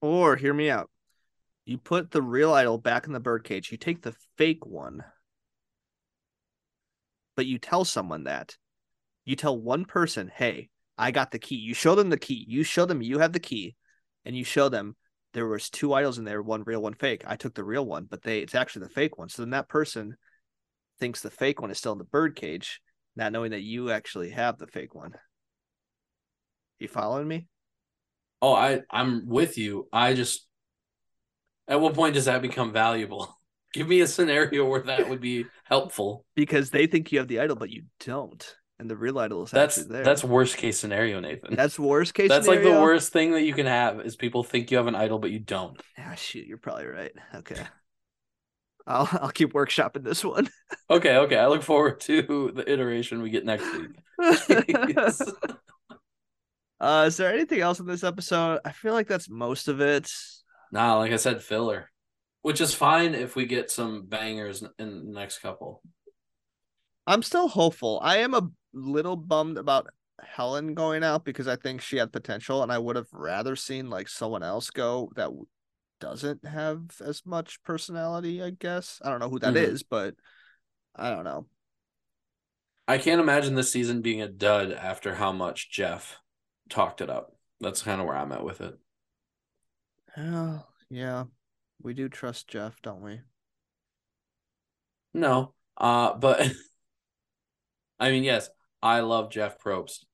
Or 0.00 0.36
hear 0.36 0.52
me 0.52 0.70
out. 0.70 0.90
You 1.64 1.78
put 1.78 2.10
the 2.10 2.22
real 2.22 2.52
idol 2.52 2.78
back 2.78 3.06
in 3.06 3.12
the 3.12 3.20
birdcage. 3.20 3.70
You 3.70 3.78
take 3.78 4.02
the 4.02 4.14
fake 4.36 4.64
one, 4.66 5.04
but 7.36 7.46
you 7.46 7.58
tell 7.58 7.84
someone 7.84 8.24
that. 8.24 8.56
You 9.24 9.36
tell 9.36 9.58
one 9.58 9.84
person, 9.84 10.30
"Hey, 10.34 10.70
I 10.98 11.10
got 11.10 11.30
the 11.30 11.38
key." 11.38 11.56
You 11.56 11.74
show 11.74 11.94
them 11.94 12.10
the 12.10 12.18
key. 12.18 12.44
You 12.48 12.62
show 12.64 12.84
them 12.84 13.02
you 13.02 13.18
have 13.20 13.32
the 13.32 13.40
key, 13.40 13.76
and 14.24 14.36
you 14.36 14.44
show 14.44 14.68
them 14.68 14.96
there 15.34 15.46
was 15.46 15.70
two 15.70 15.92
idols 15.92 16.18
in 16.18 16.24
there, 16.24 16.42
one 16.42 16.64
real, 16.64 16.82
one 16.82 16.94
fake. 16.94 17.22
I 17.26 17.36
took 17.36 17.54
the 17.54 17.64
real 17.64 17.86
one, 17.86 18.06
but 18.08 18.22
they 18.22 18.40
it's 18.40 18.54
actually 18.54 18.86
the 18.86 18.94
fake 18.94 19.18
one. 19.18 19.28
So 19.28 19.42
then 19.42 19.50
that 19.50 19.68
person 19.68 20.16
thinks 20.98 21.20
the 21.20 21.30
fake 21.30 21.60
one 21.60 21.70
is 21.70 21.78
still 21.78 21.92
in 21.92 21.98
the 21.98 22.04
bird 22.04 22.34
cage, 22.34 22.80
not 23.14 23.32
knowing 23.32 23.52
that 23.52 23.62
you 23.62 23.90
actually 23.90 24.30
have 24.30 24.58
the 24.58 24.66
fake 24.66 24.94
one. 24.94 25.12
You 26.78 26.88
following 26.88 27.28
me? 27.28 27.46
Oh, 28.40 28.54
I 28.54 28.82
I'm 28.90 29.26
with 29.28 29.58
you. 29.58 29.88
I 29.92 30.14
just 30.14 30.46
at 31.66 31.80
what 31.80 31.94
point 31.94 32.14
does 32.14 32.24
that 32.24 32.42
become 32.42 32.72
valuable? 32.72 33.36
Give 33.74 33.86
me 33.86 34.00
a 34.00 34.06
scenario 34.06 34.64
where 34.64 34.80
that 34.80 35.08
would 35.10 35.20
be 35.20 35.44
helpful. 35.64 36.24
because 36.34 36.70
they 36.70 36.86
think 36.86 37.12
you 37.12 37.18
have 37.18 37.28
the 37.28 37.40
idol, 37.40 37.54
but 37.56 37.68
you 37.68 37.82
don't, 38.00 38.56
and 38.78 38.88
the 38.88 38.96
real 38.96 39.18
idol 39.18 39.42
is 39.44 39.50
That's 39.50 39.78
actually 39.78 39.92
there. 39.94 40.04
that's 40.04 40.22
worst 40.24 40.56
case 40.56 40.78
scenario, 40.78 41.20
Nathan. 41.20 41.54
that's 41.56 41.78
worst 41.78 42.14
case. 42.14 42.28
That's 42.28 42.46
like 42.46 42.62
the 42.62 42.70
worst 42.80 43.12
thing 43.12 43.32
that 43.32 43.42
you 43.42 43.52
can 43.54 43.66
have 43.66 44.00
is 44.00 44.16
people 44.16 44.42
think 44.44 44.70
you 44.70 44.76
have 44.76 44.86
an 44.86 44.94
idol 44.94 45.18
but 45.18 45.30
you 45.30 45.38
don't. 45.40 45.80
Ah, 45.98 46.14
shoot, 46.14 46.46
you're 46.46 46.58
probably 46.58 46.86
right. 46.86 47.12
Okay, 47.34 47.60
I'll 48.86 49.08
I'll 49.20 49.30
keep 49.30 49.52
workshopping 49.52 50.04
this 50.04 50.24
one. 50.24 50.48
Okay, 50.90 51.16
okay. 51.16 51.36
I 51.36 51.46
look 51.48 51.62
forward 51.62 52.00
to 52.02 52.52
the 52.54 52.70
iteration 52.70 53.20
we 53.20 53.28
get 53.30 53.44
next 53.44 53.66
week. 53.76 53.90
Uh, 56.80 57.04
is 57.08 57.16
there 57.16 57.32
anything 57.34 57.60
else 57.60 57.80
in 57.80 57.86
this 57.86 58.04
episode? 58.04 58.60
I 58.64 58.70
feel 58.70 58.92
like 58.92 59.08
that's 59.08 59.28
most 59.28 59.66
of 59.66 59.80
it. 59.80 60.10
nah, 60.70 60.96
like 60.98 61.10
I 61.12 61.16
said, 61.16 61.42
filler. 61.42 61.90
Which 62.42 62.60
is 62.60 62.72
fine 62.72 63.14
if 63.14 63.34
we 63.34 63.46
get 63.46 63.68
some 63.70 64.06
bangers 64.06 64.62
in 64.78 65.06
the 65.06 65.12
next 65.12 65.38
couple. 65.40 65.82
I'm 67.06 67.24
still 67.24 67.48
hopeful. 67.48 67.98
I 68.00 68.18
am 68.18 68.32
a 68.32 68.48
little 68.72 69.16
bummed 69.16 69.58
about 69.58 69.88
Helen 70.22 70.74
going 70.74 71.04
out 71.04 71.24
because 71.24 71.48
I 71.48 71.56
think 71.56 71.80
she 71.80 71.96
had 71.98 72.12
potential, 72.12 72.62
and 72.62 72.72
I 72.72 72.78
would 72.78 72.96
have 72.96 73.08
rather 73.12 73.56
seen 73.56 73.90
like 73.90 74.08
someone 74.08 74.42
else 74.42 74.70
go 74.70 75.10
that 75.16 75.30
doesn't 76.00 76.44
have 76.46 77.00
as 77.04 77.24
much 77.26 77.62
personality. 77.64 78.42
I 78.42 78.50
guess 78.50 79.00
I 79.04 79.10
don't 79.10 79.20
know 79.20 79.30
who 79.30 79.40
that 79.40 79.56
is, 79.56 79.82
Mhm. 79.82 79.84
but 79.84 80.14
I 80.96 81.10
don't 81.10 81.24
know. 81.24 81.46
I 82.88 82.98
can't 82.98 83.20
imagine 83.20 83.54
this 83.54 83.70
season 83.72 84.02
being 84.02 84.20
a 84.22 84.26
dud 84.28 84.72
after 84.72 85.14
how 85.14 85.30
much 85.32 85.70
Jeff 85.70 86.18
talked 86.68 87.00
it 87.00 87.10
up. 87.10 87.36
That's 87.60 87.82
kind 87.82 88.00
of 88.00 88.06
where 88.06 88.16
I'm 88.16 88.32
at 88.32 88.44
with 88.44 88.60
it. 88.60 88.76
Yeah, 90.18 90.60
yeah, 90.90 91.24
we 91.82 91.94
do 91.94 92.08
trust 92.10 92.48
Jeff, 92.48 92.82
don't 92.82 93.00
we? 93.02 93.22
No, 95.14 95.54
uh, 95.76 96.14
but 96.14 96.50
I 98.00 98.10
mean, 98.10 98.24
yes, 98.24 98.48
I 98.82 99.00
love 99.00 99.30
Jeff 99.30 99.58
Probst. 99.58 100.04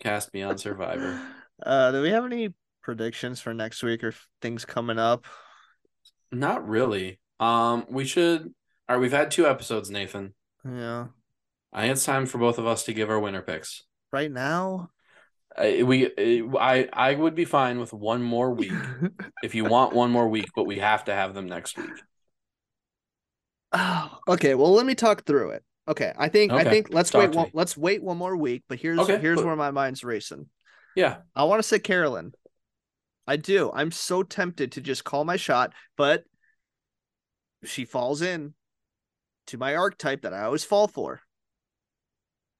Cast 0.00 0.32
me 0.32 0.42
on 0.42 0.58
Survivor. 0.58 1.20
Uh, 1.64 1.92
do 1.92 2.02
we 2.02 2.08
have 2.08 2.24
any 2.24 2.52
predictions 2.82 3.40
for 3.40 3.54
next 3.54 3.84
week 3.84 4.02
or 4.02 4.12
things 4.40 4.64
coming 4.64 4.98
up? 4.98 5.26
Not 6.32 6.66
really. 6.66 7.20
Um, 7.38 7.86
we 7.88 8.04
should. 8.04 8.52
All 8.88 8.96
right, 8.96 9.00
we've 9.00 9.12
had 9.12 9.30
two 9.30 9.46
episodes, 9.46 9.88
Nathan. 9.88 10.34
Yeah, 10.64 11.08
I 11.72 11.82
think 11.82 11.92
it's 11.92 12.04
time 12.04 12.26
for 12.26 12.38
both 12.38 12.58
of 12.58 12.66
us 12.66 12.82
to 12.84 12.92
give 12.92 13.10
our 13.10 13.20
winner 13.20 13.42
picks. 13.42 13.84
right 14.12 14.32
now. 14.32 14.90
I, 15.56 15.82
we, 15.84 16.10
I, 16.58 16.88
I 16.92 17.14
would 17.14 17.34
be 17.36 17.44
fine 17.44 17.78
with 17.78 17.92
one 17.92 18.22
more 18.22 18.52
week 18.52 18.72
if 19.44 19.54
you 19.54 19.64
want 19.64 19.94
one 19.94 20.10
more 20.10 20.28
week, 20.28 20.48
but 20.56 20.64
we 20.64 20.78
have 20.78 21.04
to 21.04 21.14
have 21.14 21.34
them 21.34 21.46
next 21.46 21.76
week. 21.76 21.90
Oh, 23.72 24.18
okay. 24.28 24.54
Well, 24.54 24.72
let 24.72 24.86
me 24.86 24.94
talk 24.94 25.24
through 25.24 25.50
it. 25.50 25.64
Okay, 25.88 26.12
I 26.16 26.28
think 26.28 26.52
I 26.52 26.64
think 26.64 26.88
let's 26.90 27.10
talk 27.10 27.20
wait 27.20 27.34
one, 27.34 27.50
let's 27.52 27.76
wait 27.76 28.02
one 28.02 28.16
more 28.16 28.36
week. 28.36 28.62
But 28.68 28.78
here's 28.78 29.00
Okay, 29.00 29.18
here's 29.18 29.42
where 29.42 29.56
my 29.56 29.72
mind's 29.72 30.04
racing. 30.04 30.46
Yeah, 30.94 31.18
I 31.34 31.44
want 31.44 31.58
to 31.58 31.68
say 31.68 31.78
Carolyn. 31.78 32.32
I 33.26 33.36
do. 33.36 33.70
I'm 33.72 33.90
so 33.90 34.22
tempted 34.22 34.72
to 34.72 34.80
just 34.80 35.04
call 35.04 35.24
my 35.24 35.36
shot, 35.36 35.72
but 35.96 36.24
she 37.64 37.84
falls 37.84 38.22
in 38.22 38.54
to 39.48 39.58
my 39.58 39.76
archetype 39.76 40.22
that 40.22 40.34
I 40.34 40.42
always 40.42 40.64
fall 40.64 40.88
for. 40.88 41.20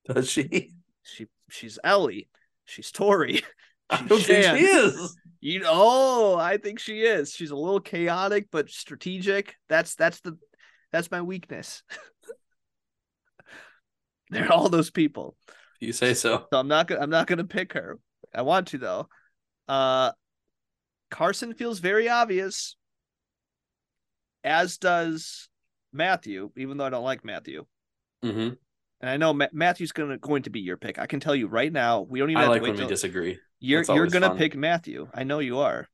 does 0.07 0.31
she? 0.31 0.73
She 1.03 1.27
she's 1.51 1.79
Ellie. 1.85 2.29
She's 2.65 2.91
Tori. 2.91 3.43
I 3.91 3.99
She's 3.99 4.09
don't 4.09 4.23
think 4.23 4.59
she 4.59 4.65
is. 4.65 5.17
You 5.41 5.63
oh, 5.67 6.37
I 6.37 6.57
think 6.57 6.79
she 6.79 7.03
is. 7.03 7.33
She's 7.33 7.51
a 7.51 7.57
little 7.57 7.81
chaotic 7.81 8.49
but 8.51 8.71
strategic. 8.71 9.57
That's 9.69 9.95
that's 9.97 10.21
the 10.21 10.39
that's 10.93 11.11
my 11.11 11.23
weakness. 11.23 11.83
They're 14.33 14.53
all 14.53 14.69
those 14.69 14.91
people. 14.91 15.37
You 15.81 15.93
say 15.93 16.15
so. 16.15 16.49
So 16.53 16.59
I'm 16.59 16.69
not 16.69 16.87
gonna 16.87 17.01
I'm 17.01 17.11
not 17.11 17.27
gonna 17.27 17.45
pick 17.45 17.73
her. 17.75 17.99
I 18.35 18.43
want 18.43 18.69
to 18.69 18.79
though. 18.79 19.09
Uh 19.69 20.13
Carson 21.11 21.55
feels 21.55 21.79
very 21.79 22.09
obvious, 22.09 22.77
as 24.45 24.79
does 24.79 25.49
Matthew, 25.93 26.51
even 26.57 26.77
though 26.77 26.85
I 26.87 26.91
don't 26.91 27.05
like 27.05 27.25
Matthew. 27.25 27.67
hmm 28.23 28.51
And 29.01 29.11
I 29.11 29.17
know 29.17 29.33
Ma- 29.33 29.49
Matthew's 29.53 29.93
gonna 29.93 30.19
going 30.19 30.45
to 30.45 30.51
be 30.51 30.61
your 30.61 30.77
pick. 30.77 30.99
I 30.99 31.07
can 31.07 31.21
tell 31.21 31.35
you 31.35 31.49
right 31.49 31.73
now. 31.73 32.01
We 32.03 32.19
don't 32.19 32.31
even 32.31 32.41
I 32.41 32.45
have 32.45 32.51
like 32.51 32.61
to 32.63 32.65
wait 32.65 32.77
when 32.77 32.87
we 32.87 32.87
disagree. 32.87 33.39
you're 33.61 33.83
you're 33.83 34.07
gonna 34.09 34.29
fun. 34.29 34.37
pick 34.39 34.57
Matthew. 34.57 35.09
I 35.15 35.25
know 35.25 35.39
you 35.41 35.59
are. 35.61 35.89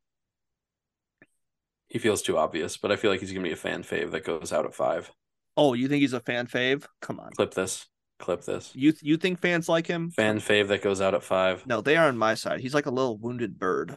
He 1.88 1.98
feels 1.98 2.22
too 2.22 2.36
obvious, 2.38 2.76
but 2.76 2.92
I 2.92 2.96
feel 2.96 3.10
like 3.10 3.20
he's 3.20 3.32
gonna 3.32 3.42
be 3.44 3.52
a 3.52 3.56
fan 3.56 3.82
fave 3.82 4.10
that 4.12 4.24
goes 4.24 4.52
out 4.52 4.64
at 4.66 4.74
five. 4.74 5.10
Oh, 5.56 5.74
you 5.74 5.88
think 5.88 6.00
he's 6.02 6.12
a 6.12 6.20
fan 6.20 6.46
fave? 6.46 6.86
Come 7.00 7.18
on. 7.20 7.30
Clip 7.32 7.52
this. 7.54 7.86
Clip 8.18 8.42
this. 8.42 8.72
You 8.74 8.92
you 9.00 9.16
think 9.16 9.40
fans 9.40 9.68
like 9.68 9.86
him? 9.86 10.10
Fan 10.10 10.38
fave 10.38 10.68
that 10.68 10.82
goes 10.82 11.00
out 11.00 11.14
at 11.14 11.22
five. 11.22 11.66
No, 11.66 11.80
they 11.80 11.96
are 11.96 12.08
on 12.08 12.18
my 12.18 12.34
side. 12.34 12.60
He's 12.60 12.74
like 12.74 12.86
a 12.86 12.90
little 12.90 13.16
wounded 13.16 13.58
bird. 13.58 13.96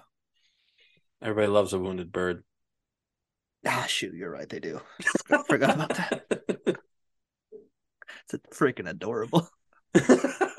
Everybody 1.21 1.47
loves 1.47 1.73
a 1.73 1.79
wounded 1.79 2.11
bird. 2.11 2.43
Ah, 3.65 3.85
shoot, 3.87 4.13
you're 4.13 4.31
right. 4.31 4.49
They 4.49 4.59
do. 4.59 4.81
I 5.29 5.43
forgot 5.43 5.75
about 5.75 5.89
that. 5.95 6.77
It's 8.23 8.33
a 8.33 8.39
freaking 8.55 8.89
adorable. 8.89 9.49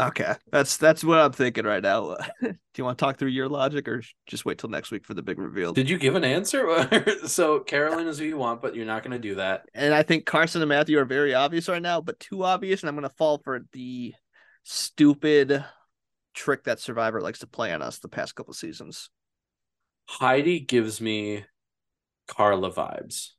Okay, 0.00 0.34
that's 0.50 0.78
that's 0.78 1.04
what 1.04 1.18
I'm 1.18 1.32
thinking 1.32 1.64
right 1.64 1.82
now. 1.82 2.16
do 2.42 2.54
you 2.76 2.84
want 2.84 2.96
to 2.96 3.04
talk 3.04 3.18
through 3.18 3.28
your 3.28 3.48
logic, 3.48 3.86
or 3.86 4.02
just 4.26 4.46
wait 4.46 4.58
till 4.58 4.70
next 4.70 4.90
week 4.90 5.04
for 5.04 5.12
the 5.12 5.22
big 5.22 5.38
reveal? 5.38 5.74
Did 5.74 5.90
you 5.90 5.98
give 5.98 6.14
an 6.14 6.24
answer? 6.24 6.88
so 7.26 7.60
Carolyn 7.60 8.06
is 8.06 8.18
who 8.18 8.24
you 8.24 8.38
want, 8.38 8.62
but 8.62 8.74
you're 8.74 8.86
not 8.86 9.02
going 9.02 9.12
to 9.12 9.18
do 9.18 9.34
that. 9.34 9.66
and 9.74 9.92
I 9.92 10.02
think 10.02 10.24
Carson 10.24 10.62
and 10.62 10.68
Matthew 10.70 10.98
are 10.98 11.04
very 11.04 11.34
obvious 11.34 11.68
right 11.68 11.82
now, 11.82 12.00
but 12.00 12.18
too 12.18 12.44
obvious, 12.44 12.82
and 12.82 12.88
I'm 12.88 12.94
gonna 12.94 13.10
fall 13.10 13.38
for 13.44 13.60
the 13.72 14.14
stupid 14.64 15.64
trick 16.34 16.64
that 16.64 16.80
Survivor 16.80 17.20
likes 17.20 17.40
to 17.40 17.46
play 17.46 17.72
on 17.72 17.82
us 17.82 17.98
the 17.98 18.08
past 18.08 18.34
couple 18.34 18.54
seasons. 18.54 19.10
Heidi 20.06 20.60
gives 20.60 21.00
me 21.00 21.44
Carla 22.26 22.72
vibes. 22.72 23.30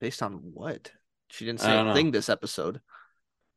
Based 0.00 0.22
on 0.22 0.34
what? 0.54 0.92
She 1.30 1.44
didn't 1.44 1.60
say 1.60 1.76
a 1.76 1.84
know. 1.84 1.94
thing 1.94 2.10
this 2.10 2.28
episode. 2.28 2.80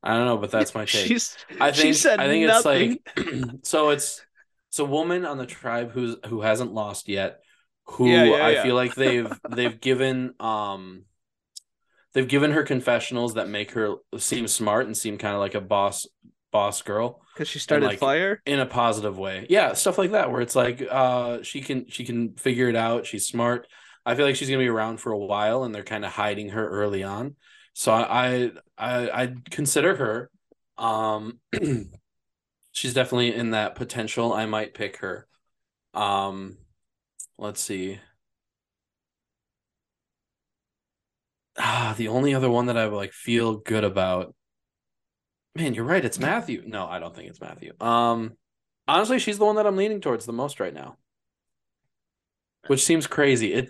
I 0.03 0.15
don't 0.15 0.25
know, 0.25 0.37
but 0.37 0.51
that's 0.51 0.73
my 0.75 0.85
take. 0.85 1.07
She's 1.07 1.37
I 1.59 1.71
she 1.71 1.93
think 1.93 1.93
said 1.93 2.19
I 2.19 2.27
think 2.27 2.45
nothing. 2.45 2.99
it's 3.15 3.17
like 3.17 3.49
so 3.63 3.89
it's 3.89 4.21
it's 4.69 4.79
a 4.79 4.85
woman 4.85 5.25
on 5.25 5.37
the 5.37 5.45
tribe 5.45 5.91
who's 5.91 6.15
who 6.27 6.41
hasn't 6.41 6.73
lost 6.73 7.07
yet, 7.09 7.39
who 7.85 8.07
Yeah, 8.07 8.23
yeah, 8.23 8.37
I 8.39 8.51
yeah. 8.51 8.63
feel 8.63 8.75
like 8.75 8.95
they've 8.95 9.31
they've 9.49 9.79
given 9.79 10.33
um 10.39 11.05
they've 12.13 12.27
given 12.27 12.51
her 12.51 12.63
confessionals 12.63 13.35
that 13.35 13.49
make 13.49 13.71
her 13.71 13.95
seem 14.17 14.47
smart 14.47 14.85
and 14.85 14.95
seem 14.97 15.17
kind 15.17 15.33
of 15.33 15.39
like 15.39 15.55
a 15.55 15.61
boss 15.61 16.07
boss 16.51 16.81
girl 16.81 17.21
because 17.33 17.47
she 17.47 17.59
started 17.59 17.85
like, 17.85 17.99
fire. 17.99 18.41
in 18.45 18.59
a 18.59 18.65
positive 18.65 19.17
way. 19.17 19.45
Yeah, 19.49 19.73
stuff 19.73 19.97
like 19.97 20.11
that 20.11 20.31
where 20.31 20.41
it's 20.41 20.55
like 20.55 20.81
uh 20.89 21.41
she 21.43 21.61
can 21.61 21.87
she 21.89 22.05
can 22.05 22.35
figure 22.35 22.69
it 22.69 22.75
out. 22.75 23.05
She's 23.05 23.27
smart. 23.27 23.67
I 24.05 24.15
feel 24.15 24.25
like 24.25 24.35
she's 24.35 24.49
gonna 24.49 24.59
be 24.59 24.67
around 24.67 24.97
for 24.97 25.11
a 25.11 25.17
while, 25.17 25.63
and 25.63 25.73
they're 25.73 25.83
kind 25.83 26.03
of 26.05 26.11
hiding 26.11 26.49
her 26.49 26.67
early 26.67 27.03
on. 27.03 27.35
So 27.73 27.91
I 27.93 28.05
I 28.05 28.51
I 28.77 29.21
I'd 29.23 29.51
consider 29.51 29.95
her. 29.95 30.29
Um, 30.77 31.39
She's 32.71 32.93
definitely 32.93 33.35
in 33.35 33.51
that 33.51 33.75
potential. 33.75 34.33
I 34.33 34.45
might 34.45 34.73
pick 34.73 34.97
her. 34.97 35.27
Um, 35.93 36.57
let's 37.37 37.61
see. 37.61 37.99
Ah, 41.57 41.93
the 41.97 42.07
only 42.09 42.33
other 42.33 42.49
one 42.49 42.65
that 42.65 42.77
I 42.77 42.85
like 42.87 43.13
feel 43.13 43.55
good 43.57 43.83
about. 43.85 44.35
Man, 45.55 45.73
you're 45.73 45.85
right. 45.85 46.03
It's 46.03 46.19
Matthew. 46.19 46.63
No, 46.65 46.87
I 46.87 46.99
don't 46.99 47.15
think 47.15 47.29
it's 47.29 47.41
Matthew. 47.41 47.73
Um, 47.81 48.37
honestly, 48.87 49.19
she's 49.19 49.37
the 49.37 49.45
one 49.45 49.57
that 49.57 49.67
I'm 49.67 49.75
leaning 49.75 49.99
towards 50.01 50.25
the 50.25 50.33
most 50.33 50.59
right 50.59 50.73
now. 50.73 50.97
Which 52.67 52.83
seems 52.83 53.07
crazy. 53.07 53.53
It, 53.53 53.69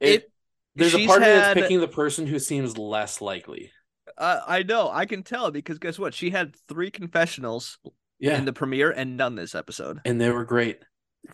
it, 0.00 0.24
It- 0.24 0.32
there's 0.78 0.94
a 0.94 1.06
part 1.06 1.22
of 1.22 1.28
me 1.28 1.34
that's 1.34 1.54
picking 1.60 1.80
the 1.80 1.88
person 1.88 2.26
who 2.26 2.38
seems 2.38 2.78
less 2.78 3.20
likely. 3.20 3.72
Uh, 4.16 4.40
I 4.46 4.62
know, 4.62 4.90
I 4.90 5.06
can 5.06 5.22
tell 5.22 5.50
because 5.50 5.78
guess 5.78 5.98
what? 5.98 6.14
She 6.14 6.30
had 6.30 6.56
three 6.68 6.90
confessionals 6.90 7.78
Yeah, 8.18 8.36
in 8.38 8.44
the 8.44 8.52
premiere 8.52 8.90
and 8.90 9.16
none 9.16 9.34
this 9.36 9.54
episode. 9.54 10.00
and 10.04 10.20
they 10.20 10.30
were 10.30 10.44
great. 10.44 10.80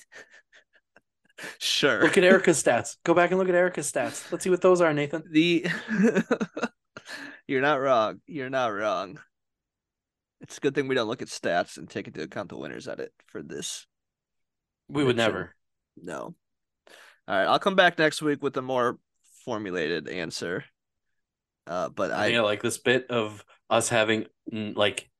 Sure. 1.59 2.01
Look 2.01 2.17
at 2.17 2.25
Erika's 2.25 2.63
stats. 2.63 2.97
Go 3.05 3.13
back 3.13 3.31
and 3.31 3.39
look 3.39 3.49
at 3.49 3.55
Erika's 3.57 3.91
stats. 3.91 4.31
Let's 4.31 4.45
see 4.45 4.51
what 4.51 4.61
those 4.61 4.81
are, 4.81 4.95
Nathan. 4.95 5.25
the 5.31 5.67
You're 7.49 7.61
not 7.61 7.81
wrong. 7.81 8.21
You're 8.27 8.51
not 8.51 8.69
wrong. 8.69 9.19
It's 10.41 10.59
a 10.59 10.61
good 10.61 10.75
thing 10.75 10.89
we 10.89 10.95
don't 10.95 11.09
look 11.09 11.23
at 11.23 11.29
stats 11.29 11.77
and 11.77 11.91
take 11.91 12.07
into 12.07 12.23
account 12.23 12.51
the 12.51 12.57
winners 12.57 12.87
at 12.87 13.01
it 13.01 13.13
for 13.27 13.43
this. 13.43 13.87
We 14.89 15.03
would 15.03 15.17
never. 15.17 15.55
No. 15.97 16.35
All 17.27 17.37
right, 17.37 17.47
I'll 17.47 17.59
come 17.59 17.75
back 17.77 17.99
next 17.99 18.23
week 18.23 18.43
with 18.43 18.57
a 18.57 18.63
more 18.63 18.99
formulated 19.45 20.09
answer. 20.09 20.65
Uh, 21.67 21.89
but 21.89 22.11
I 22.11 22.35
I 22.37 22.41
like 22.41 22.63
this 22.63 22.79
bit 22.79 23.11
of 23.11 23.45
us 23.71 23.89
having 23.89 24.27
mm, 24.53 24.77
like 24.77 25.11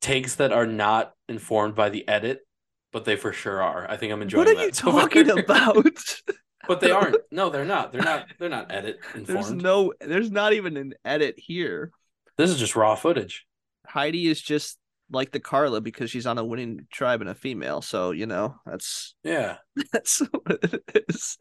takes 0.00 0.36
that 0.36 0.52
are 0.52 0.66
not 0.66 1.12
informed 1.28 1.74
by 1.74 1.88
the 1.88 2.06
edit, 2.06 2.40
but 2.92 3.04
they 3.04 3.16
for 3.16 3.32
sure 3.32 3.62
are. 3.62 3.90
I 3.90 3.96
think 3.96 4.12
I'm 4.12 4.22
enjoying 4.22 4.44
what 4.46 4.48
are 4.48 4.54
that 4.56 4.66
you 4.66 4.72
so 4.72 4.92
talking 4.92 5.28
about? 5.38 5.86
but 6.68 6.80
they 6.80 6.90
aren't. 6.90 7.16
No, 7.30 7.50
they're 7.50 7.64
not. 7.64 7.92
They're 7.92 8.02
not. 8.02 8.26
They're 8.38 8.48
not 8.48 8.72
edit 8.72 8.98
informed. 9.14 9.26
There's 9.26 9.50
no, 9.50 9.92
there's 10.00 10.30
not 10.30 10.52
even 10.52 10.76
an 10.76 10.94
edit 11.04 11.34
here. 11.38 11.90
This 12.38 12.50
is 12.50 12.58
just 12.58 12.76
raw 12.76 12.94
footage. 12.94 13.46
Heidi 13.86 14.26
is 14.28 14.40
just 14.40 14.78
like 15.10 15.32
the 15.32 15.40
Carla 15.40 15.80
because 15.80 16.10
she's 16.10 16.26
on 16.26 16.38
a 16.38 16.44
winning 16.44 16.86
tribe 16.90 17.20
and 17.20 17.30
a 17.30 17.34
female. 17.34 17.82
So 17.82 18.10
you 18.12 18.26
know 18.26 18.56
that's 18.64 19.14
Yeah. 19.22 19.56
that's 19.92 20.20
what 20.20 20.58
it 20.62 20.82
is. 21.08 21.38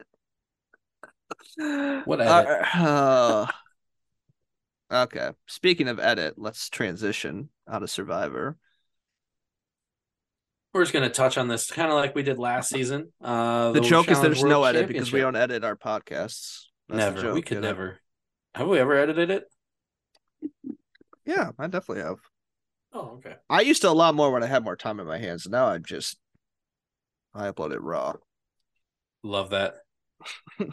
What 1.57 2.21
edit? 2.21 2.75
Uh, 2.75 3.47
okay. 4.91 5.31
Speaking 5.47 5.87
of 5.87 5.99
edit, 5.99 6.35
let's 6.37 6.69
transition 6.69 7.49
out 7.69 7.83
of 7.83 7.89
Survivor. 7.89 8.57
We're 10.73 10.81
just 10.83 10.93
gonna 10.93 11.09
touch 11.09 11.37
on 11.37 11.47
this 11.47 11.71
kind 11.71 11.89
of 11.89 11.95
like 11.95 12.15
we 12.15 12.23
did 12.23 12.37
last 12.37 12.69
season. 12.69 13.11
Uh, 13.21 13.71
The 13.71 13.79
joke 13.79 14.09
is 14.09 14.17
Challenge 14.17 14.21
there's 14.39 14.43
no 14.43 14.65
edit 14.65 14.87
because 14.87 15.11
we 15.11 15.21
don't 15.21 15.37
edit 15.37 15.63
our 15.63 15.77
podcasts. 15.77 16.65
That's 16.89 17.15
the 17.15 17.21
Never. 17.21 17.33
we 17.33 17.41
could 17.41 17.55
you 17.55 17.61
know? 17.61 17.67
never. 17.69 17.99
Have 18.55 18.67
we 18.67 18.79
ever 18.79 18.95
edited 18.95 19.31
it? 19.31 19.45
Yeah, 21.25 21.51
I 21.57 21.67
definitely 21.67 22.03
have. 22.03 22.19
Oh, 22.93 23.15
okay. 23.17 23.35
I 23.49 23.61
used 23.61 23.81
to 23.81 23.89
a 23.89 23.91
lot 23.91 24.15
more 24.15 24.31
when 24.31 24.43
I 24.43 24.47
had 24.47 24.63
more 24.63 24.75
time 24.75 24.99
in 24.99 25.07
my 25.07 25.17
hands. 25.17 25.47
Now 25.47 25.67
I'm 25.67 25.83
just 25.83 26.17
I 27.33 27.49
upload 27.49 27.71
it 27.73 27.81
raw. 27.81 28.13
Love 29.23 29.49
that. 29.49 29.75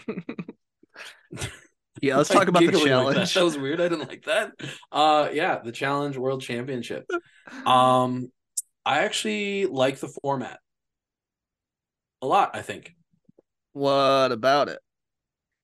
yeah, 2.00 2.16
let's 2.16 2.30
talk 2.30 2.48
about 2.48 2.66
the 2.66 2.72
giggling 2.72 3.04
like 3.04 3.16
that. 3.16 3.18
challenge. 3.18 3.34
That 3.34 3.44
was 3.44 3.58
weird. 3.58 3.80
I 3.80 3.88
didn't 3.88 4.08
like 4.08 4.24
that. 4.24 4.52
Uh 4.90 5.28
yeah, 5.32 5.60
the 5.62 5.72
challenge 5.72 6.16
world 6.16 6.42
championship. 6.42 7.06
Um 7.66 8.32
I 8.84 9.00
actually 9.04 9.66
like 9.66 9.98
the 10.00 10.08
format. 10.08 10.60
A 12.22 12.26
lot, 12.26 12.50
I 12.54 12.62
think. 12.62 12.94
what 13.72 14.32
about 14.32 14.68
it? 14.68 14.78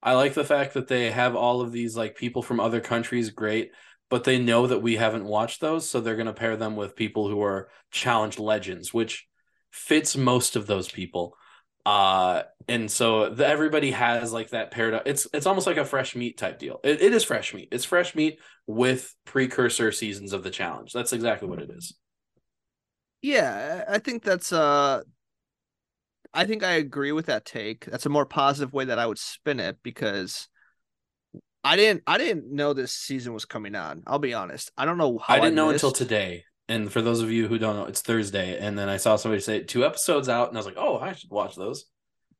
I 0.03 0.15
like 0.15 0.35
the 0.35 0.45
fact 0.45 0.75
that 0.75 0.89
they 0.89 1.11
have 1.11 1.35
all 1.37 1.61
of 1.61 1.73
these 1.73 1.97
like 1.97 2.17
people 2.17 2.43
from 2.43 2.61
other 2.61 2.81
countries, 2.81 3.31
great, 3.31 3.73
but 4.11 4.25
they 4.25 4.39
know 4.39 4.67
that 4.67 4.81
we 4.83 4.97
haven't 4.97 5.25
watched 5.25 5.61
those, 5.61 5.89
so 5.91 6.01
they're 6.01 6.17
going 6.17 6.27
to 6.27 6.33
pair 6.33 6.57
them 6.57 6.77
with 6.77 6.97
people 6.97 7.29
who 7.29 7.43
are 7.43 7.69
challenge 7.91 8.39
legends, 8.39 8.95
which 8.95 9.27
fits 9.71 10.17
most 10.17 10.57
of 10.57 10.67
those 10.67 10.91
people. 10.91 11.37
Uh, 11.85 12.43
and 12.69 12.91
so 12.91 13.31
the, 13.31 13.47
everybody 13.47 13.91
has 13.91 14.33
like 14.33 14.51
that 14.51 14.71
paradox. 14.71 15.05
It's 15.07 15.27
it's 15.33 15.47
almost 15.47 15.67
like 15.67 15.77
a 15.77 15.85
fresh 15.85 16.15
meat 16.15 16.37
type 16.37 16.59
deal. 16.59 16.81
It, 16.85 17.01
it 17.01 17.13
is 17.13 17.25
fresh 17.25 17.55
meat. 17.55 17.69
It's 17.73 17.85
fresh 17.85 18.15
meat 18.15 18.39
with 18.67 19.15
precursor 19.25 19.93
seasons 19.93 20.33
of 20.33 20.43
the 20.43 20.51
challenge. 20.51 20.93
That's 20.93 21.13
exactly 21.13 21.49
what 21.49 21.61
it 21.61 21.71
is. 21.71 21.97
Yeah, 23.23 23.85
I 23.89 23.95
I 23.95 23.99
think 23.99 24.23
that's 24.23 24.53
uh 24.53 25.03
I 26.35 26.45
think 26.45 26.63
I 26.63 26.73
agree 26.73 27.13
with 27.13 27.27
that 27.27 27.45
take. 27.45 27.87
That's 27.87 28.07
a 28.07 28.11
more 28.11 28.27
positive 28.27 28.73
way 28.73 28.85
that 28.85 28.99
I 28.99 29.07
would 29.07 29.19
spin 29.19 29.61
it 29.61 29.79
because 29.83 30.49
I 31.65 31.77
didn't 31.77 32.03
I 32.07 32.19
didn't 32.19 32.53
know 32.53 32.73
this 32.73 32.93
season 32.93 33.33
was 33.33 33.45
coming 33.45 33.75
on. 33.75 34.03
I'll 34.07 34.19
be 34.19 34.35
honest. 34.35 34.71
I 34.77 34.85
don't 34.85 34.99
know 34.99 35.19
how 35.19 35.35
I 35.35 35.41
didn't 35.41 35.55
know 35.55 35.71
until 35.71 35.93
today. 35.93 36.45
And 36.69 36.93
for 36.93 37.01
those 37.01 37.23
of 37.23 37.31
you 37.31 37.49
who 37.49 37.59
don't 37.59 37.77
know, 37.77 37.87
it's 37.87 38.03
Thursday. 38.03 38.59
And 38.59 38.79
then 38.79 38.91
I 38.91 38.99
saw 38.99 39.17
somebody 39.17 39.41
say 39.41 39.63
two 39.63 39.87
episodes 39.87 40.29
out, 40.29 40.49
and 40.49 40.57
I 40.57 40.61
was 40.61 40.67
like, 40.67 40.77
oh, 40.77 40.99
I 40.99 41.15
should 41.15 41.31
watch 41.31 41.57
those. 41.57 41.87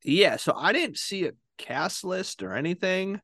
Yeah, 0.05 0.37
so 0.37 0.53
I 0.57 0.73
didn't 0.73 0.99
see 0.99 1.27
a 1.27 1.33
cast 1.59 2.05
list 2.05 2.43
or 2.43 2.55
anything. 2.55 3.21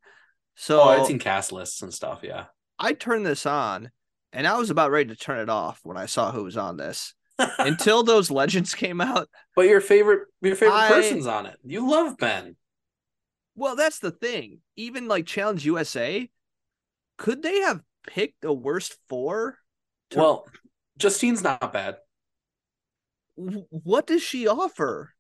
So 0.57 0.81
Oh, 0.81 0.89
I'd 0.89 1.07
seen 1.07 1.19
cast 1.19 1.53
lists 1.53 1.83
and 1.83 1.93
stuff. 1.93 2.21
Yeah. 2.23 2.47
I 2.79 2.93
turned 2.93 3.25
this 3.27 3.47
on 3.47 3.91
and 4.33 4.47
I 4.47 4.59
was 4.59 4.71
about 4.71 4.91
ready 4.91 5.09
to 5.11 5.17
turn 5.17 5.39
it 5.39 5.49
off 5.49 5.81
when 5.85 5.97
I 5.97 6.07
saw 6.07 6.33
who 6.33 6.45
was 6.45 6.57
on 6.57 6.77
this. 6.77 7.15
Until 7.59 8.03
those 8.05 8.31
legends 8.31 8.75
came 8.75 9.01
out. 9.01 9.29
But 9.57 9.63
your 9.69 9.81
favorite, 9.81 10.29
your 10.41 10.55
favorite 10.57 10.77
I- 10.77 10.89
person's 10.89 11.27
on 11.27 11.47
it. 11.47 11.57
You 11.65 11.89
love 11.91 12.17
Ben. 12.19 12.57
Well, 13.57 13.77
that's 13.77 14.01
the 14.01 14.11
thing. 14.11 14.59
Even 14.77 15.07
like 15.09 15.27
Challenge 15.27 15.65
USA, 15.65 16.29
could 17.19 17.43
they 17.43 17.61
have 17.61 17.81
picked 18.07 18.43
the 18.43 18.53
worst 18.53 18.97
four? 19.09 19.59
to- 20.11 20.19
Well, 20.19 20.47
Justine's 20.99 21.43
not 21.43 21.73
bad. 21.73 21.97
What 23.37 24.07
does 24.07 24.23
she 24.23 24.47
offer? 24.47 25.14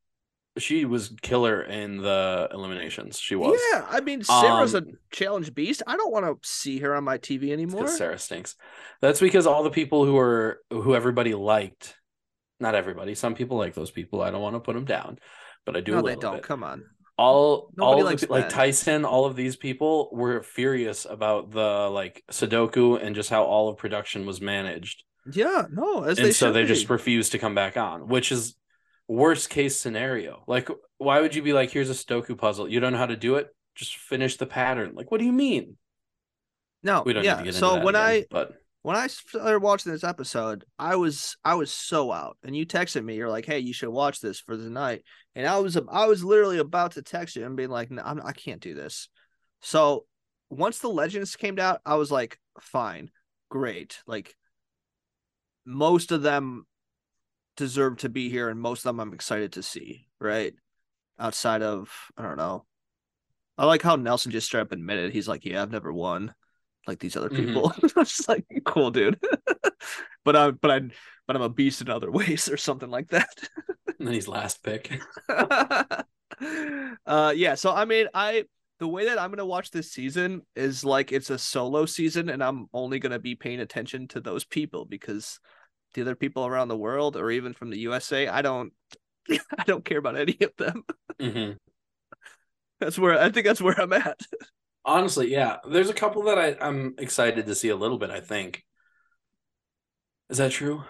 She 0.56 0.84
was 0.84 1.12
killer 1.20 1.62
in 1.62 1.96
the 1.96 2.48
eliminations. 2.52 3.18
She 3.18 3.34
was. 3.34 3.60
Yeah, 3.72 3.84
I 3.88 4.00
mean 4.00 4.22
Sarah's 4.22 4.74
Um, 4.74 4.84
a 4.84 5.14
challenge 5.14 5.52
beast. 5.54 5.82
I 5.86 5.96
don't 5.96 6.12
want 6.12 6.26
to 6.26 6.48
see 6.48 6.78
her 6.78 6.94
on 6.94 7.02
my 7.04 7.18
TV 7.18 7.50
anymore. 7.52 7.88
Sarah 7.88 8.18
stinks. 8.18 8.54
That's 9.00 9.20
because 9.20 9.46
all 9.46 9.64
the 9.64 9.70
people 9.70 10.04
who 10.04 10.16
are 10.16 10.60
who 10.70 10.94
everybody 10.94 11.34
liked, 11.34 11.96
not 12.60 12.74
everybody. 12.76 13.14
Some 13.14 13.34
people 13.34 13.56
like 13.56 13.74
those 13.74 13.90
people. 13.90 14.22
I 14.22 14.30
don't 14.30 14.42
want 14.42 14.54
to 14.54 14.60
put 14.60 14.74
them 14.74 14.84
down, 14.84 15.18
but 15.66 15.76
I 15.76 15.80
do. 15.80 15.92
no, 15.92 16.02
they 16.02 16.14
don't. 16.14 16.34
bit. 16.36 16.42
Come 16.44 16.62
on. 16.62 16.84
all 17.18 17.70
Nobody 17.76 18.02
all 18.02 18.16
the, 18.16 18.26
like 18.28 18.48
Tyson, 18.48 19.04
all 19.04 19.24
of 19.24 19.34
these 19.36 19.56
people 19.56 20.08
were 20.12 20.42
furious 20.42 21.04
about 21.04 21.50
the 21.50 21.88
like 21.90 22.22
Sudoku 22.30 23.02
and 23.04 23.14
just 23.16 23.30
how 23.30 23.44
all 23.44 23.68
of 23.68 23.76
production 23.76 24.24
was 24.24 24.40
managed. 24.40 25.02
Yeah, 25.32 25.64
no, 25.70 26.02
as 26.04 26.18
and 26.18 26.28
they 26.28 26.32
so 26.32 26.52
they 26.52 26.62
be. 26.62 26.68
just 26.68 26.88
refused 26.90 27.32
to 27.32 27.38
come 27.38 27.54
back 27.54 27.76
on, 27.76 28.08
which 28.08 28.30
is 28.30 28.54
worst 29.08 29.50
case 29.50 29.76
scenario. 29.76 30.44
Like, 30.46 30.68
why 30.98 31.20
would 31.20 31.34
you 31.34 31.42
be 31.42 31.52
like, 31.52 31.70
here's 31.70 31.90
a 31.90 31.94
Sudoku 31.94 32.36
puzzle, 32.36 32.68
you 32.68 32.80
don't 32.80 32.92
know 32.92 32.98
how 32.98 33.06
to 33.06 33.16
do 33.16 33.36
it, 33.36 33.48
just 33.74 33.96
finish 33.96 34.36
the 34.36 34.46
pattern? 34.46 34.92
Like, 34.94 35.10
what 35.10 35.18
do 35.18 35.24
you 35.24 35.32
mean? 35.32 35.76
no. 36.84 37.02
We 37.04 37.12
don't 37.14 37.24
yeah. 37.24 37.36
need 37.36 37.38
to 37.38 37.44
get 37.46 37.54
so 37.54 37.68
into 37.70 37.78
that 37.80 37.84
when 37.84 37.94
again, 37.94 38.06
I 38.06 38.24
but 38.30 38.52
when 38.82 38.96
I 38.96 39.06
started 39.06 39.60
watching 39.60 39.90
this 39.90 40.04
episode, 40.04 40.64
I 40.78 40.96
was 40.96 41.36
I 41.42 41.54
was 41.54 41.72
so 41.72 42.12
out, 42.12 42.36
and 42.44 42.54
you 42.54 42.66
texted 42.66 43.02
me. 43.02 43.16
You're 43.16 43.30
like, 43.30 43.46
"Hey, 43.46 43.58
you 43.58 43.72
should 43.72 43.88
watch 43.88 44.20
this 44.20 44.38
for 44.38 44.56
the 44.56 44.68
night," 44.68 45.02
and 45.34 45.46
I 45.46 45.58
was 45.58 45.78
I 45.90 46.06
was 46.06 46.22
literally 46.22 46.58
about 46.58 46.92
to 46.92 47.02
text 47.02 47.34
you 47.34 47.46
and 47.46 47.56
being 47.56 47.70
like, 47.70 47.90
no, 47.90 48.02
I'm, 48.04 48.20
"I 48.22 48.32
can't 48.32 48.60
do 48.60 48.74
this." 48.74 49.08
So 49.62 50.04
once 50.50 50.78
the 50.78 50.88
legends 50.88 51.34
came 51.34 51.58
out, 51.58 51.80
I 51.86 51.94
was 51.94 52.12
like, 52.12 52.38
"Fine, 52.60 53.10
great." 53.48 53.98
Like 54.06 54.36
most 55.64 56.12
of 56.12 56.20
them 56.20 56.66
deserve 57.56 57.98
to 57.98 58.08
be 58.08 58.28
here, 58.28 58.48
and 58.48 58.60
most 58.60 58.80
of 58.80 58.84
them 58.84 59.00
I'm 59.00 59.14
excited 59.14 59.52
to 59.52 59.62
see. 59.62 60.06
Right 60.20 60.54
outside 61.18 61.62
of 61.62 61.90
I 62.16 62.22
don't 62.22 62.36
know. 62.36 62.64
I 63.56 63.66
like 63.66 63.82
how 63.82 63.96
Nelson 63.96 64.32
just 64.32 64.46
straight 64.48 64.62
up 64.62 64.72
admitted 64.72 65.12
he's 65.12 65.28
like, 65.28 65.44
"Yeah, 65.44 65.62
I've 65.62 65.70
never 65.70 65.92
won." 65.92 66.34
Like 66.86 66.98
these 66.98 67.16
other 67.16 67.30
Mhm. 67.30 67.36
people, 67.46 67.72
I'm 67.96 68.04
just 68.04 68.28
like, 68.28 68.44
cool, 68.64 68.90
dude. 68.90 69.18
but 70.24 70.36
I'm, 70.36 70.58
but 70.60 70.70
I, 70.70 70.80
but 71.26 71.36
I'm 71.36 71.42
a 71.42 71.48
beast 71.48 71.80
in 71.80 71.88
other 71.88 72.10
ways, 72.10 72.48
or 72.50 72.56
something 72.56 72.90
like 72.90 73.08
that. 73.10 73.28
and 73.98 74.06
then 74.08 74.14
he's 74.14 74.28
last 74.28 74.62
pick. 74.62 75.00
uh 77.06 77.32
yeah 77.36 77.54
so 77.54 77.72
i 77.72 77.84
mean 77.84 78.08
i 78.12 78.44
the 78.80 78.88
way 78.88 79.04
that 79.06 79.20
i'm 79.20 79.30
gonna 79.30 79.46
watch 79.46 79.70
this 79.70 79.92
season 79.92 80.42
is 80.56 80.84
like 80.84 81.12
it's 81.12 81.30
a 81.30 81.38
solo 81.38 81.86
season 81.86 82.28
and 82.28 82.42
i'm 82.42 82.66
only 82.74 82.98
gonna 82.98 83.20
be 83.20 83.36
paying 83.36 83.60
attention 83.60 84.08
to 84.08 84.20
those 84.20 84.44
people 84.44 84.84
because 84.84 85.38
the 85.94 86.02
other 86.02 86.14
people 86.16 86.46
around 86.46 86.68
the 86.68 86.76
world 86.76 87.16
or 87.16 87.30
even 87.30 87.52
from 87.54 87.70
the 87.70 87.78
usa 87.78 88.28
i 88.28 88.42
don't 88.42 88.72
i 89.30 89.64
don't 89.66 89.84
care 89.84 89.98
about 89.98 90.16
any 90.16 90.36
of 90.42 90.50
them 90.58 90.84
Mhm. 91.20 91.56
that's 92.80 92.98
where 92.98 93.18
i 93.20 93.30
think 93.30 93.46
that's 93.46 93.62
where 93.62 93.80
i'm 93.80 93.92
at 93.92 94.20
Honestly, 94.86 95.32
yeah. 95.32 95.56
There's 95.66 95.88
a 95.88 95.94
couple 95.94 96.24
that 96.24 96.38
I, 96.38 96.58
I'm 96.60 96.94
excited 96.98 97.46
to 97.46 97.54
see 97.54 97.70
a 97.70 97.74
little 97.76 97.96
bit, 97.96 98.10
I 98.10 98.20
think. 98.20 98.62
Is 100.28 100.36
that 100.36 100.52
true? 100.52 100.84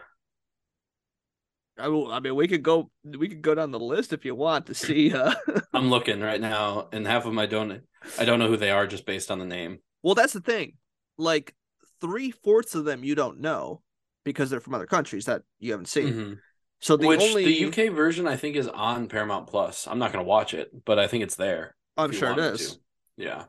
I, 1.79 1.87
will- 1.87 2.11
I 2.11 2.19
mean, 2.19 2.35
we 2.35 2.49
could 2.49 2.65
go 2.65 2.91
we 3.05 3.29
could 3.29 3.41
go 3.41 3.55
down 3.55 3.71
the 3.71 3.79
list 3.79 4.13
if 4.13 4.25
you 4.25 4.35
want 4.35 4.67
to 4.67 4.75
see. 4.75 5.15
Uh, 5.15 5.33
I'm 5.73 5.91
looking 5.91 6.21
right 6.21 6.41
now, 6.41 6.89
and 6.91 7.07
half 7.07 7.23
of 7.25 7.31
them 7.31 7.39
I 7.39 7.47
don't 7.47 7.83
I 8.19 8.25
don't 8.25 8.41
know 8.41 8.49
who 8.49 8.57
they 8.57 8.73
are 8.73 8.89
just 8.89 9.07
based 9.07 9.31
on 9.31 9.39
the 9.39 9.45
name. 9.45 9.79
well, 10.03 10.17
that's 10.17 10.33
the 10.33 10.41
thing. 10.41 10.73
Like 11.17 11.55
three 12.01 12.33
fourths 12.33 12.75
of 12.75 12.85
them 12.85 13.05
you 13.05 13.15
don't 13.15 13.39
know 13.39 13.81
because 14.25 14.51
they're 14.51 14.61
from 14.61 14.75
other 14.75 14.87
countries 14.87 15.27
that 15.27 15.43
you 15.59 15.73
haven't 15.73 15.87
seen. 15.87 16.15
Mhm. 16.15 16.39
So 16.81 16.97
the 16.97 17.07
Which 17.07 17.21
only 17.21 17.45
the 17.45 17.67
UK 17.67 17.89
version 17.89 18.27
I 18.27 18.37
think 18.37 18.57
is 18.57 18.69
on 18.69 19.09
Paramount 19.09 19.47
Plus. 19.47 19.87
I'm 19.87 19.99
not 19.99 20.13
gonna 20.13 20.25
watch 20.25 20.55
it, 20.55 20.85
but 20.85 20.99
I 20.99 21.07
think 21.07 21.23
it's 21.23 21.37
there. 21.37 21.77
I'm 21.97 22.13
sure 22.13 22.33
it 22.33 22.39
is. 22.39 22.73
to. 22.75 22.81
Yeah. 23.17 23.45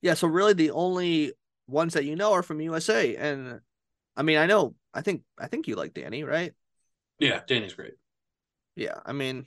Yeah, 0.00 0.14
so 0.14 0.28
really 0.28 0.52
the 0.52 0.70
only 0.70 1.32
ones 1.66 1.94
that 1.94 2.04
you 2.04 2.14
know 2.14 2.32
are 2.32 2.42
from 2.42 2.60
USA, 2.60 3.16
and 3.16 3.60
I 4.16 4.22
mean, 4.22 4.38
I 4.38 4.46
know, 4.46 4.74
I 4.94 5.00
think, 5.00 5.22
I 5.38 5.48
think 5.48 5.66
you 5.66 5.76
like 5.76 5.94
Danny, 5.94 6.22
right? 6.22 6.52
Yeah, 7.18 7.40
Danny's 7.46 7.74
great. 7.74 7.94
Yeah, 8.76 9.00
I 9.04 9.12
mean, 9.12 9.46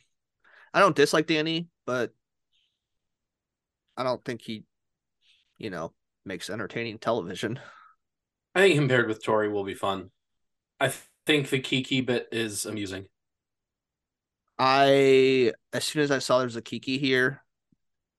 I 0.74 0.82
don't 0.82 0.96
dislike 0.96 1.28
Danny, 1.28 1.68
but 1.86 2.12
I 3.96 4.04
don't 4.04 4.24
think 4.26 4.42
he, 4.42 4.64
you 5.58 5.70
know, 5.70 5.94
makes 6.26 6.50
entertaining 6.50 6.98
television. 6.98 7.60
I 8.56 8.62
think 8.62 8.76
compared 8.76 9.08
with 9.08 9.24
Tori 9.24 9.48
will 9.48 9.64
be 9.64 9.74
fun. 9.74 10.12
I 10.82 10.88
th- 10.88 11.00
think 11.28 11.50
the 11.50 11.60
Kiki 11.60 12.02
bit 12.02 12.28
is 12.32 12.66
amusing. 12.66 13.06
I, 14.58 15.54
as 15.72 15.84
soon 15.84 16.02
as 16.02 16.10
I 16.10 16.18
saw 16.18 16.40
there's 16.40 16.56
a 16.56 16.62
Kiki 16.62 16.98
here, 16.98 17.44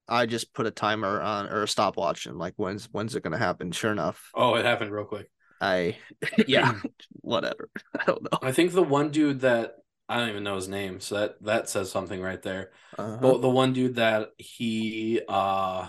I 0.09 0.27
just 0.27 0.55
put 0.55 0.67
a 0.67 0.71
timer 0.71 1.21
on 1.21 1.49
or 1.49 1.65
a 1.65 1.69
stopwatch 1.69 2.27
and 2.27 2.39
like, 2.39 2.55
when's 2.57 2.89
when's 2.93 3.17
it 3.17 3.25
gonna 3.25 3.37
happen? 3.37 3.73
Sure 3.73 3.91
enough, 3.91 4.31
Oh, 4.33 4.55
it 4.55 4.65
happened 4.65 4.93
real 4.93 5.05
quick. 5.05 5.29
I, 5.61 5.97
yeah, 6.47 6.75
whatever. 7.21 7.69
I 7.99 8.05
don't 8.05 8.23
know. 8.23 8.39
I 8.41 8.53
think 8.53 8.73
the 8.73 8.83
one 8.85 9.11
dude 9.11 9.41
that 9.41 9.79
I 10.09 10.19
don't 10.19 10.29
even 10.29 10.45
know 10.45 10.55
his 10.55 10.69
name, 10.69 11.01
so 11.01 11.17
that 11.17 11.43
that 11.43 11.69
says 11.69 11.91
something 11.91 12.21
right 12.21 12.43
there. 12.43 12.71
Uh-huh. 12.97 13.19
But 13.21 13.43
the 13.43 13.51
one 13.51 13.73
dude 13.73 13.97
that 13.97 14.29
he 14.39 15.21
uh 15.29 15.89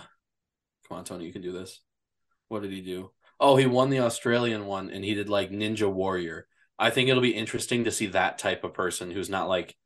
come 0.88 0.98
on, 0.98 1.04
Tony, 1.04 1.24
you 1.24 1.32
can 1.32 1.42
do 1.42 1.52
this. 1.52 1.80
What 2.48 2.62
did 2.62 2.72
he 2.72 2.80
do? 2.80 3.12
Oh, 3.38 3.54
he 3.54 3.66
won 3.66 3.90
the 3.90 4.00
Australian 4.00 4.66
one 4.66 4.90
and 4.90 5.04
he 5.04 5.14
did 5.14 5.28
like 5.28 5.52
Ninja 5.52 5.88
Warrior. 5.88 6.48
I 6.78 6.90
think 6.90 7.08
it'll 7.08 7.22
be 7.22 7.34
interesting 7.34 7.84
to 7.84 7.92
see 7.92 8.06
that 8.08 8.38
type 8.38 8.64
of 8.64 8.74
person 8.74 9.10
who's 9.10 9.30
not 9.30 9.48
like 9.48 9.76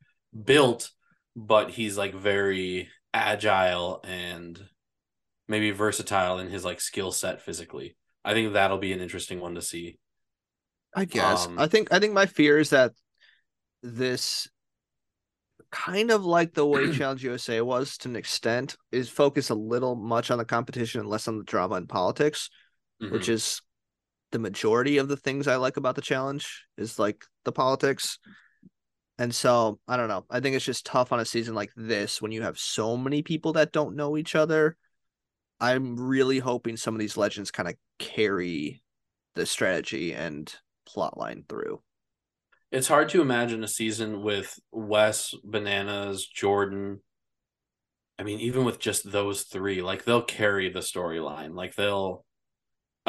built, 0.44 0.90
but 1.36 1.70
he's 1.70 1.98
like 1.98 2.14
very 2.14 2.88
agile 3.12 4.00
and 4.04 4.60
maybe 5.48 5.70
versatile 5.70 6.38
in 6.38 6.48
his 6.48 6.64
like 6.64 6.80
skill 6.80 7.12
set 7.12 7.42
physically. 7.42 7.96
I 8.24 8.32
think 8.34 8.52
that'll 8.52 8.78
be 8.78 8.92
an 8.92 9.00
interesting 9.00 9.40
one 9.40 9.54
to 9.54 9.62
see. 9.62 9.98
I 10.94 11.04
guess. 11.04 11.46
Um, 11.46 11.58
I 11.58 11.66
think 11.66 11.92
I 11.92 11.98
think 12.00 12.12
my 12.12 12.26
fear 12.26 12.58
is 12.58 12.70
that 12.70 12.92
this 13.82 14.48
kind 15.70 16.10
of 16.10 16.24
like 16.24 16.54
the 16.54 16.66
way 16.66 16.88
Challenge 16.92 17.24
USA 17.24 17.60
was 17.60 17.98
to 17.98 18.08
an 18.08 18.16
extent 18.16 18.76
is 18.90 19.08
focus 19.08 19.50
a 19.50 19.54
little 19.54 19.94
much 19.94 20.30
on 20.30 20.38
the 20.38 20.44
competition 20.44 21.00
and 21.00 21.08
less 21.08 21.28
on 21.28 21.38
the 21.38 21.44
drama 21.44 21.76
and 21.76 21.88
politics, 21.88 22.50
which 23.08 23.28
Mhm. 23.28 23.32
is 23.34 23.62
the 24.32 24.38
majority 24.38 24.98
of 24.98 25.08
the 25.08 25.16
things 25.16 25.48
I 25.48 25.56
like 25.56 25.76
about 25.76 25.96
the 25.96 26.02
challenge 26.02 26.64
is 26.76 26.98
like 26.98 27.24
the 27.44 27.52
politics. 27.52 28.18
And 29.18 29.34
so 29.34 29.80
I 29.88 29.96
don't 29.96 30.08
know. 30.08 30.24
I 30.30 30.40
think 30.40 30.54
it's 30.54 30.64
just 30.64 30.86
tough 30.86 31.12
on 31.12 31.20
a 31.20 31.24
season 31.24 31.54
like 31.54 31.70
this 31.76 32.22
when 32.22 32.30
you 32.30 32.42
have 32.42 32.58
so 32.58 32.96
many 32.96 33.22
people 33.22 33.54
that 33.54 33.72
don't 33.72 33.96
know 33.96 34.16
each 34.16 34.34
other. 34.34 34.76
I'm 35.60 35.96
really 35.96 36.38
hoping 36.38 36.76
some 36.76 36.94
of 36.94 37.00
these 37.00 37.16
legends 37.16 37.50
kind 37.50 37.68
of 37.68 37.74
carry 37.98 38.82
the 39.34 39.44
strategy 39.44 40.14
and 40.14 40.52
plot 40.86 41.18
line 41.18 41.44
through. 41.48 41.80
It's 42.70 42.88
hard 42.88 43.08
to 43.10 43.22
imagine 43.22 43.64
a 43.64 43.68
season 43.68 44.22
with 44.22 44.58
Wes, 44.70 45.34
Bananas, 45.42 46.26
Jordan. 46.26 47.00
I 48.18 48.24
mean, 48.24 48.40
even 48.40 48.64
with 48.64 48.78
just 48.78 49.10
those 49.10 49.42
three, 49.42 49.80
like 49.80 50.04
they'll 50.04 50.22
carry 50.22 50.68
the 50.68 50.80
storyline. 50.80 51.54
Like 51.54 51.74
they'll, 51.74 52.24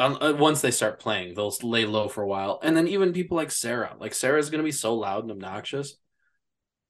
um, 0.00 0.18
uh, 0.20 0.32
once 0.32 0.60
they 0.60 0.70
start 0.70 1.00
playing, 1.00 1.34
they'll 1.34 1.54
lay 1.62 1.84
low 1.84 2.08
for 2.08 2.22
a 2.22 2.26
while. 2.26 2.58
And 2.62 2.76
then 2.76 2.88
even 2.88 3.12
people 3.12 3.36
like 3.36 3.50
Sarah, 3.50 3.94
like 3.98 4.14
Sarah's 4.14 4.50
going 4.50 4.60
to 4.60 4.64
be 4.64 4.72
so 4.72 4.94
loud 4.94 5.22
and 5.22 5.30
obnoxious 5.30 5.94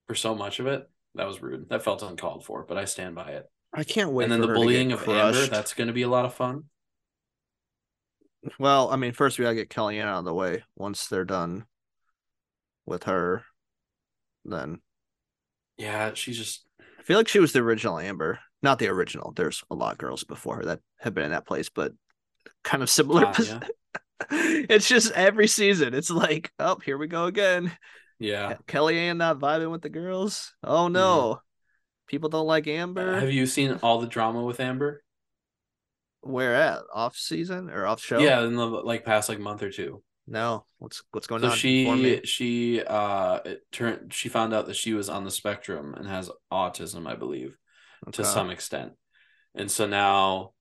for 0.06 0.14
so 0.14 0.34
much 0.34 0.60
of 0.60 0.66
it. 0.66 0.88
That 1.14 1.26
was 1.26 1.42
rude. 1.42 1.68
That 1.70 1.82
felt 1.82 2.02
uncalled 2.02 2.44
for, 2.44 2.64
but 2.64 2.78
I 2.78 2.84
stand 2.84 3.14
by 3.14 3.32
it. 3.32 3.50
I 3.72 3.84
can't 3.84 4.12
wait. 4.12 4.24
and 4.24 4.32
then 4.32 4.40
the 4.40 4.48
bullying 4.48 4.92
of 4.92 5.06
Amber, 5.08 5.46
that's 5.46 5.74
going 5.74 5.88
to 5.88 5.92
be 5.92 6.02
a 6.02 6.08
lot 6.08 6.24
of 6.24 6.34
fun. 6.34 6.64
well. 8.58 8.90
I 8.90 8.96
mean, 8.96 9.12
first 9.12 9.38
we 9.38 9.44
gotta 9.44 9.54
get 9.54 9.70
Kellyanne 9.70 10.04
out 10.04 10.20
of 10.20 10.24
the 10.24 10.34
way. 10.34 10.64
Once 10.76 11.08
they're 11.08 11.24
done 11.24 11.66
with 12.86 13.04
her, 13.04 13.44
then 14.44 14.80
Yeah, 15.76 16.14
she's 16.14 16.38
just 16.38 16.64
I 16.98 17.02
feel 17.02 17.16
like 17.16 17.28
she 17.28 17.40
was 17.40 17.52
the 17.52 17.60
original 17.60 17.98
Amber, 17.98 18.40
not 18.62 18.78
the 18.78 18.88
original. 18.88 19.32
There's 19.34 19.62
a 19.70 19.74
lot 19.74 19.92
of 19.92 19.98
girls 19.98 20.24
before 20.24 20.56
her 20.56 20.64
that 20.64 20.80
have 21.00 21.14
been 21.14 21.24
in 21.24 21.30
that 21.30 21.46
place, 21.46 21.68
but 21.68 21.92
kind 22.64 22.82
of 22.82 22.90
similar. 22.90 23.26
Pos- 23.26 23.48
yeah. 23.48 23.60
it's 24.30 24.88
just 24.88 25.12
every 25.12 25.46
season. 25.46 25.94
It's 25.94 26.10
like, 26.10 26.52
oh, 26.58 26.78
here 26.84 26.98
we 26.98 27.06
go 27.06 27.24
again. 27.24 27.72
yeah. 28.18 28.56
Kellyanne 28.66 29.16
not 29.16 29.38
vibing 29.38 29.70
with 29.70 29.82
the 29.82 29.88
girls. 29.88 30.52
Oh 30.62 30.88
no, 30.88 31.34
mm-hmm. 31.34 31.40
people 32.06 32.28
don't 32.28 32.46
like 32.46 32.66
Amber. 32.66 33.14
Uh, 33.14 33.20
have 33.20 33.32
you 33.32 33.46
seen 33.46 33.78
all 33.82 34.00
the 34.00 34.06
drama 34.06 34.42
with 34.42 34.60
Amber? 34.60 35.02
Where 36.22 36.54
at? 36.54 36.82
Off 36.92 37.16
season 37.16 37.70
or 37.70 37.86
off 37.86 38.02
show? 38.02 38.18
Yeah, 38.18 38.44
in 38.44 38.56
the 38.56 38.66
like 38.66 39.04
past 39.04 39.28
like 39.28 39.40
month 39.40 39.62
or 39.62 39.70
two. 39.70 40.02
No. 40.26 40.64
What's 40.78 41.02
what's 41.10 41.26
going 41.26 41.42
So 41.42 41.48
on? 41.48 41.56
She 41.56 42.20
she 42.24 42.82
uh 42.82 43.40
it 43.44 43.62
turned 43.72 44.12
she 44.12 44.28
found 44.28 44.54
out 44.54 44.66
that 44.66 44.76
she 44.76 44.94
was 44.94 45.08
on 45.08 45.24
the 45.24 45.30
spectrum 45.30 45.94
and 45.94 46.06
has 46.06 46.30
autism, 46.52 47.06
I 47.06 47.16
believe, 47.16 47.56
to 48.12 48.24
some 48.24 48.50
extent. 48.50 48.92
And 49.54 49.70
so 49.70 49.86
now 49.86 50.52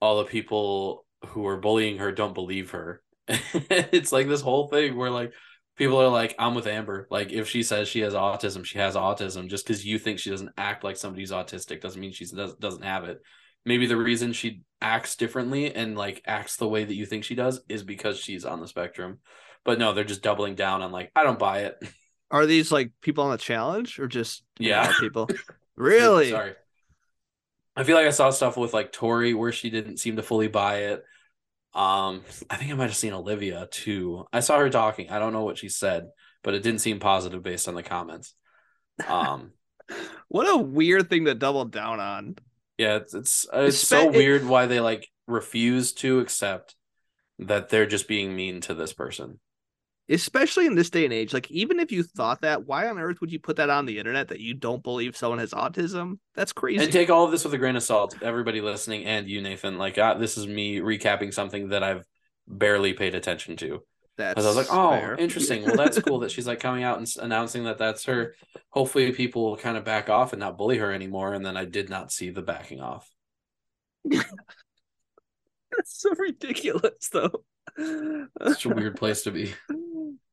all 0.00 0.18
the 0.18 0.24
people 0.24 1.04
who 1.28 1.46
are 1.46 1.58
bullying 1.58 1.98
her 1.98 2.12
don't 2.12 2.34
believe 2.34 2.70
her. 2.70 3.02
it's 3.28 4.12
like 4.12 4.28
this 4.28 4.40
whole 4.40 4.68
thing 4.68 4.96
where 4.96 5.10
like 5.10 5.32
people 5.76 6.00
are 6.00 6.08
like, 6.08 6.34
I'm 6.38 6.54
with 6.54 6.66
Amber. 6.66 7.06
Like 7.10 7.32
if 7.32 7.48
she 7.48 7.62
says 7.62 7.88
she 7.88 8.00
has 8.00 8.14
autism, 8.14 8.64
she 8.64 8.78
has 8.78 8.96
autism. 8.96 9.48
Just 9.48 9.66
because 9.66 9.84
you 9.84 9.98
think 9.98 10.18
she 10.18 10.30
doesn't 10.30 10.52
act 10.56 10.84
like 10.84 10.96
somebody's 10.96 11.30
autistic 11.30 11.80
doesn't 11.80 12.00
mean 12.00 12.12
she 12.12 12.26
does, 12.26 12.54
doesn't 12.56 12.84
have 12.84 13.04
it. 13.04 13.20
Maybe 13.64 13.86
the 13.86 13.96
reason 13.96 14.32
she 14.32 14.62
acts 14.80 15.16
differently 15.16 15.74
and 15.74 15.96
like 15.96 16.22
acts 16.26 16.56
the 16.56 16.68
way 16.68 16.84
that 16.84 16.94
you 16.94 17.04
think 17.06 17.24
she 17.24 17.34
does 17.34 17.60
is 17.68 17.82
because 17.82 18.18
she's 18.18 18.44
on 18.44 18.60
the 18.60 18.68
spectrum. 18.68 19.18
But 19.64 19.78
no, 19.78 19.92
they're 19.92 20.04
just 20.04 20.22
doubling 20.22 20.54
down 20.54 20.82
on 20.82 20.92
like, 20.92 21.12
I 21.14 21.22
don't 21.22 21.38
buy 21.38 21.60
it. 21.60 21.76
Are 22.30 22.46
these 22.46 22.72
like 22.72 22.92
people 23.02 23.24
on 23.24 23.32
the 23.32 23.38
challenge 23.38 23.98
or 23.98 24.06
just 24.06 24.44
Yeah. 24.58 24.92
People? 24.98 25.28
really? 25.76 26.30
Sorry. 26.30 26.54
I 27.80 27.84
feel 27.84 27.96
like 27.96 28.06
I 28.06 28.10
saw 28.10 28.30
stuff 28.30 28.56
with 28.56 28.74
like 28.74 28.92
Tori 28.92 29.34
where 29.34 29.52
she 29.52 29.70
didn't 29.70 29.98
seem 29.98 30.16
to 30.16 30.22
fully 30.22 30.48
buy 30.48 30.78
it. 30.84 31.04
Um, 31.74 32.22
I 32.50 32.56
think 32.56 32.70
I 32.70 32.74
might 32.74 32.86
have 32.88 32.96
seen 32.96 33.12
Olivia 33.12 33.68
too. 33.70 34.26
I 34.32 34.40
saw 34.40 34.58
her 34.58 34.70
talking. 34.70 35.10
I 35.10 35.18
don't 35.18 35.32
know 35.32 35.44
what 35.44 35.58
she 35.58 35.68
said, 35.68 36.08
but 36.42 36.54
it 36.54 36.62
didn't 36.62 36.80
seem 36.80 36.98
positive 36.98 37.42
based 37.42 37.68
on 37.68 37.74
the 37.74 37.82
comments. 37.82 38.34
Um, 39.08 39.52
What 40.28 40.48
a 40.48 40.56
weird 40.56 41.10
thing 41.10 41.24
to 41.24 41.34
double 41.34 41.64
down 41.64 41.98
on. 41.98 42.36
yeah, 42.78 42.96
it's 42.96 43.14
it's, 43.14 43.46
it's 43.52 43.78
so 43.78 44.10
it- 44.10 44.16
weird 44.16 44.46
why 44.46 44.66
they 44.66 44.78
like 44.78 45.08
refuse 45.26 45.92
to 45.94 46.20
accept 46.20 46.76
that 47.40 47.68
they're 47.68 47.86
just 47.86 48.06
being 48.06 48.36
mean 48.36 48.60
to 48.62 48.74
this 48.74 48.92
person. 48.92 49.40
Especially 50.10 50.66
in 50.66 50.74
this 50.74 50.90
day 50.90 51.04
and 51.04 51.12
age. 51.12 51.32
Like, 51.32 51.50
even 51.50 51.78
if 51.78 51.92
you 51.92 52.02
thought 52.02 52.40
that, 52.40 52.66
why 52.66 52.88
on 52.88 52.98
earth 52.98 53.20
would 53.20 53.30
you 53.30 53.38
put 53.38 53.56
that 53.56 53.70
on 53.70 53.86
the 53.86 53.98
internet 53.98 54.28
that 54.28 54.40
you 54.40 54.54
don't 54.54 54.82
believe 54.82 55.16
someone 55.16 55.38
has 55.38 55.52
autism? 55.52 56.18
That's 56.34 56.52
crazy. 56.52 56.82
And 56.82 56.92
take 56.92 57.10
all 57.10 57.24
of 57.24 57.30
this 57.30 57.44
with 57.44 57.54
a 57.54 57.58
grain 57.58 57.76
of 57.76 57.82
salt, 57.82 58.16
everybody 58.20 58.60
listening, 58.60 59.04
and 59.04 59.28
you, 59.28 59.40
Nathan. 59.40 59.78
Like, 59.78 59.98
uh, 59.98 60.14
this 60.14 60.36
is 60.36 60.46
me 60.46 60.78
recapping 60.78 61.32
something 61.32 61.68
that 61.68 61.84
I've 61.84 62.04
barely 62.48 62.92
paid 62.92 63.14
attention 63.14 63.56
to. 63.58 63.82
That's 64.16 64.34
Because 64.34 64.44
I 64.44 64.48
was 64.48 64.56
like, 64.56 64.76
oh, 64.76 64.90
fair. 64.90 65.14
interesting. 65.14 65.64
Well, 65.64 65.76
that's 65.76 65.98
cool 66.00 66.18
that 66.20 66.30
she's 66.30 66.46
like 66.46 66.60
coming 66.60 66.82
out 66.82 66.98
and 66.98 67.08
announcing 67.22 67.64
that 67.64 67.78
that's 67.78 68.04
her. 68.06 68.34
Hopefully, 68.70 69.12
people 69.12 69.44
will 69.44 69.56
kind 69.56 69.76
of 69.76 69.84
back 69.84 70.10
off 70.10 70.32
and 70.32 70.40
not 70.40 70.58
bully 70.58 70.78
her 70.78 70.92
anymore. 70.92 71.32
And 71.32 71.46
then 71.46 71.56
I 71.56 71.64
did 71.64 71.88
not 71.88 72.12
see 72.12 72.30
the 72.30 72.42
backing 72.42 72.80
off. 72.80 73.08
That's 74.10 74.24
so 75.84 76.10
ridiculous, 76.18 77.08
though. 77.12 77.44
Such 77.78 78.66
a 78.66 78.68
weird 78.68 78.96
place 78.96 79.22
to 79.22 79.30
be. 79.30 79.54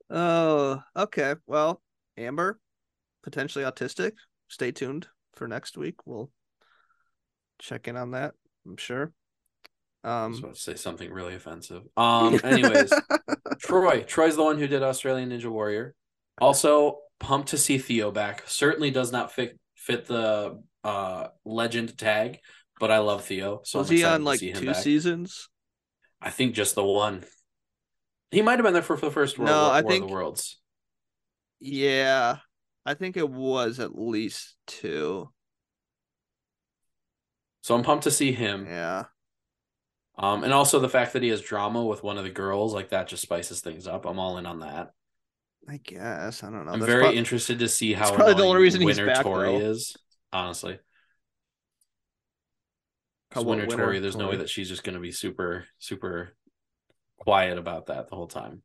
Oh, 0.10 0.82
okay. 0.96 1.36
Well, 1.46 1.82
Amber, 2.18 2.60
potentially 3.24 3.66
autistic. 3.66 4.14
Stay 4.48 4.72
tuned 4.72 5.08
for 5.36 5.48
next 5.48 5.78
week. 5.78 5.96
We'll 6.06 6.32
check 7.60 7.88
in 7.88 7.98
on 7.98 8.12
that. 8.12 8.34
I'm 8.66 8.78
sure. 8.78 9.12
I 10.04 10.28
was 10.28 10.38
Um. 10.38 10.44
about 10.44 10.56
to 10.56 10.62
say 10.62 10.76
something 10.76 11.12
really 11.12 11.36
offensive. 11.36 11.84
Um. 11.98 12.40
Anyways, 12.44 12.94
Troy. 13.60 14.04
Troy's 14.04 14.36
the 14.36 14.44
one 14.44 14.58
who 14.58 14.68
did 14.68 14.84
Australian 14.84 15.30
Ninja 15.32 15.52
Warrior. 15.52 15.94
Also, 16.40 17.00
pumped 17.20 17.50
to 17.50 17.58
see 17.58 17.78
Theo 17.78 18.12
back. 18.12 18.44
Certainly 18.48 18.92
does 18.92 19.12
not 19.12 19.32
fit 19.32 19.60
fit 19.76 20.06
the 20.06 20.62
uh 20.84 21.28
legend 21.44 21.98
tag, 21.98 22.40
but 22.80 22.92
I 22.92 23.00
love 23.00 23.26
Theo. 23.26 23.62
So 23.66 23.80
was 23.80 23.90
I'm 23.90 23.98
he 23.98 24.04
on 24.04 24.24
like 24.24 24.40
two 24.40 24.68
back. 24.68 24.76
seasons? 24.76 25.50
I 26.22 26.30
think 26.30 26.54
just 26.56 26.76
the 26.76 26.84
one. 26.84 27.26
He 28.32 28.42
might 28.42 28.60
have 28.60 28.64
been 28.64 28.74
there 28.74 28.82
for, 28.82 28.98
for 28.98 29.06
the 29.06 29.12
first 29.12 29.38
World, 29.38 29.50
No, 29.50 29.64
War, 29.64 29.72
I 29.72 29.82
War 29.82 29.92
think- 29.92 30.04
of 30.04 30.10
the 30.10 30.14
Worlds. 30.16 30.60
Yeah, 31.60 32.38
I 32.86 32.94
think 32.94 33.18
it 33.18 33.30
was 33.30 33.80
at 33.80 33.98
least 33.98 34.56
two. 34.68 35.30
So 37.62 37.74
I'm 37.76 37.84
pumped 37.84 38.04
to 38.04 38.12
see 38.12 38.32
him. 38.32 38.66
Yeah. 38.68 39.06
Um, 40.20 40.44
and 40.44 40.54
also 40.54 40.80
the 40.80 40.90
fact 40.90 41.14
that 41.14 41.24
he 41.24 41.30
has 41.30 41.42
drama 41.42 41.84
with 41.84 42.04
one 42.04 42.18
of 42.18 42.24
the 42.24 42.30
girls, 42.30 42.74
like 42.74 42.90
that 42.90 43.08
just 43.08 43.22
spices 43.24 43.62
things 43.62 43.88
up. 43.88 44.06
I'm 44.06 44.20
all 44.20 44.38
in 44.38 44.46
on 44.46 44.60
that. 44.60 44.92
I 45.70 45.78
guess 45.78 46.44
I 46.44 46.50
don't 46.50 46.66
know. 46.66 46.72
I'm 46.72 46.80
That's 46.80 46.92
very 46.92 47.16
interested 47.16 47.60
to 47.60 47.68
see 47.68 47.94
how 47.94 48.14
probably 48.14 48.36
the 48.36 48.44
only 48.44 48.62
reason 48.62 48.82
he's 48.82 48.98
Winter 48.98 49.06
back, 49.08 49.24
Tory 49.24 49.48
though. 49.60 49.60
is. 49.72 49.96
Honestly, 50.32 50.80
because 53.30 53.44
Winter 53.46 53.66
Winter 53.68 53.84
Tory, 53.84 54.00
there's 54.00 54.16
no 54.16 54.30
way 54.30 54.38
that 54.38 54.50
she's 54.50 54.70
just 54.70 54.84
going 54.84 54.96
to 54.96 55.02
be 55.02 55.12
super, 55.12 55.66
super 55.80 56.36
quiet 57.18 57.58
about 57.58 57.88
that 57.88 58.10
the 58.10 58.16
whole 58.16 58.28
time. 58.28 58.62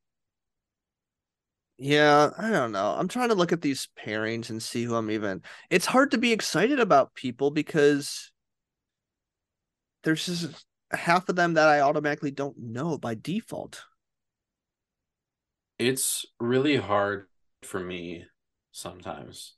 Yeah, 1.78 2.30
I 2.38 2.50
don't 2.50 2.72
know. 2.72 2.94
I'm 2.96 3.09
trying 3.09 3.30
to 3.30 3.34
look 3.34 3.53
at 3.53 3.61
these 3.61 3.88
pairings 3.98 4.50
and 4.50 4.62
see 4.62 4.84
who 4.84 4.94
I'm 4.94 5.11
even. 5.11 5.42
It's 5.68 5.86
hard 5.86 6.12
to 6.12 6.18
be 6.18 6.32
excited 6.32 6.78
about 6.78 7.14
people 7.14 7.50
because 7.50 8.30
there's 10.05 10.26
just 10.26 10.64
half 10.92 11.28
of 11.28 11.36
them 11.36 11.55
that 11.55 11.68
I 11.68 11.80
automatically 11.80 12.30
don't 12.30 12.57
know 12.59 12.98
by 12.98 13.14
default. 13.14 13.84
It's 15.78 16.24
really 16.38 16.76
hard 16.76 17.26
for 17.62 17.80
me 17.80 18.26
sometimes. 18.70 19.55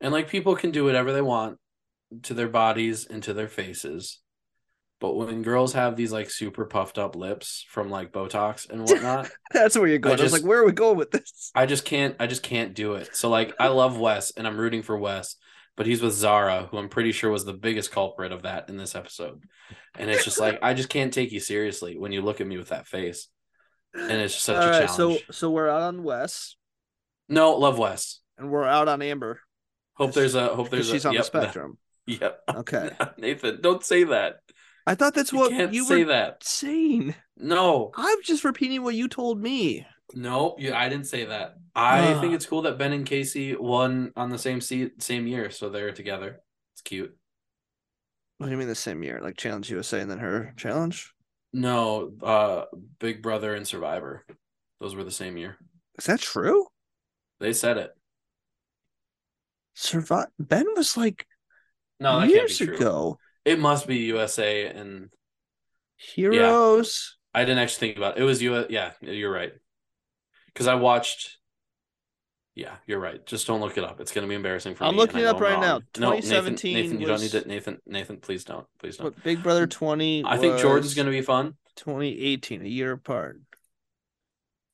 And 0.00 0.12
like 0.12 0.28
people 0.28 0.54
can 0.54 0.70
do 0.70 0.84
whatever 0.84 1.12
they 1.12 1.22
want 1.22 1.58
to 2.22 2.34
their 2.34 2.48
bodies 2.48 3.06
and 3.06 3.22
to 3.22 3.32
their 3.32 3.48
faces. 3.48 4.20
But 5.04 5.16
when 5.16 5.42
girls 5.42 5.74
have 5.74 5.96
these 5.96 6.12
like 6.12 6.30
super 6.30 6.64
puffed 6.64 6.96
up 6.96 7.14
lips 7.14 7.62
from 7.68 7.90
like 7.90 8.10
Botox 8.10 8.70
and 8.70 8.80
whatnot, 8.88 9.30
That's 9.52 9.76
where 9.76 9.86
you're 9.86 9.98
going. 9.98 10.18
I, 10.18 10.22
was 10.22 10.32
just- 10.32 10.42
like, 10.42 10.48
where 10.48 10.60
are 10.60 10.64
we 10.64 10.72
going 10.72 10.96
with 10.96 11.10
this? 11.10 11.50
I 11.54 11.66
just 11.66 11.84
can't 11.84 12.16
I 12.18 12.26
just 12.26 12.42
can't 12.42 12.74
do 12.74 12.94
it. 12.94 13.14
So 13.14 13.28
like 13.28 13.52
I 13.60 13.68
love 13.68 13.98
Wes 13.98 14.32
and 14.34 14.46
I'm 14.46 14.56
rooting 14.56 14.82
for 14.82 14.96
Wes, 14.96 15.36
but 15.76 15.84
he's 15.86 16.00
with 16.00 16.14
Zara, 16.14 16.68
who 16.70 16.78
I'm 16.78 16.88
pretty 16.88 17.12
sure 17.12 17.30
was 17.30 17.44
the 17.44 17.52
biggest 17.52 17.92
culprit 17.92 18.32
of 18.32 18.42
that 18.44 18.70
in 18.70 18.78
this 18.78 18.94
episode. 18.94 19.42
And 19.98 20.10
it's 20.10 20.24
just 20.24 20.40
like 20.40 20.58
I 20.62 20.72
just 20.72 20.88
can't 20.88 21.12
take 21.12 21.32
you 21.32 21.40
seriously 21.40 21.98
when 21.98 22.10
you 22.12 22.22
look 22.22 22.40
at 22.40 22.46
me 22.46 22.56
with 22.56 22.70
that 22.70 22.86
face. 22.86 23.28
And 23.92 24.10
it's 24.22 24.32
just 24.32 24.46
such 24.46 24.56
All 24.56 24.62
a 24.62 24.70
right, 24.70 24.88
challenge. 24.88 25.20
so 25.26 25.32
so 25.32 25.50
we're 25.50 25.68
out 25.68 25.82
on 25.82 26.02
Wes 26.02 26.56
No, 27.28 27.52
love 27.58 27.78
Wes. 27.78 28.20
and 28.38 28.50
we're 28.50 28.64
out 28.64 28.88
on 28.88 29.02
Amber 29.02 29.40
Hope 29.96 30.14
there's 30.14 30.34
a 30.34 30.48
hope 30.48 30.70
there's 30.70 30.88
she's 30.88 31.04
a, 31.04 31.08
on 31.08 31.14
yep, 31.14 31.22
the 31.22 31.26
spectrum. 31.42 31.78
Yep. 32.06 32.40
Okay, 32.56 32.90
Nathan, 33.18 33.60
don't 33.60 33.84
say 33.84 34.04
that. 34.04 34.36
I 34.86 34.94
thought 34.94 35.14
that's 35.14 35.32
what 35.32 35.50
can't 35.50 35.72
you 35.72 35.84
say 35.84 36.04
were 36.04 36.04
that. 36.04 36.44
saying. 36.44 37.14
No. 37.36 37.90
I'm 37.94 38.22
just 38.22 38.44
repeating 38.44 38.82
what 38.82 38.94
you 38.94 39.08
told 39.08 39.40
me. 39.40 39.86
No, 40.14 40.54
you, 40.58 40.72
I 40.72 40.88
didn't 40.88 41.06
say 41.06 41.24
that. 41.24 41.56
I 41.74 42.12
Ugh. 42.12 42.20
think 42.20 42.34
it's 42.34 42.46
cool 42.46 42.62
that 42.62 42.78
Ben 42.78 42.92
and 42.92 43.06
Kaycee 43.06 43.58
won 43.58 44.12
on 44.16 44.30
the 44.30 44.38
same 44.38 44.60
seat 44.60 45.02
same 45.02 45.26
year, 45.26 45.50
so 45.50 45.68
they're 45.68 45.92
together. 45.92 46.40
It's 46.74 46.82
cute. 46.82 47.16
What 48.38 48.46
do 48.46 48.52
you 48.52 48.58
mean 48.58 48.68
the 48.68 48.74
same 48.76 49.02
year? 49.02 49.20
Like 49.20 49.36
Challenge 49.36 49.68
USA 49.70 50.00
and 50.00 50.10
then 50.10 50.18
her 50.18 50.54
challenge? 50.56 51.12
No, 51.52 52.12
uh 52.22 52.66
Big 52.98 53.22
Brother 53.22 53.54
and 53.54 53.66
Survivor. 53.66 54.24
Those 54.80 54.94
were 54.94 55.04
the 55.04 55.10
same 55.10 55.36
year. 55.36 55.56
Is 55.98 56.04
that 56.06 56.20
true? 56.20 56.66
They 57.38 57.52
said 57.52 57.78
it. 57.78 57.96
Survive. 59.74 60.28
Ben 60.38 60.66
was 60.74 60.96
like 60.96 61.26
No, 62.00 62.22
years 62.22 62.58
can't 62.58 62.70
be 62.70 62.76
true. 62.76 62.76
ago. 62.76 63.18
It 63.44 63.58
must 63.58 63.86
be 63.86 63.96
USA 63.98 64.66
and 64.66 65.10
Heroes. 65.96 67.16
I 67.32 67.40
didn't 67.44 67.58
actually 67.58 67.88
think 67.88 67.96
about 67.98 68.16
it. 68.16 68.22
It 68.22 68.24
was 68.24 68.42
you 68.42 68.66
yeah, 68.68 68.92
you're 69.00 69.32
right. 69.32 69.52
Cuz 70.54 70.66
I 70.66 70.74
watched 70.74 71.38
Yeah, 72.54 72.76
you're 72.86 73.00
right. 73.00 73.24
Just 73.26 73.46
don't 73.46 73.60
look 73.60 73.76
it 73.78 73.84
up. 73.84 74.00
It's 74.00 74.12
going 74.12 74.22
to 74.24 74.28
be 74.28 74.34
embarrassing 74.36 74.74
for 74.76 74.84
me. 74.84 74.88
I'm 74.88 74.94
me. 74.94 75.00
looking 75.00 75.20
it 75.20 75.26
up 75.26 75.36
I'm 75.36 75.42
right 75.42 75.60
now. 75.60 75.72
wrong. 75.74 75.82
No, 75.98 76.10
Nathan, 76.10 76.22
2017 76.30 76.74
Nathan, 76.74 77.00
you 77.00 77.06
don't 77.06 77.20
need 77.20 77.34
it. 77.34 77.46
Nathan 77.46 77.78
Nathan, 77.86 78.18
please 78.18 78.44
don't. 78.44 78.66
Please 78.78 78.96
don't. 78.96 79.06
What 79.06 79.24
Big 79.24 79.42
Brother 79.42 79.66
20 79.66 80.24
I 80.24 80.38
think 80.38 80.58
Jordan's 80.60 80.94
going 80.94 81.06
to 81.06 81.12
be 81.12 81.22
fun. 81.22 81.54
2018, 81.76 82.62
a 82.62 82.68
year 82.68 82.92
apart. 82.92 83.40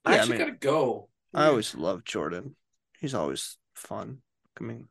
I 0.05 0.11
Yeah, 0.11 0.17
I 0.17 0.19
actually 0.21 0.39
mean- 0.39 0.47
got 0.47 0.53
to 0.53 0.59
go. 0.67 1.09
I 1.33 1.47
always 1.47 1.75
love 1.75 2.05
Jordan. 2.05 2.57
He's 3.01 3.15
always 3.15 3.57
fun. 3.75 4.19
I 4.61 4.65
mean, 4.65 4.89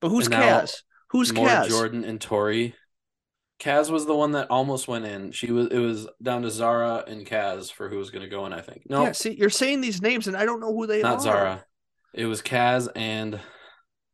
but 0.00 0.10
who's 0.10 0.28
Kaz? 0.28 0.82
Who's 1.08 1.32
more 1.32 1.48
Kaz? 1.48 1.68
Jordan 1.68 2.04
and 2.04 2.20
Tori. 2.20 2.74
Kaz 3.62 3.90
was 3.90 4.06
the 4.06 4.14
one 4.14 4.32
that 4.32 4.50
almost 4.50 4.88
went 4.88 5.04
in. 5.04 5.30
She 5.30 5.52
was 5.52 5.68
it 5.68 5.78
was 5.78 6.08
down 6.20 6.42
to 6.42 6.50
Zara 6.50 7.04
and 7.06 7.24
Kaz 7.24 7.72
for 7.72 7.88
who 7.88 7.96
was 7.96 8.10
going 8.10 8.24
to 8.24 8.28
go 8.28 8.44
in, 8.46 8.52
I 8.52 8.60
think. 8.60 8.82
No, 8.90 9.04
Yeah, 9.04 9.12
see, 9.12 9.36
you're 9.38 9.50
saying 9.50 9.80
these 9.80 10.02
names 10.02 10.26
and 10.26 10.36
I 10.36 10.44
don't 10.44 10.58
know 10.58 10.74
who 10.74 10.88
they 10.88 10.98
are. 10.98 11.04
not 11.04 11.22
Zara. 11.22 11.64
It 12.12 12.26
was 12.26 12.42
Kaz 12.42 12.88
and 12.96 13.38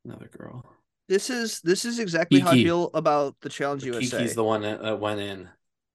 another 0.05 0.31
girl. 0.37 0.65
This 1.09 1.31
is 1.31 1.63
this 1.63 1.87
is 1.87 1.99
exactly 1.99 2.41
how 2.41 2.51
I 2.51 2.63
feel 2.63 2.91
about 2.93 3.37
the 3.41 3.49
Challenge 3.49 3.85
USA. 3.85 4.19
Kiki's 4.19 4.35
the 4.35 4.45
one 4.45 4.61
that, 4.63 4.83
that 4.83 5.01
went 5.01 5.21
in 5.21 5.49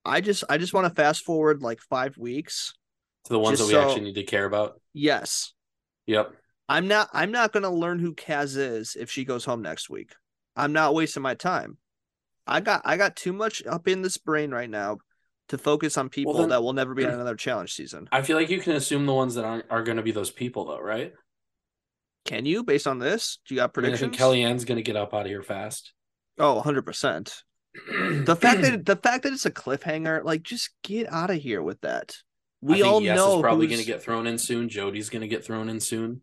I 0.04 0.20
just 0.20 0.44
I 0.50 0.58
just 0.58 0.74
want 0.74 0.88
to 0.88 0.94
fast 0.94 1.24
forward 1.24 1.62
like 1.62 1.80
five 1.80 2.18
weeks. 2.18 2.74
to 3.26 3.34
the 3.34 3.40
ones 3.40 3.60
that 3.60 3.66
we 3.66 3.74
so- 3.74 3.88
actually 3.88 4.06
need 4.06 4.16
to 4.16 4.24
care 4.24 4.46
about. 4.46 4.82
Yes, 4.94 5.54
Yep. 6.08 6.34
I'm 6.68 6.88
not 6.88 7.10
I'm 7.14 7.32
not 7.32 7.52
gonna 7.52 7.70
learn 7.70 8.00
who 8.00 8.16
Kaz 8.16 8.58
is 8.58 8.98
if 9.00 9.12
she 9.12 9.26
goes 9.26 9.46
home 9.46 9.62
next 9.62 9.92
week. 9.92 10.14
I'm 10.56 10.74
not 10.74 10.96
wasting 10.96 11.22
my 11.22 11.36
time. 11.36 11.78
I 12.46 12.60
got 12.62 12.82
I 12.86 12.98
got 12.98 13.16
too 13.16 13.34
much 13.34 13.64
up 13.66 13.88
in 13.88 14.02
this 14.02 14.18
brain 14.18 14.52
right 14.52 14.70
now 14.70 14.98
to 15.50 15.58
focus 15.58 15.98
on 15.98 16.10
people 16.10 16.34
then- 16.34 16.50
that 16.50 16.64
will 16.64 16.74
never 16.74 16.94
be 16.94 17.04
in 17.04 17.10
another 17.10 17.36
challenge 17.36 17.74
season. 17.74 18.08
I 18.12 18.22
feel 18.22 18.38
like 18.38 18.50
you 18.50 18.60
can 18.62 18.74
assume 18.74 19.06
the 19.06 19.14
ones 19.14 19.36
that 19.36 19.46
aren't 19.46 19.66
are 19.70 19.84
going 19.84 19.98
to 19.98 20.04
be 20.04 20.12
those 20.12 20.32
people 20.32 20.66
though, 20.66 20.80
right? 20.80 21.14
Can 22.26 22.46
you 22.46 22.64
based 22.64 22.88
on 22.88 23.00
this? 23.00 23.40
Do 23.48 23.54
you 23.56 23.60
got 23.60 23.64
I, 23.64 23.82
mean, 23.82 23.86
I 23.86 23.90
predictions? 23.98 24.18
think 24.18 24.22
Kellyanne's 24.22 24.66
going 24.66 24.78
to 24.78 24.82
get 24.82 24.96
up 24.96 25.14
out 25.14 25.22
of 25.22 25.28
here 25.28 25.44
fast. 25.44 25.92
Oh, 26.40 26.62
100%. 26.66 27.34
The 28.26 28.36
fact 28.36 28.62
that 28.62 28.86
the 28.86 28.96
fact 28.96 29.24
that 29.24 29.34
it's 29.34 29.46
a 29.48 29.52
cliffhanger, 29.52 30.24
like 30.24 30.44
just 30.44 30.70
get 30.84 31.12
out 31.12 31.32
of 31.32 31.38
here 31.38 31.62
with 31.62 31.82
that. 31.82 32.16
I 32.64 32.68
We 32.68 32.74
think 32.76 32.86
all 32.86 33.02
Yes 33.02 33.18
know 33.18 33.38
is 33.38 33.42
probably 33.42 33.66
who's- 33.66 33.78
going 33.78 33.86
to 33.86 33.92
get 33.92 34.04
thrown 34.04 34.28
in 34.28 34.38
soon. 34.38 34.70
Jody's 34.70 35.10
going 35.10 35.22
to 35.24 35.28
get 35.28 35.44
thrown 35.44 35.68
in 35.70 35.80
soon. 35.80 36.22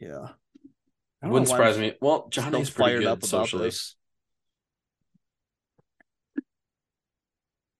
Yeah. 0.00 0.28
It 1.22 1.28
wouldn't 1.28 1.48
surprise 1.48 1.78
me. 1.78 1.94
Well, 2.00 2.28
Still 2.30 2.44
Johnny's 2.44 2.70
pretty 2.70 2.90
fired 2.90 2.98
good 3.00 3.08
up 3.08 3.18
about 3.18 3.28
socially. 3.28 3.64
this. 3.66 3.94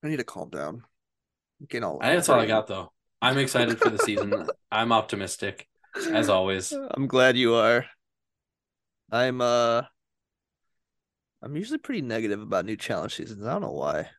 I 0.05 0.09
need 0.09 0.19
to 0.19 0.25
calm 0.25 0.51
down. 0.51 0.83
I'm 1.61 1.67
getting 1.67 1.85
all 1.85 1.99
that's 1.99 2.29
all 2.29 2.39
I 2.39 2.47
got 2.47 2.67
though. 2.67 2.93
I'm 3.23 3.39
excited 3.39 3.79
for 3.79 3.89
the 3.89 3.99
season. 3.99 4.47
I'm 4.71 4.93
optimistic, 4.93 5.67
as 6.11 6.29
always. 6.29 6.73
I'm 6.91 7.07
glad 7.07 7.39
you 7.39 7.55
are. 7.55 7.87
I'm 9.11 9.41
uh 9.41 9.83
I'm 11.43 11.57
usually 11.57 11.79
pretty 11.79 12.03
negative 12.03 12.41
about 12.43 12.67
new 12.67 12.77
challenge 12.77 13.15
seasons. 13.15 13.45
I 13.47 13.53
don't 13.53 13.63
know 13.63 13.71
why. 13.73 14.11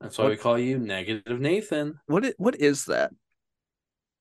That's 0.00 0.18
why 0.18 0.28
we 0.28 0.36
call 0.36 0.58
you 0.58 0.78
Negative 0.78 1.40
Nathan. 1.40 1.98
What 2.06 2.24
i- 2.24 2.34
what 2.38 2.56
is 2.56 2.84
that? 2.86 3.12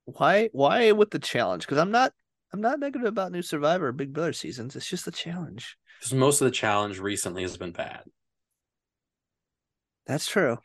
Why 0.05 0.49
why 0.51 0.91
with 0.91 1.09
the 1.11 1.19
challenge? 1.19 1.65
Because 1.65 1.77
I'm 1.79 1.91
not 1.91 2.13
I'm 2.53 2.61
not 2.61 2.79
negative 2.79 3.07
about 3.07 3.31
new 3.31 3.41
Survivor 3.41 3.87
or 3.87 3.91
Big 3.91 4.13
Brother 4.13 4.33
seasons. 4.33 4.75
It's 4.75 4.87
just 4.89 5.05
the 5.05 5.11
challenge. 5.11 5.77
Because 5.99 6.13
most 6.13 6.41
of 6.41 6.45
the 6.45 6.51
challenge 6.51 6.99
recently 6.99 7.41
has 7.41 7.57
been 7.57 7.71
bad. 7.71 8.03
That's 10.05 10.27
true. 10.27 10.57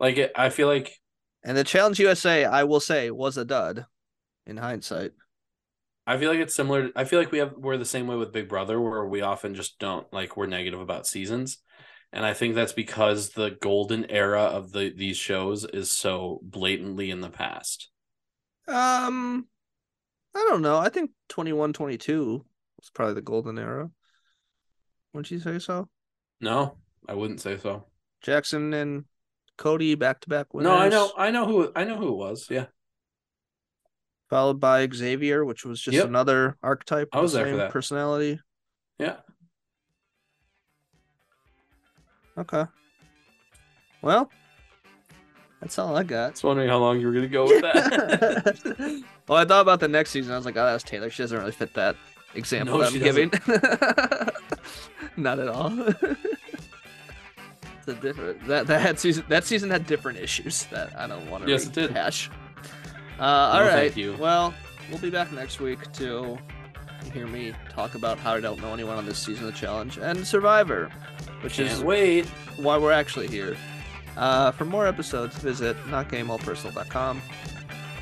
Like 0.00 0.16
it, 0.16 0.32
I 0.36 0.50
feel 0.50 0.68
like 0.68 1.00
And 1.42 1.56
the 1.56 1.64
challenge 1.64 1.98
USA, 1.98 2.44
I 2.44 2.64
will 2.64 2.80
say, 2.80 3.10
was 3.10 3.36
a 3.36 3.44
dud 3.44 3.86
in 4.46 4.56
hindsight. 4.56 5.12
I 6.06 6.18
feel 6.18 6.30
like 6.30 6.40
it's 6.40 6.54
similar. 6.54 6.90
I 6.96 7.04
feel 7.04 7.18
like 7.18 7.32
we 7.32 7.38
have 7.38 7.52
we're 7.56 7.76
the 7.76 7.84
same 7.84 8.06
way 8.06 8.16
with 8.16 8.32
Big 8.32 8.48
Brother, 8.48 8.80
where 8.80 9.04
we 9.04 9.20
often 9.20 9.54
just 9.54 9.78
don't 9.78 10.10
like 10.12 10.36
we're 10.36 10.46
negative 10.46 10.80
about 10.80 11.06
seasons, 11.06 11.58
and 12.12 12.24
I 12.24 12.32
think 12.34 12.54
that's 12.54 12.72
because 12.72 13.30
the 13.30 13.50
golden 13.60 14.10
era 14.10 14.42
of 14.42 14.72
the 14.72 14.90
these 14.90 15.18
shows 15.18 15.64
is 15.64 15.92
so 15.92 16.40
blatantly 16.42 17.10
in 17.10 17.20
the 17.20 17.30
past. 17.30 17.90
Um 18.66 19.46
I 20.34 20.46
don't 20.48 20.62
know. 20.62 20.78
I 20.78 20.88
think 20.90 21.12
21 21.28 21.72
22 21.72 22.46
was 22.78 22.90
probably 22.90 23.14
the 23.14 23.22
golden 23.22 23.58
era. 23.58 23.90
Wouldn't 25.12 25.30
you 25.30 25.38
say 25.40 25.58
so? 25.58 25.90
No, 26.40 26.78
I 27.08 27.14
wouldn't 27.14 27.40
say 27.40 27.56
so. 27.58 27.86
Jackson 28.20 28.72
and 28.74 29.04
Cody 29.58 29.94
back 29.94 30.20
to 30.22 30.28
back 30.30 30.54
winners. 30.54 30.70
No, 30.70 30.76
I 30.76 30.88
know, 30.88 31.12
I 31.18 31.30
know 31.30 31.44
who, 31.46 31.70
I 31.76 31.84
know 31.84 31.96
who 31.96 32.08
it 32.08 32.16
was. 32.16 32.46
Yeah, 32.48 32.66
Followed 34.30 34.60
by 34.60 34.88
Xavier, 34.92 35.44
which 35.44 35.64
was 35.66 35.80
just 35.80 35.96
Yep. 35.96 36.06
another 36.06 36.56
archetype. 36.62 37.08
I 37.12 37.20
was 37.20 37.32
the 37.32 37.38
there 37.38 37.50
for 37.50 37.56
that. 37.58 37.70
Personality. 37.72 38.40
yeah. 38.98 39.16
Okay. 42.38 42.64
Well, 44.00 44.30
that's 45.60 45.76
all 45.78 45.96
I 45.96 46.04
got. 46.04 46.32
Just 46.34 46.44
wondering 46.44 46.68
how 46.68 46.78
long 46.78 47.00
you 47.00 47.08
were 47.08 47.12
gonna 47.12 47.26
go 47.26 47.46
with 47.46 47.62
that. 47.62 49.02
well, 49.28 49.38
I 49.38 49.44
thought 49.44 49.62
about 49.62 49.80
the 49.80 49.88
next 49.88 50.10
season. 50.10 50.32
I 50.32 50.36
was 50.36 50.46
like, 50.46 50.56
oh, 50.56 50.64
that's 50.64 50.84
Taylor. 50.84 51.10
She 51.10 51.22
doesn't 51.24 51.36
really 51.36 51.50
fit 51.50 51.74
that 51.74 51.96
example 52.36 52.78
No, 52.78 52.84
that 52.88 52.92
I'm 52.94 53.00
giving. 53.00 53.32
Not 55.24 55.40
at 55.40 55.48
all. 55.48 55.70
different 57.94 58.46
that 58.46 58.66
that 58.66 58.80
had 58.80 58.98
season 58.98 59.24
that 59.28 59.44
season 59.44 59.70
had 59.70 59.86
different 59.86 60.18
issues 60.18 60.64
that 60.66 60.98
I 60.98 61.06
don't 61.06 61.28
want 61.30 61.44
to 61.44 61.50
Yes, 61.50 61.66
it 61.66 61.72
did. 61.72 61.90
rehash. 61.90 62.30
Uh, 63.18 63.22
all 63.24 63.54
No, 63.60 63.66
right. 63.66 63.72
thank 63.72 63.96
you. 63.96 64.16
Well, 64.18 64.54
we'll 64.90 64.98
be 65.00 65.10
back 65.10 65.32
next 65.32 65.60
week 65.60 65.90
to 65.94 66.38
hear 67.12 67.26
me 67.26 67.54
talk 67.70 67.94
about 67.94 68.18
how 68.18 68.34
I 68.34 68.40
don't 68.40 68.60
know 68.60 68.72
anyone 68.72 68.96
on 68.96 69.06
this 69.06 69.18
season 69.18 69.46
of 69.46 69.52
the 69.52 69.58
challenge 69.58 69.98
and 69.98 70.26
Survivor, 70.26 70.90
which 71.42 71.54
Can't 71.54 71.68
is 71.70 71.82
wait. 71.82 72.26
why 72.56 72.76
we're 72.78 72.92
actually 72.92 73.28
here. 73.28 73.56
Uh, 74.16 74.50
for 74.52 74.64
more 74.64 74.86
episodes, 74.86 75.36
visit 75.38 75.76
notgameallpersonal.com. 75.86 77.22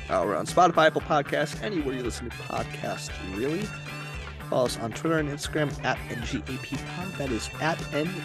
Uh, 0.09 0.23
we're 0.25 0.35
on 0.35 0.45
Spotify, 0.47 0.87
Apple 0.87 1.01
Podcasts, 1.01 1.61
anywhere 1.61 1.93
you 1.95 2.01
listen 2.03 2.29
to 2.29 2.35
podcasts, 2.37 3.11
really. 3.37 3.63
Follow 4.49 4.65
us 4.65 4.77
on 4.79 4.91
Twitter 4.91 5.19
and 5.19 5.29
Instagram 5.29 5.69
at 5.83 5.97
NGAPPod. 6.09 7.17
That 7.17 7.31
is 7.31 7.49
at 7.59 7.77
NGAPPod. 7.91 8.21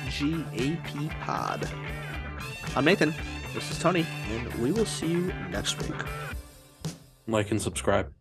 I'm 2.76 2.84
Nathan. 2.84 3.12
This 3.54 3.70
is 3.70 3.78
Tony, 3.80 4.06
and 4.30 4.54
we 4.54 4.70
will 4.70 4.86
see 4.86 5.08
you 5.08 5.32
next 5.50 5.82
week. 5.82 6.00
Like 7.26 7.50
and 7.50 7.60
subscribe. 7.60 8.12